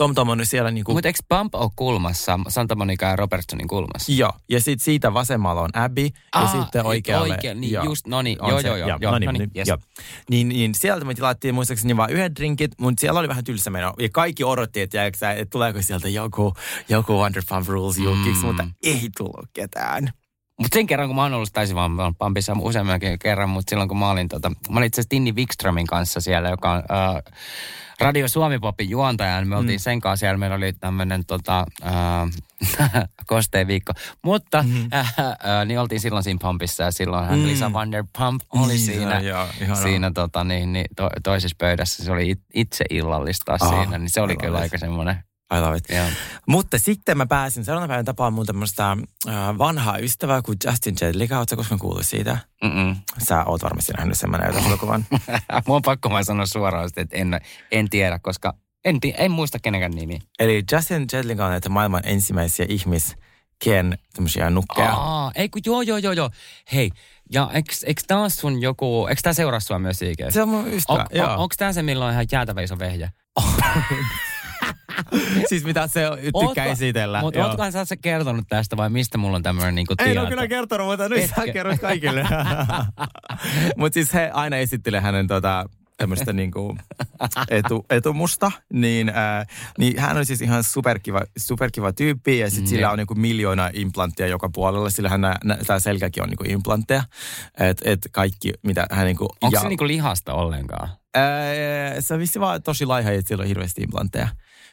TomTom 0.00 0.28
on 0.28 0.38
nyt 0.38 0.48
siellä 0.48 0.70
niin 0.70 0.84
kuin... 0.84 0.96
Mutta 0.96 1.08
eikö 1.08 1.18
Pump 1.28 1.54
ole 1.54 1.70
kulmassa, 1.76 2.38
Santa 2.48 2.74
Monica 2.74 3.06
ja 3.06 3.16
Robertsonin 3.16 3.68
kulmassa? 3.68 4.12
Joo, 4.12 4.32
ja 4.50 4.60
sitten 4.60 4.84
siitä 4.84 5.14
vasemmalla 5.14 5.60
on 5.60 5.70
Abby, 5.74 6.02
ja 6.02 6.10
Aa, 6.34 6.46
sitten 6.46 6.80
et 6.80 6.86
oikealle... 6.86 7.34
oikein, 7.34 7.60
niin 7.60 7.72
joo, 7.72 7.84
just, 7.84 8.06
no 8.06 8.22
niin, 8.22 8.38
joo, 8.48 8.60
se, 8.60 8.68
joo, 8.68 8.76
joo, 8.76 8.98
joo, 9.00 9.12
no 9.12 9.18
niin, 9.18 9.26
no 9.26 9.32
niin, 9.32 9.38
niin, 9.38 9.50
yes. 9.56 9.68
joo. 9.68 9.78
Niin, 10.30 10.48
niin 10.48 10.74
sieltä 10.74 11.04
me 11.04 11.14
tilattiin 11.14 11.54
muistaakseni 11.54 11.96
vain 11.96 12.10
yhdet 12.10 12.36
drinkit, 12.36 12.72
mutta 12.80 13.00
siellä 13.00 13.20
oli 13.20 13.28
vähän 13.28 13.44
tylsä 13.44 13.70
meno. 13.70 13.92
Ja 13.98 14.08
kaikki 14.12 14.44
odotti, 14.44 14.80
että, 14.80 15.06
että 15.06 15.26
tuleeko 15.50 15.82
sieltä 15.82 16.08
joku, 16.08 16.54
joku 16.88 17.12
Wonderpump 17.12 17.68
Rules 17.68 17.98
julkiksi, 17.98 18.40
Mm. 18.42 18.46
mutta 18.46 18.68
ei 18.82 19.08
tullut 19.18 19.50
ketään. 19.52 20.12
Mutta 20.60 20.74
sen 20.76 20.86
kerran, 20.86 21.08
kun 21.08 21.16
mä 21.16 21.22
oon 21.22 21.34
ollut, 21.34 21.52
taisin 21.52 21.76
vaan 21.76 22.14
Pampissa 22.18 22.52
useammankin 22.60 23.18
kerran, 23.18 23.50
mutta 23.50 23.70
silloin 23.70 23.88
kun 23.88 23.98
mä 23.98 24.10
olin, 24.10 24.28
tota, 24.28 24.50
mä 24.50 24.76
olin 24.78 24.86
itse 24.86 25.00
asiassa 25.00 25.08
Tinni 25.08 25.32
Wikströmin 25.32 25.86
kanssa 25.86 26.20
siellä, 26.20 26.48
joka 26.48 26.70
on 26.72 26.78
äh, 26.78 27.22
Radio 28.00 28.28
Suomi 28.28 28.58
Popin 28.58 28.90
juontaja, 28.90 29.40
niin 29.40 29.48
me 29.48 29.56
oltiin 29.56 29.76
Mm. 29.78 29.80
sen 29.82 30.00
kanssa 30.00 30.20
siellä, 30.20 30.38
meillä 30.38 30.56
oli 30.56 30.72
tämmöinen 30.72 31.26
tota, 31.26 31.66
äh, 31.86 33.02
kosteen 33.26 33.66
viikko. 33.66 33.92
Mutta 34.22 34.62
mm-hmm. 34.62 34.88
äh, 34.94 35.14
äh, 35.18 35.66
niin 35.66 35.80
oltiin 35.80 36.00
silloin 36.00 36.22
siinä 36.24 36.38
Pampissa 36.42 36.82
ja 36.82 36.90
silloin 36.90 37.26
hän 37.26 37.38
Mm. 37.38 37.46
Lisa 37.46 37.72
Vanderpump 37.72 38.42
oli 38.54 38.66
Niin, 38.68 38.78
siinä, 38.78 39.20
joo, 39.20 39.46
siinä 39.82 40.10
tota, 40.14 40.44
niin, 40.44 40.72
niin, 40.72 40.86
to, 40.96 41.10
toisessa 41.22 41.56
pöydässä. 41.58 42.04
Se 42.04 42.12
oli 42.12 42.30
it, 42.30 42.40
itse 42.54 42.84
illallista 42.90 43.56
Ah, 43.60 43.68
siinä, 43.68 43.98
niin 43.98 44.10
se 44.10 44.20
oli 44.20 44.36
kyllä 44.36 44.58
aika 44.58 44.78
semmoinen. 44.78 45.24
I 45.54 45.60
love 45.60 45.76
it. 45.76 45.84
Joo. 45.88 46.06
Mutta 46.46 46.78
sitten 46.78 47.16
mä 47.16 47.26
pääsin 47.26 47.64
seuraavana 47.64 47.88
päivänä 47.88 48.04
tapaamaan 48.04 48.32
mun 48.32 48.46
tämmöistä 48.46 48.90
äh, 48.90 49.58
vanhaa 49.58 49.98
ystävää 49.98 50.42
kuin 50.42 50.58
Justin 50.66 50.94
Jedlicka. 51.00 51.38
Oletko 51.38 51.56
koskaan 51.56 51.78
kuullut 51.78 52.06
siitä? 52.06 52.38
Mm-mm. 52.64 52.96
Sä 53.28 53.44
oot 53.44 53.62
varmasti 53.62 53.92
nähnyt 53.92 54.18
sen, 54.18 54.30
mä 54.30 54.38
näytän 54.38 54.62
sulle 54.62 54.78
kuvan. 54.84 55.06
Mun 55.66 55.76
on 55.76 55.82
pakko 55.82 56.10
vaan 56.10 56.24
sanoa 56.24 56.46
suoraan, 56.46 56.90
että 56.96 57.16
en, 57.16 57.40
en 57.72 57.90
tiedä, 57.90 58.18
koska 58.18 58.54
en, 58.84 58.98
en 59.16 59.30
muista 59.30 59.58
kenenkään 59.58 59.92
nimi. 59.92 60.18
Eli 60.38 60.62
Justin 60.72 61.06
Jedlicka 61.12 61.44
on 61.44 61.50
näitä 61.50 61.68
maailman 61.68 62.02
ensimmäisiä 62.04 62.66
ihmisken 62.68 63.98
tämmöisiä 64.14 64.50
nukkeja. 64.50 64.92
Aa, 64.92 65.32
ei 65.34 65.48
kun 65.48 65.62
joo, 65.66 65.82
joo, 65.82 65.98
joo, 65.98 66.12
joo. 66.12 66.30
Hei, 66.72 66.90
ja 67.32 67.50
eks, 67.52 67.84
eks 67.86 68.04
tää 68.06 68.18
on 68.18 68.30
sun 68.30 68.60
joku, 68.62 69.06
eks 69.10 69.22
tää 69.22 69.32
seuraa 69.32 69.60
sua 69.60 69.78
myös 69.78 70.02
IG? 70.02 70.18
Se 70.28 70.42
on 70.42 70.48
mun 70.48 70.68
ystävä, 70.72 71.06
joo. 71.12 71.32
on, 71.32 71.36
onks 71.36 71.56
tää 71.56 71.72
se, 71.72 71.82
milloin 71.82 72.08
on 72.08 72.12
ihan 72.12 72.26
jäätävä 72.32 72.62
iso 72.62 72.78
vehjä? 72.78 73.10
siis 75.48 75.64
mitä 75.64 75.86
se 75.86 76.02
tykkää 76.46 76.64
esitellä. 76.64 77.20
Mutta 77.20 77.46
ootkohan 77.46 77.72
sä 77.72 77.84
se 77.84 77.96
kertonut 77.96 78.44
tästä 78.48 78.76
vai 78.76 78.90
mistä 78.90 79.18
mulla 79.18 79.36
on 79.36 79.42
tämmöinen 79.42 79.74
niinku 79.74 79.96
tieto? 79.96 80.20
ole 80.20 80.28
kyllä 80.28 80.48
kertonut, 80.48 80.86
mutta 80.86 81.08
nyt 81.08 81.30
sä 81.36 81.52
kerrot 81.52 81.80
kaikille. 81.80 82.24
mutta 83.76 83.94
siis 83.94 84.14
he 84.14 84.30
aina 84.34 84.56
esittelee 84.56 85.00
hänen 85.00 85.26
tota, 85.26 85.64
tämmöistä 86.00 86.32
niinku 86.32 86.76
etu, 87.48 87.86
etumusta, 87.90 88.52
niin, 88.72 89.08
äh, 89.08 89.46
niin 89.78 89.98
hän 89.98 90.16
on 90.16 90.26
siis 90.26 90.42
ihan 90.42 90.64
superkiva, 90.64 91.20
superkiva 91.38 91.92
tyyppi 91.92 92.38
ja 92.38 92.50
sitten 92.50 92.64
Mm, 92.64 92.68
sillä 92.68 92.90
on 92.90 92.98
niinku 92.98 93.14
miljoona 93.14 93.70
implanttia 93.72 94.26
joka 94.26 94.50
puolella, 94.54 94.90
sillä 94.90 95.08
hän 95.08 95.20
tämä 95.66 95.80
selkäkin 95.80 96.22
on 96.22 96.28
niinku 96.28 96.44
implantteja, 96.46 97.02
että 97.58 97.90
et 97.90 98.00
kaikki 98.12 98.52
mitä 98.62 98.86
hän 98.90 99.06
niinku... 99.06 99.24
Onko 99.40 99.56
ja- 99.56 99.60
se 99.60 99.68
niinku 99.68 99.86
lihasta 99.86 100.34
ollenkaan? 100.34 100.88
Ää, 101.14 102.00
se 102.00 102.14
on 102.14 102.20
vissi 102.20 102.40
vaan 102.40 102.62
tosi 102.62 102.86
laiha, 102.86 103.10
että 103.10 103.28
sillä 103.28 103.42
on 103.42 103.48
hirveästi 103.48 103.82
implantteja. 103.82 104.28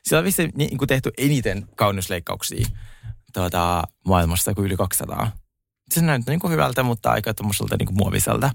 Sillä 0.07 0.19
on 0.19 0.25
vissi 0.25 0.49
niin 0.55 0.77
kuin 0.77 0.87
tehty 0.87 1.11
eniten 1.17 1.67
kauneusleikkauksia 1.75 2.65
tuota, 3.33 3.83
maailmassa 4.05 4.53
kuin 4.53 4.65
yli 4.65 4.77
200. 4.77 5.31
Se 5.89 6.01
näyttää 6.01 6.31
niin 6.31 6.39
kuin 6.39 6.51
hyvältä, 6.51 6.83
mutta 6.83 7.11
aika 7.11 7.33
tuommoiselta 7.33 7.75
niin 7.79 7.87
kuin 7.87 7.97
muoviselta. 7.97 8.49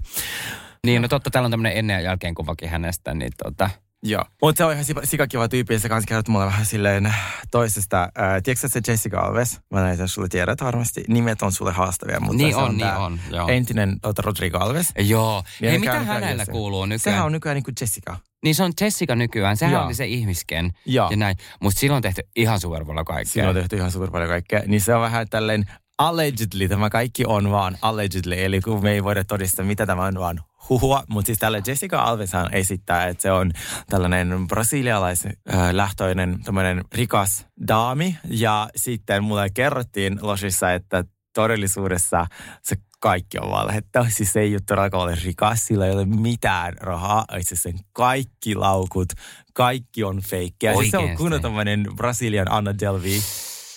Niin, 0.85 1.01
no 1.01 1.07
totta, 1.07 1.29
täällä 1.29 1.45
on 1.45 1.51
tämmöinen 1.51 1.77
ennen 1.77 1.93
ja 1.93 2.01
jälkeen 2.01 2.35
kuvakin 2.35 2.69
hänestä, 2.69 3.13
niin 3.13 3.31
tota... 3.43 3.69
Joo. 4.05 4.25
Mutta 4.41 4.57
se 4.57 4.65
on 4.65 4.73
ihan 4.73 4.85
sikakiva 5.03 5.47
tyyppi 5.47 5.73
ja 5.73 5.79
se 5.79 5.89
kanssa 5.89 6.07
kertoo 6.07 6.31
mulle 6.31 6.45
vähän 6.45 6.65
silleen 6.65 7.13
toisesta. 7.51 8.09
Ää, 8.15 8.41
tiedätkö 8.41 8.67
se 8.67 8.81
Jessica 8.87 9.19
Alves? 9.19 9.59
Mä 9.71 9.81
näin 9.81 9.97
sen 9.97 10.07
sulle 10.07 10.27
tiedät 10.27 10.61
varmasti. 10.61 11.03
Nimet 11.07 11.41
on 11.41 11.51
sulle 11.51 11.71
haastavia, 11.71 12.19
mutta 12.19 12.37
Niin 12.37 12.53
se 12.53 12.59
on, 12.59 12.77
tää 12.77 12.93
niin 12.93 13.01
on, 13.01 13.19
joo. 13.31 13.47
Entinen 13.47 13.99
ota, 14.03 14.21
Rodrigo 14.21 14.57
Alves. 14.57 14.87
Joo. 14.99 15.43
Niin 15.61 15.69
Hei, 15.69 15.79
mitä 15.79 15.99
hänellä 15.99 16.45
kuuluu 16.45 16.85
nykyään? 16.85 16.99
Sehän 16.99 17.25
on 17.25 17.31
nykyään 17.31 17.55
niin 17.55 17.63
kuin 17.63 17.75
Jessica. 17.81 18.17
Niin 18.43 18.55
se 18.55 18.63
on 18.63 18.71
Jessica 18.81 19.15
nykyään, 19.15 19.57
sehän 19.57 19.73
Joo. 19.73 19.85
oli 19.85 19.93
se 19.93 20.05
ihmisken 20.05 20.71
Joo. 20.85 21.09
ja 21.11 21.17
näin. 21.17 21.37
Mutta 21.61 21.79
silloin 21.79 21.95
on 21.95 22.01
tehty 22.01 22.21
ihan 22.35 22.59
super 22.59 22.85
paljon 22.85 23.05
kaikkea. 23.05 23.31
Siinä 23.33 23.49
on 23.49 23.55
tehty 23.55 23.75
ihan 23.75 23.91
super 23.91 24.11
paljon 24.11 24.29
kaikkea. 24.29 24.61
Niin 24.65 24.81
se 24.81 24.95
on 24.95 25.01
vähän 25.01 25.29
tälleen 25.29 25.65
allegedly, 25.97 26.69
tämä 26.69 26.89
kaikki 26.89 27.25
on 27.25 27.51
vaan 27.51 27.77
allegedly, 27.81 28.43
eli 28.43 28.61
kun 28.61 28.83
me 28.83 28.91
ei 28.91 29.03
voida 29.03 29.23
todistaa, 29.23 29.65
mitä 29.65 29.85
tämä 29.85 30.03
on 30.03 30.19
vaan 30.19 30.39
huhua. 30.69 31.03
Mutta 31.09 31.25
siis 31.25 31.39
tällä 31.39 31.61
Jessica 31.67 32.01
Alveshan 32.01 32.53
esittää, 32.53 33.07
että 33.07 33.21
se 33.21 33.31
on 33.31 33.51
tällainen 33.89 34.47
brasilialaislähtöinen 34.47 36.43
tämmöinen 36.43 36.83
rikas 36.93 37.45
daami. 37.67 38.17
Ja 38.29 38.69
sitten 38.75 39.23
mulle 39.23 39.49
kerrottiin 39.49 40.19
losissa, 40.21 40.73
että 40.73 41.03
todellisuudessa 41.33 42.27
se 42.63 42.75
kaikki 42.99 43.37
on 43.39 43.51
valhetta. 43.51 44.05
Siis 44.09 44.33
se 44.33 44.39
ei 44.39 44.53
ole 44.53 44.61
todellakaan 44.65 45.03
ole 45.03 45.17
rikas, 45.23 45.65
sillä 45.65 45.85
ei 45.85 45.91
ole 45.91 46.05
mitään 46.05 46.73
rahaa. 46.77 47.25
Itse 47.37 47.55
asiassa 47.55 47.69
sen 47.69 47.79
kaikki 47.93 48.55
laukut, 48.55 49.13
kaikki 49.53 50.03
on 50.03 50.21
feikkejä. 50.21 50.73
Siis 50.75 50.91
se 50.91 50.97
on 50.97 51.17
kunnon 51.17 51.41
tämmöinen 51.41 51.87
Brasilian 51.95 52.51
Anna 52.51 52.79
Delvey. 52.79 53.19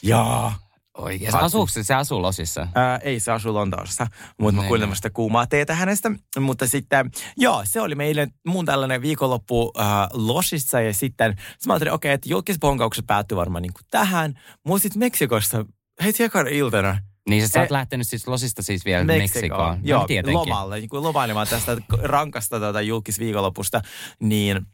Jaa. 0.03 0.66
Oikein. 0.97 1.33
Se 1.33 1.39
asuu, 1.39 1.67
se, 1.67 1.83
se 1.85 1.95
asuu 1.95 2.23
Losissa. 2.23 2.69
Ää, 2.75 2.97
ei, 2.97 3.21
se 3.21 3.33
asuu 3.33 3.55
Lontoossa, 3.55 4.07
mutta 4.41 4.61
mä 4.61 4.67
kuulin 4.67 4.81
tämmöistä 4.81 5.11
kuumaa 5.11 5.47
teetä 5.47 5.75
hänestä. 5.75 6.11
Mutta 6.41 6.67
sitten, 6.67 7.11
joo, 7.37 7.63
se 7.65 7.81
oli 7.81 7.95
meille 7.95 8.29
mun 8.47 8.65
tällainen 8.65 9.03
viikonloppu 9.03 9.73
äh, 9.81 9.87
Losissa 10.13 10.81
ja 10.81 10.95
sitten 10.95 11.37
sit 11.59 11.67
mä 11.67 11.73
ajattelin, 11.73 11.93
okei, 11.93 12.09
okay, 12.09 12.15
että 12.15 12.29
julkisponkaukset 12.29 13.07
päättyy 13.07 13.37
varmaan 13.37 13.63
niin 13.63 13.73
kuin 13.73 13.85
tähän. 13.91 14.41
Mutta 14.67 14.83
sitten 14.83 15.01
Meksikossa 15.01 15.65
heti 16.05 16.23
ekana 16.23 16.49
iltana 16.49 16.99
Niin 17.29 17.49
sä 17.49 17.61
oot 17.61 17.67
Eh, 17.67 17.73
lähtenyt 17.73 18.09
siis 18.09 18.29
Losista 18.29 18.63
siis 18.63 18.85
vielä 18.85 19.05
Meksikoon. 19.05 19.79
Joo, 19.83 20.01
no, 20.01 20.07
tietenkin. 20.07 20.35
lomalle, 20.35 20.79
niin 20.79 20.89
kuin 20.89 21.03
lomailemaan 21.03 21.47
tästä 21.47 21.77
rankasta 22.03 22.61
tuota, 22.61 22.81
julkisviikonlopusta. 22.81 23.83
Niin 24.21 24.67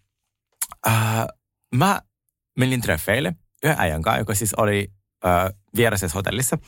äh, 0.86 1.26
mä 1.74 2.00
menin 2.58 2.80
treffeille 2.80 3.34
yhden 3.64 3.80
äijän 3.80 4.02
kanssa, 4.02 4.18
joka 4.18 4.34
siis 4.34 4.54
oli 4.54 4.88
äh, 5.26 5.52
vierasessa 5.76 6.14
hotellissa. 6.14 6.58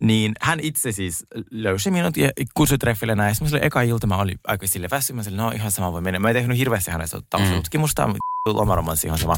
Niin 0.00 0.32
hän 0.40 0.60
itse 0.60 0.92
siis 0.92 1.26
löysi 1.50 1.90
minut 1.90 2.16
ja 2.16 2.30
kutsui 2.54 2.78
treffille 2.78 3.14
näin. 3.14 3.34
Sitten 3.34 3.64
eka 3.64 3.82
ilta 3.82 4.06
mä 4.06 4.16
olin 4.16 4.38
aika 4.46 4.66
sille 4.66 4.88
väsy. 4.90 5.12
Mä 5.12 5.22
sanoin, 5.22 5.36
no 5.38 5.50
ihan 5.50 5.70
sama 5.70 5.92
voi 5.92 6.00
mennä. 6.00 6.18
Mä 6.18 6.28
en 6.28 6.34
tehnyt 6.34 6.58
hirveästi 6.58 6.90
hänestä 6.90 7.20
taustatutkimusta, 7.30 8.06
mm. 8.06 8.14
lomaromanssi 8.46 9.06
ihan 9.06 9.18
sama. 9.18 9.36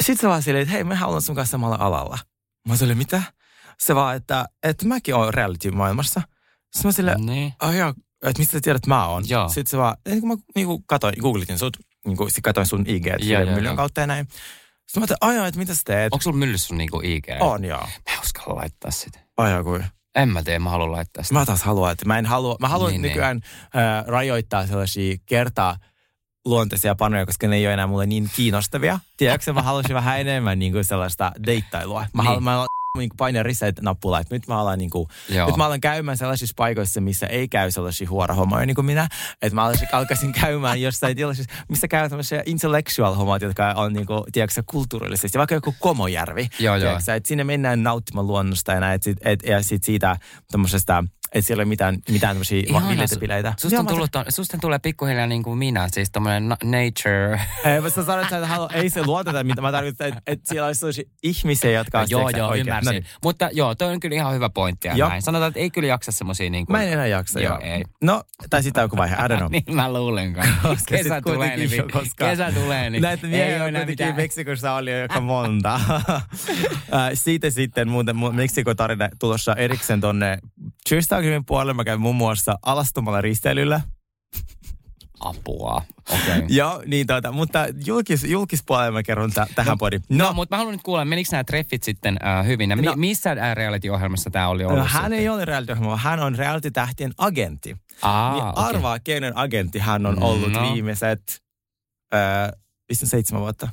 Sitten 0.00 0.20
se 0.20 0.28
vaan 0.28 0.42
silleen, 0.42 0.62
että 0.62 0.72
hei, 0.72 0.84
mä 0.84 1.06
olen 1.06 1.22
sun 1.22 1.36
kanssa 1.36 1.50
samalla 1.50 1.76
alalla. 1.80 2.18
Mä 2.68 2.76
sanoin, 2.76 2.98
mitä? 2.98 3.22
Se 3.78 3.94
vaan, 3.94 4.16
että, 4.16 4.44
että 4.62 4.86
mäkin 4.86 5.14
olen 5.14 5.34
reality-maailmassa. 5.34 6.22
Sitten 6.72 6.88
mä 6.88 6.92
silleen, 6.92 7.26
niin. 7.26 7.52
jaa, 7.76 7.94
että 8.22 8.38
mistä 8.38 8.52
sä 8.52 8.60
tiedät, 8.60 8.76
että 8.76 8.88
mä 8.88 9.06
oon? 9.06 9.24
Joo. 9.28 9.48
Sitten 9.48 9.66
se 9.66 9.78
vaan, 9.78 9.96
niin 10.08 10.20
kun 10.20 10.28
mä 10.28 10.36
niin 10.54 10.66
kun 10.66 10.84
katoin, 10.86 11.14
googletin 11.20 11.58
sut, 11.58 11.76
niin 12.06 12.16
kun 12.16 12.30
sit 12.30 12.44
katoin 12.44 12.66
sun 12.66 12.84
IG, 12.86 13.04
myllyn 13.44 13.64
joo. 13.64 13.76
kautta 13.76 14.00
ja 14.00 14.06
näin. 14.06 14.28
Sitten 14.90 15.02
mä 15.10 15.16
ajattelin, 15.20 15.48
että 15.48 15.58
mitä 15.58 15.74
sä 15.74 15.80
teet? 15.84 16.12
Onko 16.12 16.22
sulla 16.22 16.36
myllyssä 16.36 16.66
sun 16.68 16.78
niinku 16.78 17.00
IG? 17.04 17.24
On, 17.40 17.64
joo. 17.64 17.80
Mä 17.80 18.14
en 18.14 18.20
uskalla 18.20 18.56
laittaa 18.60 18.90
sitä. 18.90 19.18
Ai 19.36 19.50
jaa, 19.50 19.64
kuin. 19.64 19.84
En 20.14 20.28
mä 20.28 20.42
tee, 20.42 20.58
mä 20.58 20.70
haluan 20.70 20.92
laittaa 20.92 21.22
sitä. 21.24 21.34
Mä 21.34 21.46
taas 21.46 21.62
haluan, 21.62 21.92
että 21.92 22.04
mä 22.06 22.18
en 22.18 22.26
halua, 22.26 22.56
mä 22.60 22.68
haluan 22.68 22.90
Niin, 22.92 23.02
niin, 23.02 23.08
nykyään 23.10 23.40
äh, 23.76 24.06
rajoittaa 24.06 24.66
sellaisia 24.66 25.16
kertaa 25.26 25.76
luonteisia 26.44 26.94
panoja, 26.94 27.26
koska 27.26 27.48
ne 27.48 27.56
ei 27.56 27.66
ole 27.66 27.72
enää 27.74 27.86
mulle 27.86 28.06
niin 28.06 28.30
kiinnostavia. 28.36 28.98
Tiedätkö, 29.16 29.52
mä 29.52 29.62
haluaisin 29.62 29.94
vähän 29.94 30.20
enemmän 30.20 30.58
niin 30.58 30.72
kuin 30.72 30.84
sellaista 30.84 31.32
deittailua. 31.46 32.00
Mä, 32.00 32.22
Niin. 32.22 32.26
haluan, 32.26 32.42
mä 32.42 32.66
niin 32.98 33.10
painan 33.16 33.44
reset-nappula, 33.44 34.20
että 34.20 34.34
nyt 34.34 34.48
mä 34.48 34.58
alan, 34.58 34.78
niin 34.78 34.90
kuin, 34.90 35.08
Joo. 35.28 35.46
nyt 35.46 35.56
mä 35.56 35.66
alan 35.66 35.80
käymään 35.80 36.16
sellaisissa 36.16 36.54
paikoissa, 36.56 37.00
missä 37.00 37.26
ei 37.26 37.48
käy 37.48 37.70
sellaisia 37.70 38.10
huorahommoja 38.10 38.66
niin 38.66 38.74
kuin 38.74 38.84
minä. 38.84 39.08
Että 39.42 39.54
mä 39.54 39.64
alaisin, 39.64 39.88
alkaisin 39.92 40.32
käymään 40.32 40.80
jossain 40.80 41.16
tilaisissa, 41.16 41.54
missä 41.68 41.88
käy 41.88 42.08
tämmöisiä 42.08 42.42
intellectual 42.46 43.14
hommat, 43.14 43.42
jotka 43.42 43.72
on 43.72 43.92
niin 43.92 44.06
kuin, 44.06 44.24
tiedätkö, 44.32 44.62
kulttuurillisesti. 44.66 45.38
Vaikka 45.38 45.54
joku 45.54 45.74
Komojärvi. 45.78 46.48
Joo, 46.58 46.78
tiedätkö, 46.78 47.14
että 47.14 47.28
sinne 47.28 47.44
mennään 47.44 47.82
nauttimaan 47.82 48.26
luonnosta 48.26 48.72
ja 48.72 48.80
näin, 48.80 48.94
et 49.06 49.18
et, 49.24 49.42
ja 49.42 49.62
sit 49.62 49.84
siitä 49.84 50.16
tämmöisestä 50.50 51.04
Että 51.32 51.46
siellä 51.46 51.60
ei 51.60 51.64
ole 51.64 51.68
mitään, 51.68 51.98
mitään 52.10 52.30
tämmöisiä 52.30 52.62
su- 53.14 53.18
bileitä. 53.18 53.54
Susta, 53.58 53.78
on 53.78 53.84
mä 53.84 53.90
tullut, 53.90 54.16
on, 54.16 54.24
susta 54.28 54.58
tulee 54.60 54.78
pikkuhiljaa 54.78 55.26
niin 55.26 55.42
kuin 55.42 55.58
minä, 55.58 55.88
siis 55.92 56.10
tommonen 56.10 56.48
na- 56.48 56.56
nature. 56.64 57.40
Ei, 57.64 57.80
mutta 57.80 58.00
sä 58.00 58.06
sanoit, 58.06 58.32
että 58.32 58.46
halua, 58.46 58.70
ei 58.72 58.90
se 58.90 59.06
luoteta, 59.06 59.44
mitä 59.44 59.62
mä 59.62 59.72
tarkoitan, 59.72 60.08
että, 60.08 60.20
että 60.26 60.48
siellä 60.48 60.66
olisi 60.66 60.78
sellaisia 60.78 61.04
ihmisiä, 61.22 61.70
jotka 61.70 62.00
on 62.00 62.06
joo, 62.10 62.30
joo, 62.30 62.48
oikein. 62.48 62.68
ymmärsin. 62.68 62.86
No 62.86 62.92
niin. 62.92 63.04
Mutta 63.22 63.48
joo, 63.52 63.74
toi 63.74 63.92
on 63.92 64.00
kyllä 64.00 64.16
ihan 64.16 64.34
hyvä 64.34 64.50
pointti 64.50 64.88
ja 64.88 64.96
Joo. 64.96 65.08
näin. 65.08 65.22
Sanotaan, 65.22 65.48
että 65.48 65.60
ei 65.60 65.70
kyllä 65.70 65.88
jaksa 65.88 66.12
semmosia 66.12 66.50
niin 66.50 66.66
kuin... 66.66 66.76
Mä 66.76 66.82
en 66.82 66.92
enää 66.92 67.06
jaksa, 67.06 67.40
Joo, 67.40 67.52
joo. 67.52 67.74
ei. 67.74 67.84
No, 68.02 68.22
tai 68.50 68.62
sitten 68.62 68.82
joku 68.82 68.96
vaihe, 68.96 69.14
I 69.14 69.18
don't 69.18 69.36
know. 69.36 69.50
niin 69.66 69.76
mä 69.76 69.92
luulenkaan. 69.92 70.48
Koska 70.62 70.96
Kesä 70.96 71.14
sit 71.14 71.24
tulee, 71.24 71.56
niin, 71.56 71.76
jo, 71.76 71.84
koska 71.92 72.28
kesä 72.28 72.52
tulee, 72.52 72.90
niin 72.90 73.02
Näitä 73.02 73.26
ei 73.26 73.30
miehiä 73.30 73.54
ole 73.56 73.62
on 73.62 73.68
enää 73.68 73.80
kuitenkin 73.80 74.06
mitään. 74.06 74.16
Meksikossa 74.16 74.72
oli 74.74 74.90
jo 74.92 75.02
aika 75.02 75.20
monta. 75.20 75.80
Siitä 77.14 77.50
sitten 77.50 77.88
muuten 77.88 78.16
mun 78.16 78.34
Meksiko-tarina 78.34 79.08
tulossa 79.18 79.54
erikseen 79.54 80.00
tonne 80.00 80.38
Cheerstagrimin 81.20 81.44
puolelle. 81.44 81.72
Mä 81.74 81.84
kävin 81.84 82.00
muun 82.00 82.16
muassa 82.16 82.58
alastomalla 82.62 83.20
risteilyllä. 83.20 83.80
Apua. 85.20 85.82
Okay. 86.10 86.42
Joo, 86.58 86.82
niin 86.86 87.06
tuota, 87.06 87.32
mutta 87.32 87.66
julkis, 87.86 88.24
julkispuolella 88.24 88.92
mä 88.92 89.02
kerron 89.02 89.30
tä, 89.32 89.46
tähän 89.54 89.70
no, 89.70 89.76
podiin. 89.76 90.02
No, 90.08 90.24
no 90.24 90.32
mutta 90.32 90.54
mä 90.54 90.58
haluan 90.58 90.72
nyt 90.74 90.82
kuulla, 90.82 91.04
menikö 91.04 91.28
nämä 91.32 91.44
treffit 91.44 91.82
sitten 91.82 92.16
äh, 92.24 92.46
hyvin? 92.46 92.70
Ja 92.70 92.76
mi- 92.76 92.82
No. 92.82 92.92
missä 92.96 93.30
äh, 93.30 93.54
reality-ohjelmassa 93.56 94.30
tämä 94.30 94.48
oli 94.48 94.64
ollut? 94.64 94.78
No, 94.78 94.84
hän 94.84 95.02
sitten? 95.02 95.18
ei 95.18 95.28
ole 95.28 95.44
reality 95.44 95.76
vaan 95.80 95.98
hän 95.98 96.20
on 96.20 96.34
reality-tähtien 96.34 97.12
agentti. 97.18 97.76
Aa, 98.02 98.32
niin 98.34 98.44
okei. 98.44 98.64
arvaa, 98.64 98.98
kenen 98.98 99.36
agentti 99.36 99.78
hän 99.78 100.06
on 100.06 100.22
ollut 100.22 100.52
No. 100.52 100.72
viimeiset, 100.74 101.42
äh, 102.14 102.20
vissiin 102.88 103.08
seitsemän 103.08 103.42
vuotta. 103.42 103.68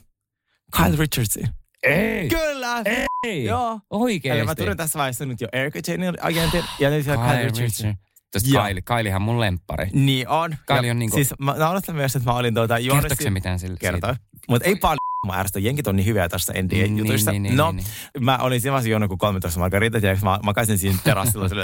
Kyle 0.78 0.96
Richardson. 0.98 1.44
Ei! 1.84 2.30
Kyllä! 2.30 2.82
Ei! 2.86 3.06
Joo. 3.26 3.80
Oikeesti? 3.90 4.40
Eli 4.40 4.46
mä 4.46 4.56
tunnen 4.56 4.78
tässä 4.78 5.00
vaiheessa 5.00 5.26
nyt 5.26 5.42
jo 5.42 5.48
Erica 5.54 5.80
Janein 5.88 6.16
agentin 6.22 6.64
ja 6.80 6.90
nyt 6.90 7.06
vielä 7.06 7.18
Kyle 7.28 7.44
Richardson. 7.44 7.96
Joo. 8.46 8.64
Kylie. 8.64 8.82
Kyliehän 8.82 9.22
mun 9.22 9.40
lemppari. 9.40 9.90
Niin 9.94 10.28
on. 10.28 10.56
Kylie 10.68 10.92
on 10.92 11.00
niinku- 11.00 11.18
Siis 11.18 11.34
mä 11.40 11.54
naurattan 11.58 11.96
myös, 11.96 12.16
että 12.16 12.30
mä 12.32 12.38
olin 12.38 12.54
tuota 12.54 12.80
juonut... 12.80 13.02
Kertooko 13.04 13.24
se 13.24 13.30
mitään 13.30 13.60
sille? 13.60 13.78
Kertoo. 13.80 14.16
Mutta 14.50 14.68
ei 14.68 14.76
paljon 14.76 14.98
mä 15.26 15.34
ärsytä. 15.34 15.60
Jenkit 15.60 15.88
on 15.88 15.96
niin 15.96 16.06
hyviä 16.06 16.30
tässä 16.30 16.54
NDA-jutuissa. 16.54 17.32
Niin, 17.32 17.44
niin, 17.44 17.50
niin, 17.52 17.58
no, 17.58 17.72
niin, 17.72 17.86
mä 18.20 18.38
olin 18.38 18.62
siinä 18.62 18.72
vaiheessa 18.72 18.90
juonut 18.90 19.08
kuin 19.08 19.18
13 19.18 19.60
margaritat 19.60 20.04
ja 20.04 20.18
mä 20.24 20.40
makasin 20.44 20.78
siinä 20.78 20.98
terassilla 21.04 21.50
sille 21.50 21.64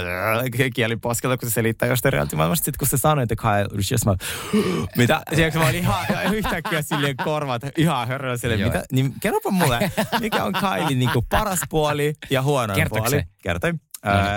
kieli 0.74 0.96
poskella, 0.96 1.36
kun 1.36 1.48
se 1.48 1.52
selittää 1.52 1.88
jostain 1.88 2.12
reality-maailmasta. 2.12 2.64
Sitten 2.64 2.78
kun 2.78 2.88
se 2.88 2.98
sanoi, 2.98 3.22
että 3.22 3.36
Kyle 3.36 3.66
Richards, 3.76 4.06
mä 4.06 4.14
mitä? 4.96 5.22
Tiedätkö, 5.34 5.58
mä 5.58 5.64
olin 5.64 5.74
ihan 5.74 6.34
yhtäkkiä 6.34 6.82
silleen 6.82 7.16
korvat 7.16 7.62
ihan 7.78 8.08
hörröllä 8.08 8.36
silleen, 8.36 8.60
mitä? 8.60 8.84
Niin 8.92 9.14
kerropa 9.20 9.50
mulle, 9.50 9.90
mikä 10.20 10.44
on 10.44 10.52
Kylie 10.52 10.98
niin 10.98 11.10
kuin 11.12 11.26
paras 11.30 11.60
puoli 11.68 12.14
ja 12.30 12.42
huonoin 12.42 12.76
Kertoiko 12.78 13.06
puoli? 13.06 13.20
se? 13.20 13.26
Kertoin. 13.42 13.80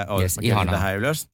No, 0.07 0.21
yes, 0.21 0.39
ihanaa. 0.41 0.73
tähän 0.73 0.97
ylös. 0.97 1.29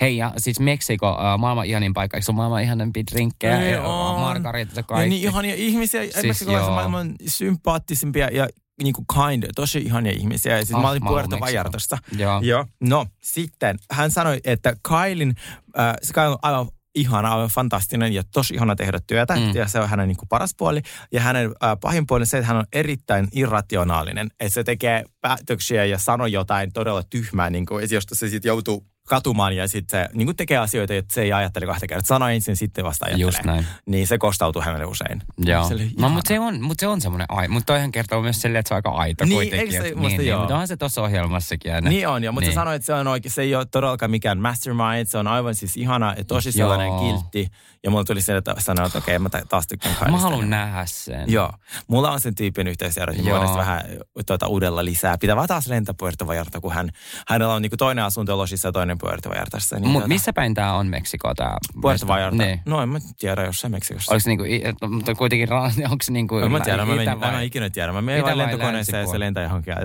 Hei, 0.00 0.16
ja 0.16 0.32
siis 0.38 0.60
Meksiko, 0.60 1.08
äh, 1.08 1.38
maailman 1.38 1.66
ihanin 1.66 1.94
paikka. 1.94 2.16
Eikö 2.16 2.24
se 2.24 2.30
ole 2.30 2.36
maailman 2.36 2.62
ihanempia 2.62 3.02
drinkkejä? 3.12 3.60
Ei 3.62 3.72
Ja 3.72 3.82
on. 3.82 4.20
Margarita 4.20 4.72
Ja 4.76 4.82
kaikki. 4.82 5.08
niin 5.08 5.22
ihania 5.28 5.54
ihmisiä, 5.54 6.02
Siis 6.02 6.22
meksikolaisia 6.22 6.66
joo. 6.66 6.74
maailman 6.74 7.14
sympaattisimpia 7.26 8.28
ja 8.32 8.48
niin 8.82 8.92
kuin 8.94 9.06
kind, 9.14 9.44
tosi 9.56 9.78
ihania 9.78 10.12
ihmisiä. 10.12 10.56
Ja 10.58 10.64
siis 10.64 10.74
Ah, 10.74 10.82
mä 10.82 10.90
olin 10.90 11.02
haluan 11.02 11.14
Puerto 11.14 11.36
Meksiko. 11.36 11.46
Vallartasta. 11.58 11.98
Joo. 12.18 12.40
Joo. 12.40 12.66
No, 12.80 13.06
sitten 13.22 13.78
hän 13.90 14.10
sanoi, 14.10 14.40
että 14.44 14.72
Kailin, 14.82 15.34
äh, 15.78 15.94
se 16.02 16.12
Kyle 16.14 16.26
on 16.28 16.38
aivan 16.42 16.68
ihana, 16.94 17.32
aivan 17.32 17.48
fantastinen 17.48 18.12
ja 18.12 18.22
tosi 18.32 18.54
ihana 18.54 18.76
tehdä 18.76 18.98
työtä. 19.06 19.36
Mm. 19.36 19.54
Ja 19.54 19.68
se 19.68 19.80
on 19.80 19.88
hänen 19.88 20.08
niin 20.08 20.16
kuin 20.16 20.28
paras 20.28 20.54
puoli. 20.58 20.82
Ja 21.12 21.20
hänen 21.20 21.46
äh, 21.64 21.76
pahin 21.80 22.06
puoli 22.06 22.22
on 22.22 22.26
se, 22.26 22.38
että 22.38 22.48
hän 22.48 22.56
on 22.56 22.64
erittäin 22.72 23.28
irrationaalinen. 23.32 24.26
Että 24.40 24.54
se 24.54 24.64
tekee 24.64 25.04
päätöksiä 25.20 25.84
ja 25.84 25.98
sanoo 25.98 26.26
jotain 26.26 26.72
todella 26.72 27.02
tyhmää, 27.02 27.50
niin 27.50 27.66
kuin, 27.66 27.88
josta 27.90 28.14
se 28.14 28.28
sitten 28.28 28.48
joutuu 28.48 28.86
katumaan 29.08 29.56
ja 29.56 29.68
sitten 29.68 30.00
se 30.04 30.08
niin 30.14 30.26
kuin 30.26 30.36
tekee 30.36 30.58
asioita, 30.58 30.94
että 30.94 31.14
se 31.14 31.22
ei 31.22 31.32
ajattele 31.32 31.66
kahta 31.66 31.86
kertaa. 31.86 32.06
Sano 32.06 32.28
ensin, 32.28 32.56
sitten 32.56 32.84
vasta 32.84 33.06
ajattelee. 33.06 33.26
Just 33.26 33.44
näin. 33.44 33.66
Niin 33.86 34.06
se 34.06 34.18
kostautuu 34.18 34.62
hänelle 34.62 34.84
usein. 34.84 35.22
Joo. 35.38 35.68
Se 35.68 35.74
No, 35.98 36.08
mutta 36.08 36.28
se 36.28 36.40
on, 36.40 36.62
mut 36.62 36.80
se 36.80 36.86
on 36.86 37.00
semmoinen 37.00 37.26
ai. 37.28 37.48
Mutta 37.48 37.66
toihan 37.72 37.92
kertoo 37.92 38.22
myös 38.22 38.40
silleen, 38.40 38.60
että 38.60 38.68
se 38.68 38.74
on 38.74 38.76
aika 38.76 38.90
aito 38.90 39.24
Niin, 39.24 39.34
kuitenkin. 39.36 39.72
se- 39.72 39.78
että- 39.78 39.94
musta 39.94 40.08
niin, 40.08 40.18
niin, 40.18 40.28
joo. 40.28 40.38
mutta 40.38 40.54
onhan 40.54 40.68
se 40.68 40.76
tuossa 40.76 41.02
ohjelmassakin 41.02 41.74
aina. 41.74 41.90
Niin 41.90 42.08
on, 42.08 42.24
jo, 42.24 42.32
mutta 42.32 42.40
Niin. 42.40 42.48
niin. 42.48 42.54
sä 42.54 42.60
sanoit, 42.60 42.76
että 42.76 42.86
se, 42.86 42.94
on 42.94 43.06
oikein, 43.06 43.32
se 43.32 43.42
ei 43.42 43.54
ole 43.54 43.64
todellakaan 43.66 44.10
mikään 44.10 44.38
mastermind, 44.38 45.06
se 45.06 45.18
on 45.18 45.26
aivan 45.26 45.54
siis 45.54 45.76
ihana 45.76 46.14
ja 46.18 46.24
tosi 46.24 46.52
sellainen 46.52 46.86
Joo. 46.86 47.00
kiltti. 47.00 47.48
Ja 47.84 47.90
mulla 47.90 48.04
tuli 48.04 48.22
se, 48.22 48.36
että 48.36 48.54
sanoin, 48.58 48.86
että 48.86 48.98
okei, 48.98 49.18
mä 49.18 49.28
ta- 49.28 49.42
taas 49.48 49.66
tykkään 49.66 49.94
Mä 49.94 49.98
Kylesta 50.06 50.18
haluan 50.22 50.50
nähdä 50.50 50.86
sen. 50.86 51.32
Joo. 51.32 51.52
Mulla 51.88 52.10
on 52.10 52.20
sen 52.20 52.34
tyypin 52.34 52.66
yhteisjärjestys, 52.66 53.24
niin 53.24 53.30
Joo. 53.30 53.38
voidaan 53.40 53.48
sitten 53.66 53.66
vähän 54.00 54.24
tuota, 54.26 54.46
uudella 54.46 54.84
lisää. 54.84 55.18
Pitää 55.18 55.36
vaan 55.36 55.48
taas 55.48 55.66
lentää 55.66 55.94
Puerto 55.98 56.26
Vallarta, 56.26 56.60
kun 56.60 56.72
hän, 56.74 56.90
hänellä 57.28 57.54
on 57.54 57.62
niinku 57.62 57.76
toinen 57.76 58.04
asunto 58.04 58.38
Losissa 58.38 58.68
ja 58.68 58.72
toinen 58.72 58.97
Puerto 59.00 59.28
Vallartassa. 59.28 59.76
Niin 59.76 59.84
Mut 59.88 59.92
tuota, 59.92 60.08
missä 60.08 60.32
päin 60.32 60.54
tää 60.54 60.74
on 60.74 60.86
Meksiko 60.86 61.34
tää? 61.34 61.56
Puerto 61.80 62.06
Vallarta? 62.06 62.42
Niin. 62.42 62.60
No 62.66 62.82
en 62.82 62.88
mä 62.88 62.98
tiedä, 63.18 63.44
jossain 63.44 63.70
Meksikossa. 63.70 64.12
Oliko 64.12 64.20
se 64.20 64.30
niinku, 64.30 64.44
mutta 64.88 65.14
kuitenkin, 65.14 65.52
onko 65.90 66.02
se 66.02 66.12
niinku... 66.12 66.38
En 66.38 66.52
mä 66.52 66.60
tiedä, 66.60 66.84
mä, 66.84 66.94
menin, 66.94 67.20
vai- 67.20 67.30
mä 67.30 67.40
en 67.40 67.46
ikinä 67.46 67.70
tiedä. 67.70 67.92
Mä 67.92 68.02
menen 68.02 68.24
vai 68.24 68.38
lentokoneeseen 68.38 69.00
ja 69.00 69.06
se 69.06 69.20
lentää 69.20 69.42
johonkin. 69.42 69.74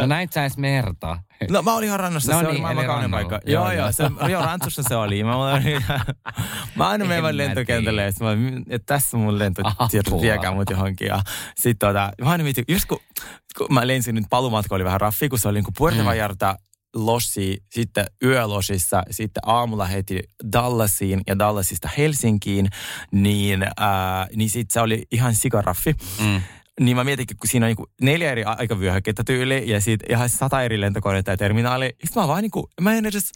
No 0.00 0.06
näit 0.06 0.32
sä 0.32 0.40
edes 0.40 0.56
merta. 0.56 1.18
No 1.50 1.62
mä 1.62 1.74
olin 1.74 1.86
ihan 1.86 2.00
rannassa, 2.00 2.32
No 2.32 2.38
se 2.38 2.44
oli 2.46 2.52
niin, 2.52 2.62
maailman 2.62 2.84
eli 2.84 2.88
kaunein 2.88 3.10
paikka. 3.10 3.40
Joo, 3.46 3.64
Joo, 3.64 3.72
joo, 3.72 3.92
se, 3.92 4.10
joo, 4.28 4.42
Rantsussa 4.42 4.82
se 4.82 4.96
oli. 4.96 5.24
Mä, 5.24 5.36
olin, 5.36 5.84
mä 6.76 6.88
aina 6.88 7.04
menen 7.04 7.22
vaan 7.22 7.30
En 7.30 7.36
mä 7.36 7.44
lentokentälle, 7.44 8.02
ja 8.02 8.12
mä, 8.20 8.30
että 8.70 8.94
tässä 8.94 9.16
mun 9.16 9.38
Apua. 9.78 10.20
viekää 10.20 10.52
mut 10.52 10.70
johonkin. 10.70 11.08
Ja 11.08 11.22
sit 11.56 11.78
tota, 11.78 12.12
mä 12.24 12.30
aina 12.30 12.44
mietin, 12.44 12.64
just 12.68 12.84
kun, 12.86 12.98
kun 13.58 13.66
mä 13.70 13.86
lensin 13.86 14.14
nyt 14.14 14.24
palumatka 14.30 14.74
oli 14.74 14.84
vähän 14.84 15.00
raffi, 15.00 15.28
kun 15.28 15.38
se 15.38 15.48
oli 15.48 15.58
niin 15.58 15.64
kuin 15.64 15.74
Puerto 15.78 16.00
Mm. 16.00 16.06
Vallarta, 16.06 16.56
Lossi, 16.94 17.62
sitten 17.72 18.06
yölosissa, 18.22 19.02
sitten 19.10 19.42
aamulla 19.46 19.86
heti 19.86 20.22
Dallasiin 20.52 21.20
ja 21.26 21.38
Dallasista 21.38 21.88
Helsinkiin, 21.98 22.68
niin, 23.10 23.66
ää, 23.76 24.26
niin 24.36 24.50
sitten 24.50 24.72
se 24.72 24.80
oli 24.80 25.02
ihan 25.10 25.34
sikaraffi. 25.34 25.94
Mm. 26.20 26.40
Niin 26.80 26.96
mä 26.96 27.04
mietin, 27.04 27.26
kun 27.26 27.48
siinä 27.50 27.66
on 27.66 27.68
niinku 27.68 27.86
neljä 28.00 28.32
eri 28.32 28.44
aikavyöhykettä 28.44 29.24
tyyli 29.24 29.70
ja 29.70 29.80
sitten 29.80 30.10
ihan 30.10 30.28
sata 30.28 30.62
eri 30.62 30.80
lentokoneita 30.80 31.30
ja 31.30 31.36
terminaali. 31.36 31.86
Sitten 31.86 32.22
mä 32.22 32.28
vaan 32.28 32.42
niinku, 32.42 32.70
mä 32.80 32.94
en 32.94 33.06
edes 33.06 33.32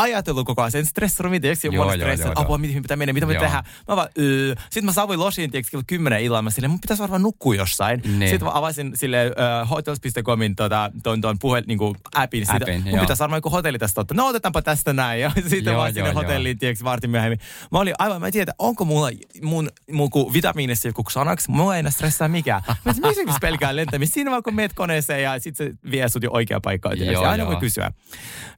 ajatellut 0.00 0.46
koko 0.46 0.62
ajan 0.62 0.72
sen 0.72 0.86
stressannut 0.86 1.30
mitään. 1.30 1.56
Joo, 1.64 1.74
joo, 1.74 1.92
stressi, 1.94 2.26
joo, 2.26 2.32
apua, 2.36 2.58
mihin 2.58 2.82
pitää 2.82 2.96
mennä, 2.96 3.12
mitä 3.12 3.26
me 3.26 3.34
tehdään. 3.34 3.64
Mä 3.88 3.96
vaan, 3.96 4.08
öö. 4.18 4.54
Sitten 4.60 4.84
mä 4.84 4.92
saavuin 4.92 5.20
losiin, 5.20 5.50
tiedätkö, 5.50 5.70
kello 5.70 5.82
10 5.86 6.20
illalla. 6.20 6.42
Mä 6.42 6.50
silleen, 6.50 6.70
mun 6.70 6.80
pitäisi 6.80 7.00
varmaan 7.00 7.22
nukkua 7.22 7.54
jossain. 7.54 8.02
Niin. 8.04 8.30
Sitten 8.30 8.44
mä 8.48 8.50
avasin 8.54 8.92
sille 8.94 9.26
uh, 9.26 9.70
hotels.comin 9.70 10.56
tota, 10.56 10.90
ton, 11.02 11.20
ton 11.20 11.38
puhe, 11.38 11.62
niinku 11.66 11.96
appin. 12.14 12.46
Siitä, 12.46 12.56
Appin, 12.56 12.82
mun 12.82 12.92
joo. 12.92 13.00
pitäisi 13.00 13.20
varmaan 13.20 13.38
joku 13.38 13.50
hotelli 13.50 13.78
tästä 13.78 14.00
ottaa. 14.00 14.16
No 14.16 14.26
otetaanpa 14.26 14.62
tästä 14.62 14.92
näin. 14.92 15.20
Ja 15.20 15.30
sitten 15.50 15.72
Joo, 15.72 15.76
vaan 15.76 15.94
sinne 15.94 16.08
joo. 16.08 16.22
hotelliin, 16.22 16.58
tiedätkö, 16.58 16.84
vartin 16.84 17.10
myöhemmin. 17.10 17.38
Mä 17.72 17.78
olin 17.78 17.94
aivan, 17.98 18.20
mä 18.20 18.26
en 18.26 18.32
tiedä, 18.32 18.52
onko 18.58 18.84
mulla 18.84 19.10
mun, 19.42 19.68
mun 19.92 20.10
kun 20.10 20.32
vitamiinissa 20.32 20.88
joku 20.88 21.02
sanaksi. 21.10 21.50
Mulla 21.50 21.74
ei 21.74 21.80
enää 21.80 21.90
stressaa 21.90 22.28
mikään. 22.28 22.62
Mä 22.84 22.92
sanoin, 22.92 23.16
miksi 23.16 23.38
pelkään 23.40 23.76
lentämistä? 23.76 24.14
Siinä 24.14 24.30
vaan 24.30 24.42
kun 24.42 24.54
meet 24.54 24.72
koneeseen 24.72 25.22
ja 25.22 25.38
sitten 25.38 25.66
se 25.66 25.90
vie 25.90 26.08
sut 26.08 26.22
jo 26.22 26.30
oikeaan 26.32 26.62
paikkaan. 26.62 26.96
aina 27.26 27.46
voi 27.46 27.56
kysyä. 27.56 27.92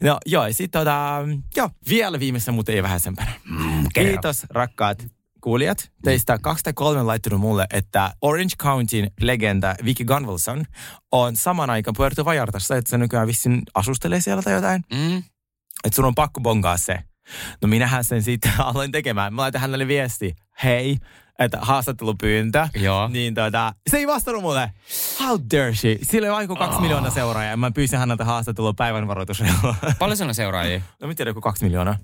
No 0.03 0.19
joo, 0.27 0.47
sitten 0.51 0.81
tota, 0.81 1.25
joo, 1.57 1.71
vielä 1.89 2.21
viimeisen, 2.21 2.55
mutta 2.55 2.73
ei 2.73 2.83
vähäisempänä. 2.83 3.33
kerro. 3.95 4.11
Kiitos 4.11 4.47
rakkaat 4.51 5.07
kuulijat. 5.41 5.91
Teistä 6.05 6.39
kaksi 6.39 6.65
tai 6.65 6.73
kolme 6.73 7.01
on 7.01 7.07
laittanut 7.07 7.41
mulle, 7.41 7.67
että 7.73 8.13
Orange 8.23 8.57
Countyn 8.59 9.11
legenda 9.21 9.75
Vicky 9.85 10.05
Gunvalson 10.05 10.65
on 11.13 11.37
saman 11.37 11.71
aikaan 11.71 11.95
Puerto 11.97 12.25
Vallartassa, 12.25 12.77
että 12.77 12.91
se 12.91 12.99
nykyään 12.99 13.27
vissin 13.27 13.63
asustelee 13.75 14.21
siellä 14.21 14.43
tai 14.43 14.53
jotain. 14.53 14.85
Mm. 14.93 15.19
Että 15.85 15.97
sun 15.97 16.05
on 16.05 16.15
pakko 16.15 16.41
bongaa 16.41 16.77
se. 16.77 16.99
No 17.63 17.69
minähän 17.69 18.05
sen 18.05 18.23
sitten 18.23 18.53
aloin 18.71 18.93
tekemään. 18.93 19.35
Mä 19.35 19.43
laitan 19.43 19.61
hänelle 19.61 19.89
viesti, 19.89 20.35
hei, 20.65 20.99
että 21.39 21.59
haastattelupyyntö. 21.61 22.69
Joo. 22.75 23.09
Niin 23.09 23.35
tota, 23.35 23.75
se 23.91 23.97
ei 23.97 24.07
vastannut 24.07 24.43
mulle. 24.43 24.73
How 25.21 25.39
dare 25.55 25.75
she? 25.75 25.99
Sillä 26.03 26.27
oli 26.29 26.35
vaikka 26.37 26.57
kaksi 26.57 26.77
Oh. 26.77 26.81
miljoonaa 26.83 27.11
seuraajaa 27.11 27.51
ja 27.51 27.57
mä 27.57 27.71
pyysin 27.71 27.99
häneltä 27.99 28.25
haastattelua 28.25 28.73
päivän. 28.75 29.07
Paljon 29.99 30.29
on 30.29 30.35
seuraajia? 30.35 30.81
no 31.01 31.09
mä 31.09 31.15
tiedän, 31.15 31.31
joku 31.31 31.41
kaksi 31.41 31.65
miljoonaa. 31.65 31.97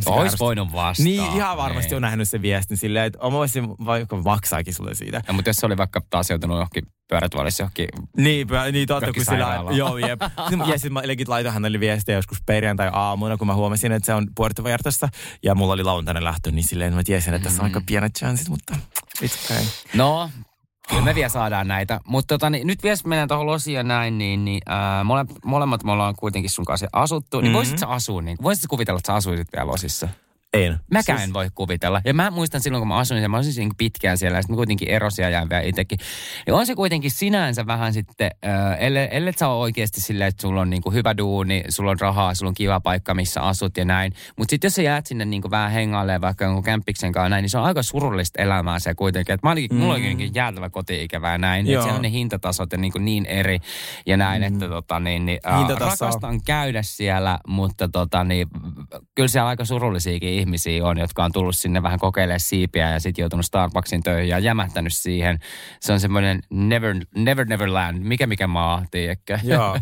Se 0.00 0.10
Ois 0.10 0.40
voinut 0.40 0.72
vastaa. 0.72 1.04
Niin, 1.04 1.36
ihan 1.36 1.56
varmasti 1.56 1.88
Niin. 1.88 1.96
on 1.96 2.02
nähnyt 2.02 2.28
sen 2.28 2.42
viestin 2.42 2.76
silleen, 2.76 3.04
että 3.06 3.18
mä 3.22 3.30
voisin 3.32 3.68
vaikka 3.68 4.16
maksaakin 4.16 4.74
sulle 4.74 4.94
siitä. 4.94 5.22
Ja, 5.26 5.32
mutta 5.32 5.48
jos 5.50 5.56
se 5.56 5.66
oli 5.66 5.76
vaikka 5.76 6.00
taas 6.10 6.30
joutunut 6.30 6.56
johonkin 6.56 6.84
pyörätuolissa 7.08 7.62
johonkin... 7.62 7.88
Niin, 8.16 8.48
pä- 8.48 8.72
niin 8.72 8.88
totta, 8.88 9.12
kun 9.12 9.24
sillä... 9.24 9.64
Joo, 9.72 9.98
jep. 9.98 10.20
ja 10.70 10.72
sitten 10.72 10.92
mä 10.92 11.02
legit 11.04 11.28
laitoin 11.28 11.52
hänelle 11.54 11.80
viestiä 11.80 12.14
joskus 12.14 12.38
perjantai-aamuna, 12.46 13.36
kun 13.36 13.46
mä 13.46 13.54
huomasin, 13.54 13.92
että 13.92 14.06
se 14.06 14.14
on 14.14 14.26
Puerto. 14.34 14.62
Ja 15.42 15.54
mulla 15.54 15.72
oli 15.72 15.82
lauantaina 15.82 16.24
lähtö, 16.24 16.50
niin 16.50 16.64
silleen 16.64 16.94
mä 16.94 17.02
tiesin, 17.04 17.34
että 17.34 17.48
tässä 17.48 17.62
on 17.62 17.64
aika 17.64 17.82
pienet 17.86 18.14
chanssit, 18.18 18.48
mutta 18.48 18.76
it's 19.22 19.52
okay. 19.52 19.64
No, 19.94 20.30
kyllä 20.90 21.02
me 21.02 21.14
vielä 21.14 21.28
saadaan 21.28 21.68
näitä. 21.68 22.00
Mutta 22.06 22.34
tota, 22.34 22.50
niin, 22.50 22.66
nyt 22.66 22.82
vielä 22.82 22.96
mennään 23.04 23.28
tuohon 23.28 23.46
Losiin 23.46 23.74
ja 23.74 23.82
näin, 23.82 24.18
niin, 24.18 24.44
niin 24.44 24.60
ää, 24.66 25.04
mole, 25.04 25.24
molemmat 25.44 25.84
me 25.84 25.92
ollaan 25.92 26.14
kuitenkin 26.18 26.50
sun 26.50 26.64
kanssa 26.64 26.86
asuttu. 26.92 27.40
Niin 27.40 27.50
Mhm. 27.50 27.56
voisit 27.56 27.78
sä 27.78 27.86
asua, 27.86 28.22
niin 28.22 28.38
voisit 28.42 28.62
sä 28.62 28.68
kuvitella, 28.70 28.98
että 28.98 29.06
sä 29.06 29.14
asuisit 29.14 29.48
vielä 29.56 29.66
Losissa? 29.66 30.08
En. 30.54 30.80
Mäkään 30.90 31.18
siis... 31.18 31.28
en 31.28 31.34
voi 31.34 31.50
kuvitella. 31.54 32.00
Ja 32.04 32.14
mä 32.14 32.30
muistan 32.30 32.60
silloin, 32.60 32.80
kun 32.80 32.88
mä 32.88 32.96
asuin 32.96 33.18
siellä, 33.18 33.28
mä 33.28 33.36
asuin 33.36 33.52
siinä 33.52 33.74
pitkään 33.78 34.18
siellä, 34.18 34.38
ja 34.38 34.42
sitten 34.42 34.54
mä 34.54 34.56
kuitenkin 34.56 34.88
erosin 34.88 35.22
ja 35.22 35.30
jäin 35.30 35.48
vielä 35.48 35.62
itsekin. 35.62 35.98
Ja 36.46 36.54
on 36.54 36.66
se 36.66 36.74
kuitenkin 36.74 37.10
sinänsä 37.10 37.66
vähän 37.66 37.92
sitten, 37.92 38.30
äh, 38.46 38.76
ellei, 38.78 39.08
ellei 39.10 39.32
sä 39.32 39.48
ole 39.48 39.60
oikeasti 39.60 40.00
silleen, 40.00 40.28
että 40.28 40.42
sulla 40.42 40.60
on 40.60 40.70
niinku 40.70 40.90
hyvä 40.90 41.16
duuni, 41.16 41.64
sulla 41.68 41.90
on 41.90 42.00
rahaa, 42.00 42.34
sulla 42.34 42.48
on 42.48 42.54
kiva 42.54 42.80
paikka, 42.80 43.14
missä 43.14 43.40
asut 43.40 43.76
ja 43.76 43.84
näin. 43.84 44.12
Mutta 44.36 44.50
sitten 44.50 44.68
jos 44.68 44.74
sä 44.74 44.82
jäät 44.82 45.06
sinne 45.06 45.24
niinku 45.24 45.50
vähän 45.50 45.70
hengalle 45.70 46.20
vaikka 46.20 46.44
jonkun 46.44 46.64
kämppiksen 46.64 47.12
kanssa 47.12 47.28
näin, 47.28 47.42
niin 47.42 47.50
se 47.50 47.58
on 47.58 47.64
aika 47.64 47.82
surullista 47.82 48.42
elämää 48.42 48.78
se 48.78 48.94
kuitenkin. 48.94 49.34
Et 49.34 49.42
mä 49.42 49.50
olikin, 49.50 49.76
mm. 49.76 49.80
mulla 49.80 49.94
oli 49.94 50.30
jäätävä 50.34 50.70
koti-ikävä 50.70 51.32
ja 51.32 51.38
näin. 51.38 51.66
Että 51.66 51.82
siellä 51.82 51.96
on 51.96 52.02
ne 52.02 52.10
hintatasot 52.10 52.72
ja 52.72 52.78
niinku 52.78 52.98
niin 52.98 53.26
eri 53.26 53.58
ja 54.06 54.16
näin, 54.16 54.42
mm. 54.42 54.48
että 54.48 54.68
tota, 54.68 55.00
niin, 55.00 55.26
niin, 55.26 55.40
äh, 55.46 55.68
rakastan 55.68 56.42
käydä 56.42 56.82
siellä, 56.82 57.38
mutta 57.46 57.88
tota, 57.88 58.24
niin, 58.24 58.48
kyllä 59.14 59.28
siellä 59.28 59.48
aika 59.48 59.64
surullisiakin 59.64 60.39
ihmisiä 60.40 60.86
on, 60.86 60.98
jotka 60.98 61.24
on 61.24 61.32
tullut 61.32 61.56
sinne 61.56 61.82
vähän 61.82 61.98
kokeilemaan 61.98 62.40
siipiä 62.40 62.90
ja 62.90 63.00
sitten 63.00 63.22
joutunut 63.22 63.46
Starbucksin 63.46 64.02
töihin 64.02 64.28
ja 64.28 64.38
jämähtänyt 64.38 64.92
siihen. 64.92 65.38
Se 65.80 65.92
on 65.92 66.00
semmoinen 66.00 66.40
never, 66.50 66.96
never, 67.16 67.46
neverland, 67.46 67.98
mikä 67.98 68.26
mikä 68.26 68.46
maa, 68.46 68.84
tiedätkö? 68.90 69.38
Joo. 69.42 69.78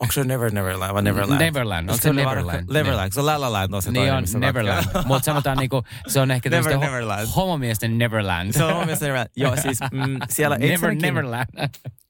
Onko 0.00 0.12
se 0.12 0.24
Never 0.24 0.52
Neverland 0.52 0.94
vai 0.94 1.02
Neverland? 1.02 1.40
Neverland. 1.40 1.88
Onko 1.88 1.96
se, 1.96 2.02
se 2.02 2.12
Neverland? 2.12 2.72
Neverland. 2.72 3.12
Se 3.12 3.20
on 3.20 3.26
La 3.26 3.40
La 3.40 3.52
Land 3.52 3.72
on 3.72 3.82
se 3.82 3.90
Niin 3.90 4.12
on 4.12 4.24
Neverland. 4.38 4.84
Mutta 5.04 5.24
sanotaan 5.24 5.58
niinku, 5.58 5.82
se 6.06 6.20
on 6.20 6.30
ehkä 6.30 6.50
Never 6.50 6.64
tämmöistä 6.64 6.86
Neverland. 6.86 7.26
ho- 7.26 7.34
homomiesten 7.36 7.98
Neverland. 7.98 8.52
Se 8.52 8.64
on 8.64 8.72
homomiesten 8.72 9.06
Neverland. 9.06 9.30
Joo, 9.36 9.56
siis 9.56 9.78
mm, 9.92 10.18
siellä 10.30 10.58
Never 10.58 10.94
Neverland. 10.94 11.46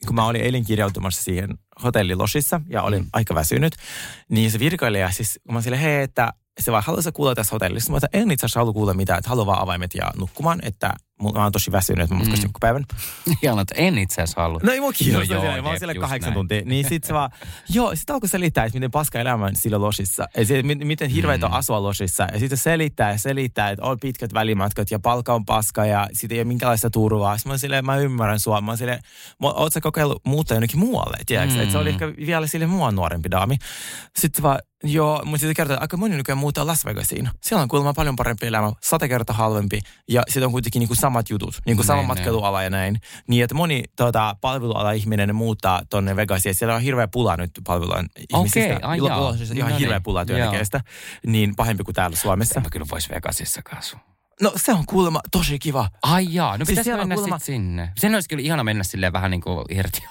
kun 0.07 0.15
mä 0.15 0.27
olin 0.27 0.41
eilen 0.41 0.65
kirjautumassa 0.65 1.23
siihen 1.23 1.49
hotellilosissa 1.83 2.61
ja 2.69 2.83
olin 2.83 3.03
mm. 3.03 3.11
aika 3.13 3.35
väsynyt, 3.35 3.77
niin 4.29 4.51
se 4.51 4.59
virkailija 4.59 5.11
siis, 5.11 5.41
kun 5.47 5.55
mä 5.55 5.61
sille, 5.61 5.83
hei, 5.83 6.03
että 6.03 6.33
se 6.61 6.73
vaan 6.73 6.83
haluaisi 6.87 7.13
kuulla 7.13 7.35
tässä 7.35 7.55
hotellissa. 7.55 7.87
Sanoin, 7.87 8.03
en 8.13 8.31
itse 8.31 8.47
asiassa 8.47 8.61
halua 8.61 8.73
kuulla 8.73 8.95
mitään, 8.95 9.19
että 9.19 9.29
haluan 9.29 9.47
vaan 9.47 9.63
avaimet 9.63 9.95
ja 9.95 10.11
nukkumaan, 10.17 10.59
että 10.63 10.95
mä 11.23 11.29
oon 11.43 11.53
tosi 11.53 11.73
väsynyt, 11.73 12.11
mä 12.11 12.17
matkasin 12.17 12.45
mm. 12.45 12.53
päivän. 12.61 12.85
Ihan, 13.43 13.59
että 13.59 13.75
en 13.79 13.99
itse 13.99 14.23
asiassa 14.23 14.41
halua. 14.43 14.61
No 14.63 14.73
ei 14.73 14.81
mua 14.81 14.93
kiinnosta 14.93 15.35
No 15.35 15.41
joo, 15.41 15.43
siellä, 15.43 15.63
mä 15.63 15.69
oon 15.69 15.79
siellä 15.79 15.95
kahdeksan 15.95 16.31
näin. 16.31 16.35
tuntia. 16.35 16.63
Niin 16.65 16.89
sit 16.89 17.05
se 17.05 17.15
vaan, 17.15 17.31
joo, 17.69 17.97
sit 17.97 18.11
alkoi 18.11 18.29
selittää, 18.29 18.65
että 18.65 18.77
miten 18.77 18.91
paska 18.91 19.19
elämä 19.21 19.45
on 19.45 19.57
sillä 19.57 19.81
losissa. 19.81 20.29
Ja 20.37 20.45
se, 20.47 20.63
mi- 20.63 20.75
miten 20.75 21.11
hirveitä 21.11 21.47
on 21.47 21.53
asua 21.53 21.83
losissa. 21.83 22.29
Ja 22.33 22.39
sitten 22.39 22.59
selittää 22.59 23.11
ja 23.13 23.19
selittää, 23.19 23.71
että 23.71 23.85
on 23.85 24.01
pitkät 24.01 24.35
välimatkat 24.35 24.91
ja 24.91 24.99
palkka 24.99 25.35
on 25.35 25.45
paska 25.45 25.87
ja 25.87 26.09
siitä 26.13 26.35
ei 26.35 26.39
ole 26.41 26.45
minkäänlaista 26.45 26.91
turvaa. 26.91 27.37
Sitten 27.39 27.51
mä 27.51 27.53
oon 27.53 27.59
silleen, 27.59 27.85
mä 27.87 27.97
ymmärrän 27.97 28.41
sua. 28.41 28.61
Mä 28.61 28.71
oon 28.71 28.79
silleen, 28.79 28.99
"Mo- 29.45 29.55
oot 29.57 29.73
sä 29.73 29.81
kokeillut 29.81 30.23
muuttaa 30.27 30.55
jonnekin 30.55 30.79
muualle, 30.79 31.17
tiedätkö? 31.27 31.55
Mm. 31.55 31.61
Että 31.61 31.73
se 31.73 31.79
oli 31.79 31.89
ehkä 31.89 32.09
vielä 32.27 32.47
sille 32.47 32.67
mua 32.67 32.91
nuorempi 32.93 33.31
daami. 33.31 33.57
Sitten 34.19 34.43
vaan, 34.43 34.59
joo, 34.85 35.23
mutta 35.25 35.39
sitten 35.41 35.55
kertoo, 35.55 35.75
että 35.75 35.83
aika 35.85 35.97
moni 35.97 36.17
nykyään 36.17 36.39
muuttaa 36.39 36.67
Las 36.67 36.85
Vegasiin. 36.85 37.31
Siellä 37.43 37.63
on 37.63 37.69
kuulemma 37.69 37.95
paljon 37.95 38.17
parempi 38.17 38.47
elämä, 38.47 38.73
sata 38.83 39.09
kertaa 39.09 39.37
halvempi 39.37 39.81
ja 40.09 40.23
sitten 40.29 40.45
on 40.47 40.53
kuitenkin 40.53 40.81
niinku 40.81 40.95
samat 41.07 41.31
jutut, 41.31 41.55
niinku 41.67 41.83
sama 41.83 42.01
Niin, 42.01 42.07
matkailuala 42.07 42.63
ja 42.63 42.71
näin. 42.71 43.01
Niin, 43.29 43.45
että 43.45 43.55
moni 43.55 43.85
tota, 43.97 44.37
palveluala 44.41 44.93
ihminen 44.93 45.35
muuttaa 45.35 45.83
tonne 45.91 46.17
Vegasiin. 46.17 46.55
Siellä 46.55 46.75
on 46.75 46.81
hirveä 46.81 47.09
pula 47.09 47.37
nyt 47.37 47.51
palvelualan 47.67 48.09
ihmisistä. 48.17 48.61
Okei, 48.61 49.37
siis 49.37 49.51
ihan 49.51 49.71
No 49.71 49.79
hirveä 49.79 49.97
niin, 49.97 50.03
pula 50.03 50.21
joo. 50.21 50.27
työntekijöistä. 50.27 50.81
Niin 51.27 51.57
pahempi 51.57 51.85
kuin 51.85 51.95
täällä 51.95 52.17
Suomessa. 52.17 52.61
Mä 52.61 52.71
kyllä 52.71 52.87
vois 52.91 53.11
Vegasissakaan 53.11 53.79
asua. 53.79 54.16
No 54.43 54.53
se 54.57 54.73
on 54.73 54.87
kuulemma 54.87 55.21
tosi 55.31 55.59
kiva. 55.59 55.89
Ai 56.03 56.27
jaa, 56.31 56.59
no 56.59 56.65
Siis 56.65 56.79
pitäisi 56.79 56.99
mennä 56.99 57.15
kuulemma- 57.15 57.39
sit 57.39 57.47
sinne. 57.47 57.93
Sen 57.99 58.15
olisi 58.15 58.29
kyllä 58.29 58.43
ihana 58.43 58.65
mennä 58.65 58.85
silleen 58.85 59.13
vähän 59.13 59.31
niin 59.31 59.41
kuin 59.41 59.65
irti 59.71 60.03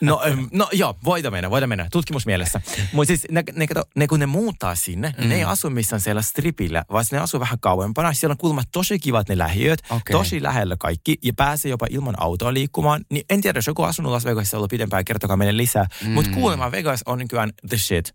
No, 0.00 0.20
no 0.52 0.68
joo, 0.72 0.98
voita 1.04 1.30
mennä, 1.30 1.50
voita 1.50 1.66
mennä, 1.66 1.88
tutkimusmielessä. 1.92 2.60
Mutta 2.92 3.06
siis 3.06 3.26
ne, 3.30 3.42
ne, 3.52 3.66
kato, 3.66 3.84
ne, 3.96 4.06
kun 4.06 4.20
ne 4.20 4.26
muuttaa 4.26 4.74
sinne, 4.74 5.14
mm. 5.18 5.28
ne 5.28 5.34
ei 5.34 5.44
asu 5.44 5.70
missään 5.70 6.00
siellä 6.00 6.22
stripillä, 6.22 6.84
vaan 6.92 7.04
ne 7.12 7.18
asuu 7.18 7.40
vähän 7.40 7.60
kauempana. 7.60 8.12
Siellä 8.12 8.32
on 8.32 8.38
kuulemma 8.38 8.62
tosi 8.72 8.98
kivat 8.98 9.28
ne 9.28 9.38
lähiöt, 9.38 9.82
Okei. 9.90 10.12
tosi 10.12 10.42
lähellä 10.42 10.76
kaikki, 10.78 11.16
ja 11.22 11.32
pääsee 11.36 11.70
jopa 11.70 11.86
ilman 11.90 12.22
autoa 12.22 12.54
liikkumaan. 12.54 13.04
Niin 13.10 13.24
en 13.30 13.40
tiedä, 13.40 13.58
jos 13.58 13.66
joku 13.66 13.82
asunut 13.82 14.12
Las 14.12 14.24
Vegasissa 14.24 14.56
ollut 14.56 14.70
pidempään, 14.70 15.04
kertokaa 15.04 15.36
meille 15.36 15.56
lisää. 15.56 15.86
Mm. 16.04 16.10
Mutta 16.10 16.30
kuulemma 16.30 16.72
Vegas 16.72 17.02
on 17.06 17.18
nykyään 17.18 17.52
the 17.68 17.76
shit. 17.76 18.14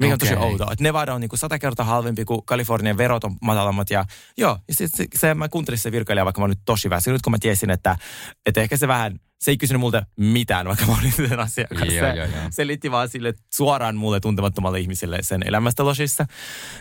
Mikä 0.00 0.12
on 0.12 0.18
tosi 0.18 0.34
outoa. 0.36 0.72
Että 0.72 0.82
Nevada 0.82 1.14
on 1.14 1.20
niinku 1.20 1.36
sata 1.36 1.58
kertaa 1.58 1.86
halvempi 1.86 2.24
kuin 2.24 2.44
Kalifornian 2.44 2.96
verot 2.96 3.24
on 3.24 3.36
matalammat. 3.42 3.90
Ja 3.90 4.04
joo, 4.36 4.58
ja 4.68 4.74
sit 4.74 4.94
se, 4.94 5.06
se, 5.14 5.34
mä 5.34 5.48
kuuntelin 5.48 5.78
se 5.78 5.92
virkailija, 5.92 6.24
vaikka 6.24 6.40
mä 6.40 6.42
oon 6.42 6.50
nyt 6.50 6.60
tosi 6.64 6.90
väsynyt, 6.90 7.22
kun 7.22 7.30
mä 7.30 7.38
tiesin, 7.40 7.70
että, 7.70 7.96
että 8.46 8.60
ehkä 8.60 8.76
se 8.76 8.88
vähän, 8.88 9.20
se 9.40 9.50
ei 9.50 9.56
kysynyt 9.56 9.80
multa 9.80 10.06
mitään, 10.16 10.66
vaikka 10.66 10.86
mä 10.86 10.96
olin 10.98 11.12
sen 11.12 11.40
asian 11.40 11.66
kanssa. 11.68 11.94
Joo, 11.94 12.12
Se 12.12 12.16
joo, 12.18 12.26
joo. 12.26 12.44
selitti 12.50 12.90
vaan 12.90 13.08
sille 13.08 13.34
suoraan 13.52 13.96
mulle 13.96 14.20
tuntemattomalle 14.20 14.80
ihmiselle 14.80 15.18
sen 15.22 15.42
elämästä 15.46 15.84
losissa. 15.84 16.26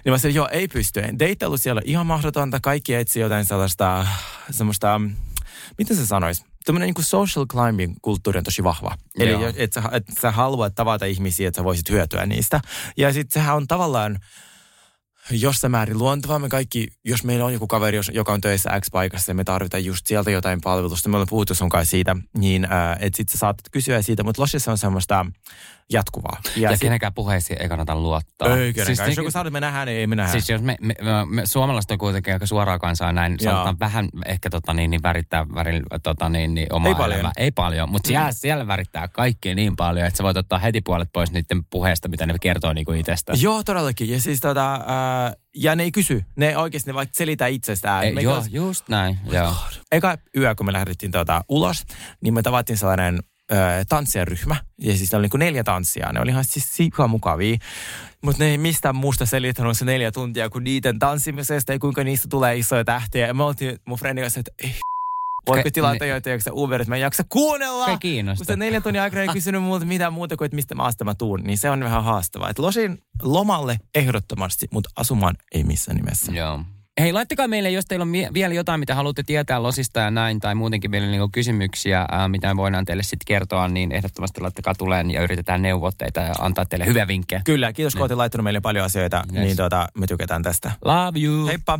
Niin 0.05 0.13
mä 0.13 0.17
sanoin, 0.17 0.35
joo, 0.35 0.49
ei 0.51 0.67
pysty. 0.67 1.01
Deittailu 1.19 1.57
siellä 1.57 1.79
on 1.79 1.89
ihan 1.89 2.05
mahdotonta. 2.05 2.59
Kaikki 2.59 2.93
etsii 2.95 3.21
jotain 3.21 3.45
sellaista, 3.45 4.07
semmoista, 4.51 5.01
miten 5.77 5.97
se 5.97 6.05
sanoisi? 6.05 6.48
Tämmöinen 6.65 6.93
niin 6.95 7.05
social 7.05 7.45
climbing 7.45 7.95
kulttuuri 8.01 8.37
on 8.37 8.43
tosi 8.43 8.63
vahva. 8.63 8.97
Eli 9.19 9.29
Joo. 9.29 9.53
että 9.55 9.81
sä, 9.81 9.89
et 9.91 10.03
sä 10.21 10.31
haluat 10.31 10.75
tavata 10.75 11.05
ihmisiä, 11.05 11.47
että 11.47 11.59
sä 11.59 11.63
voisit 11.63 11.89
hyötyä 11.89 12.25
niistä. 12.25 12.61
Ja 12.97 13.13
sitten 13.13 13.41
sehän 13.41 13.55
on 13.55 13.67
tavallaan 13.67 14.19
jossain 15.31 15.71
määrin 15.71 15.97
luontevaa. 15.97 16.39
Me 16.39 16.49
kaikki, 16.49 16.87
jos 17.05 17.23
meillä 17.23 17.45
on 17.45 17.53
joku 17.53 17.67
kaveri, 17.67 17.99
joka 18.11 18.33
on 18.33 18.41
töissä 18.41 18.79
X-paikassa 18.79 19.31
ja 19.31 19.35
me 19.35 19.43
tarvitaan 19.43 19.85
just 19.85 20.07
sieltä 20.07 20.31
jotain 20.31 20.61
palvelusta, 20.61 21.09
me 21.09 21.15
ollaan 21.15 21.29
puhuttu 21.29 21.55
sun 21.55 21.69
kanssa 21.69 21.91
siitä, 21.91 22.15
niin 22.37 22.65
äh, 22.65 22.97
että 22.99 23.17
sitten 23.17 23.31
sä 23.31 23.37
saatat 23.37 23.69
kysyä 23.71 24.01
siitä, 24.01 24.23
mutta 24.23 24.41
Losissa 24.41 24.71
on 24.71 24.77
semmoista 24.77 25.25
jatkuvaa. 25.93 26.41
Ja, 26.55 26.61
ja 26.61 26.69
sit- 26.71 26.81
kenenkään 26.81 27.13
puheisiin 27.13 27.61
ei 27.61 27.69
kannata 27.69 27.95
luottaa. 27.95 28.47
ei 28.47 28.53
kenenkään. 28.55 28.85
Siis, 28.85 28.99
jos 28.99 29.07
niinku- 29.07 29.21
joku 29.21 29.31
sanoo, 29.31 29.41
että 29.47 29.51
me 29.51 29.59
nähdään, 29.59 29.87
niin 29.87 29.99
ei 29.99 30.07
me 30.07 30.15
nähdä. 30.15 30.31
Siis 30.31 30.49
jos 30.49 30.61
me, 30.61 30.75
me, 30.81 30.93
me, 31.01 31.11
me 31.25 31.45
suomalaiset 31.45 31.91
on 31.91 31.97
kuitenkin 31.97 32.33
aika 32.33 32.45
suoraa 32.45 32.79
kansaa 32.79 33.11
näin, 33.13 33.37
Joo. 33.41 33.51
sanotaan 33.51 33.79
vähän 33.79 34.09
ehkä 34.25 34.49
tota 34.49 34.73
niin, 34.73 34.91
niin 34.91 35.03
värittää 35.03 35.45
värin, 35.55 35.83
tota 36.03 36.29
niin, 36.29 36.53
niin 36.55 36.73
omaa 36.73 36.89
Ei 36.89 36.95
paljon. 36.95 37.13
elämää. 37.19 37.31
Ei 37.37 37.51
paljon, 37.51 37.89
mutta 37.89 38.07
siellä, 38.07 38.31
siellä 38.31 38.67
värittää 38.67 39.07
kaikki 39.07 39.55
niin 39.55 39.75
paljon, 39.75 40.07
että 40.07 40.17
sä 40.17 40.23
voit 40.23 40.37
ottaa 40.37 40.59
heti 40.59 40.81
puolet 40.81 41.09
pois 41.13 41.31
niiden 41.31 41.65
puheesta, 41.69 42.07
mitä 42.07 42.25
ne 42.25 42.33
kertoo 42.41 42.73
niin 42.73 42.85
kuin 42.85 42.99
itsestä. 42.99 43.33
Joo, 43.41 43.63
todellakin. 43.63 44.09
Ja 44.09 44.21
siis 44.21 44.39
tota, 44.39 44.73
äh, 44.75 45.35
ja 45.55 45.75
ne 45.75 45.83
ei 45.83 45.91
kysy. 45.91 46.25
Ne 46.35 46.57
oikeasti 46.57 46.89
ne 46.89 46.93
vaikka 46.93 47.13
selitä 47.17 47.47
itsestään. 47.47 48.03
Ei, 48.03 48.15
joo, 48.21 48.33
kanssa- 48.33 48.51
just 48.53 48.89
näin. 48.89 49.19
Joo. 49.31 49.53
eka 49.91 50.17
yö, 50.37 50.55
kun 50.55 50.65
me 50.65 50.73
lähdettiin 50.73 51.11
tuota, 51.11 51.41
ulos, 51.49 51.83
niin 52.23 52.33
me 52.33 52.41
tavattiin 52.41 52.77
sellainen 52.77 53.19
ö, 53.51 53.55
tanssijaryhmä. 53.89 54.55
Ja 54.77 54.97
siis 54.97 55.11
ne 55.11 55.17
oli 55.17 55.27
niin 55.27 55.39
neljä 55.39 55.63
tanssia. 55.63 56.11
Ne 56.13 56.21
oli 56.21 56.29
ihan 56.29 56.43
siis 56.43 56.75
sikaa 56.75 57.07
mukavia. 57.07 57.57
Mutta 58.23 58.43
ne 58.43 58.49
ei 58.49 58.57
mistään 58.57 58.95
muusta 58.95 59.25
selittänyt 59.25 59.77
se 59.77 59.85
neljä 59.85 60.11
tuntia 60.11 60.49
kuin 60.49 60.63
niiden 60.63 60.99
tanssimisesta 60.99 61.71
ja 61.73 61.79
kuinka 61.79 62.03
niistä 62.03 62.27
tulee 62.29 62.57
isoja 62.57 62.83
tähtiä. 62.85 63.27
Ja 63.27 63.33
me 63.33 63.43
oltiin 63.43 63.79
mun 63.85 63.97
friendin 63.97 64.23
kanssa, 64.23 64.39
että 64.39 64.51
ei, 64.63 64.75
voiko 65.47 65.69
ne- 65.99 66.07
joita, 66.07 66.29
Uberit, 66.51 66.87
mä 66.87 66.95
en 66.95 67.01
jaksa 67.01 67.23
kuunnella. 67.29 67.87
Ei 67.87 67.97
kiinnosta. 67.97 68.45
Kun 68.45 68.53
se 68.53 68.55
neljän 68.55 68.83
tunnin 68.83 69.01
aikana 69.01 69.21
ei 69.21 69.27
kysynyt 69.27 69.63
muuta 69.63 69.85
mitään 69.85 70.13
muuta 70.13 70.37
kuin, 70.37 70.45
että 70.45 70.55
mistä 70.55 70.75
maasta 70.75 71.05
mä 71.05 71.15
tuun, 71.15 71.43
niin 71.43 71.57
se 71.57 71.69
on 71.69 71.83
vähän 71.83 72.03
haastavaa. 72.03 72.49
Et 72.49 72.59
losin 72.59 73.01
lomalle 73.21 73.77
ehdottomasti, 73.95 74.67
mutta 74.71 74.89
asumaan 74.95 75.35
ei 75.51 75.63
missään 75.63 75.95
nimessä. 75.95 76.31
Joo. 76.31 76.63
Hei, 76.99 77.13
laittakaa 77.13 77.47
meille, 77.47 77.69
jos 77.71 77.85
teillä 77.85 78.03
on 78.03 78.07
mie- 78.09 78.29
vielä 78.33 78.53
jotain, 78.53 78.79
mitä 78.79 78.95
haluatte 78.95 79.23
tietää 79.23 79.63
losista 79.63 79.99
ja 79.99 80.11
näin, 80.11 80.39
tai 80.39 80.55
muutenkin 80.55 80.91
vielä 80.91 81.05
niinku 81.07 81.29
kysymyksiä, 81.31 82.05
ää, 82.11 82.27
mitä 82.27 82.47
me 82.53 82.57
voidaan 82.57 82.85
teille 82.85 83.03
sitten 83.03 83.25
kertoa, 83.27 83.67
niin 83.67 83.91
ehdottomasti 83.91 84.41
laittakaa 84.41 84.73
tuleen 84.75 85.11
ja 85.11 85.21
yritetään 85.21 85.61
neuvotteita 85.61 86.19
ja 86.19 86.33
antaa 86.39 86.65
teille 86.65 86.85
hyviä 86.85 87.07
vinkkejä. 87.07 87.41
Kyllä, 87.45 87.73
kiitos 87.73 87.93
kun 87.93 88.01
olette 88.01 88.15
laittanut 88.15 88.43
meille 88.43 88.61
paljon 88.61 88.85
asioita, 88.85 89.23
Yes. 89.33 89.43
niin 89.45 89.57
tuota, 89.57 89.87
me 89.97 90.07
tykätään 90.07 90.43
tästä. 90.43 90.71
Love 90.85 91.19
you. 91.19 91.47
Heippa! 91.47 91.79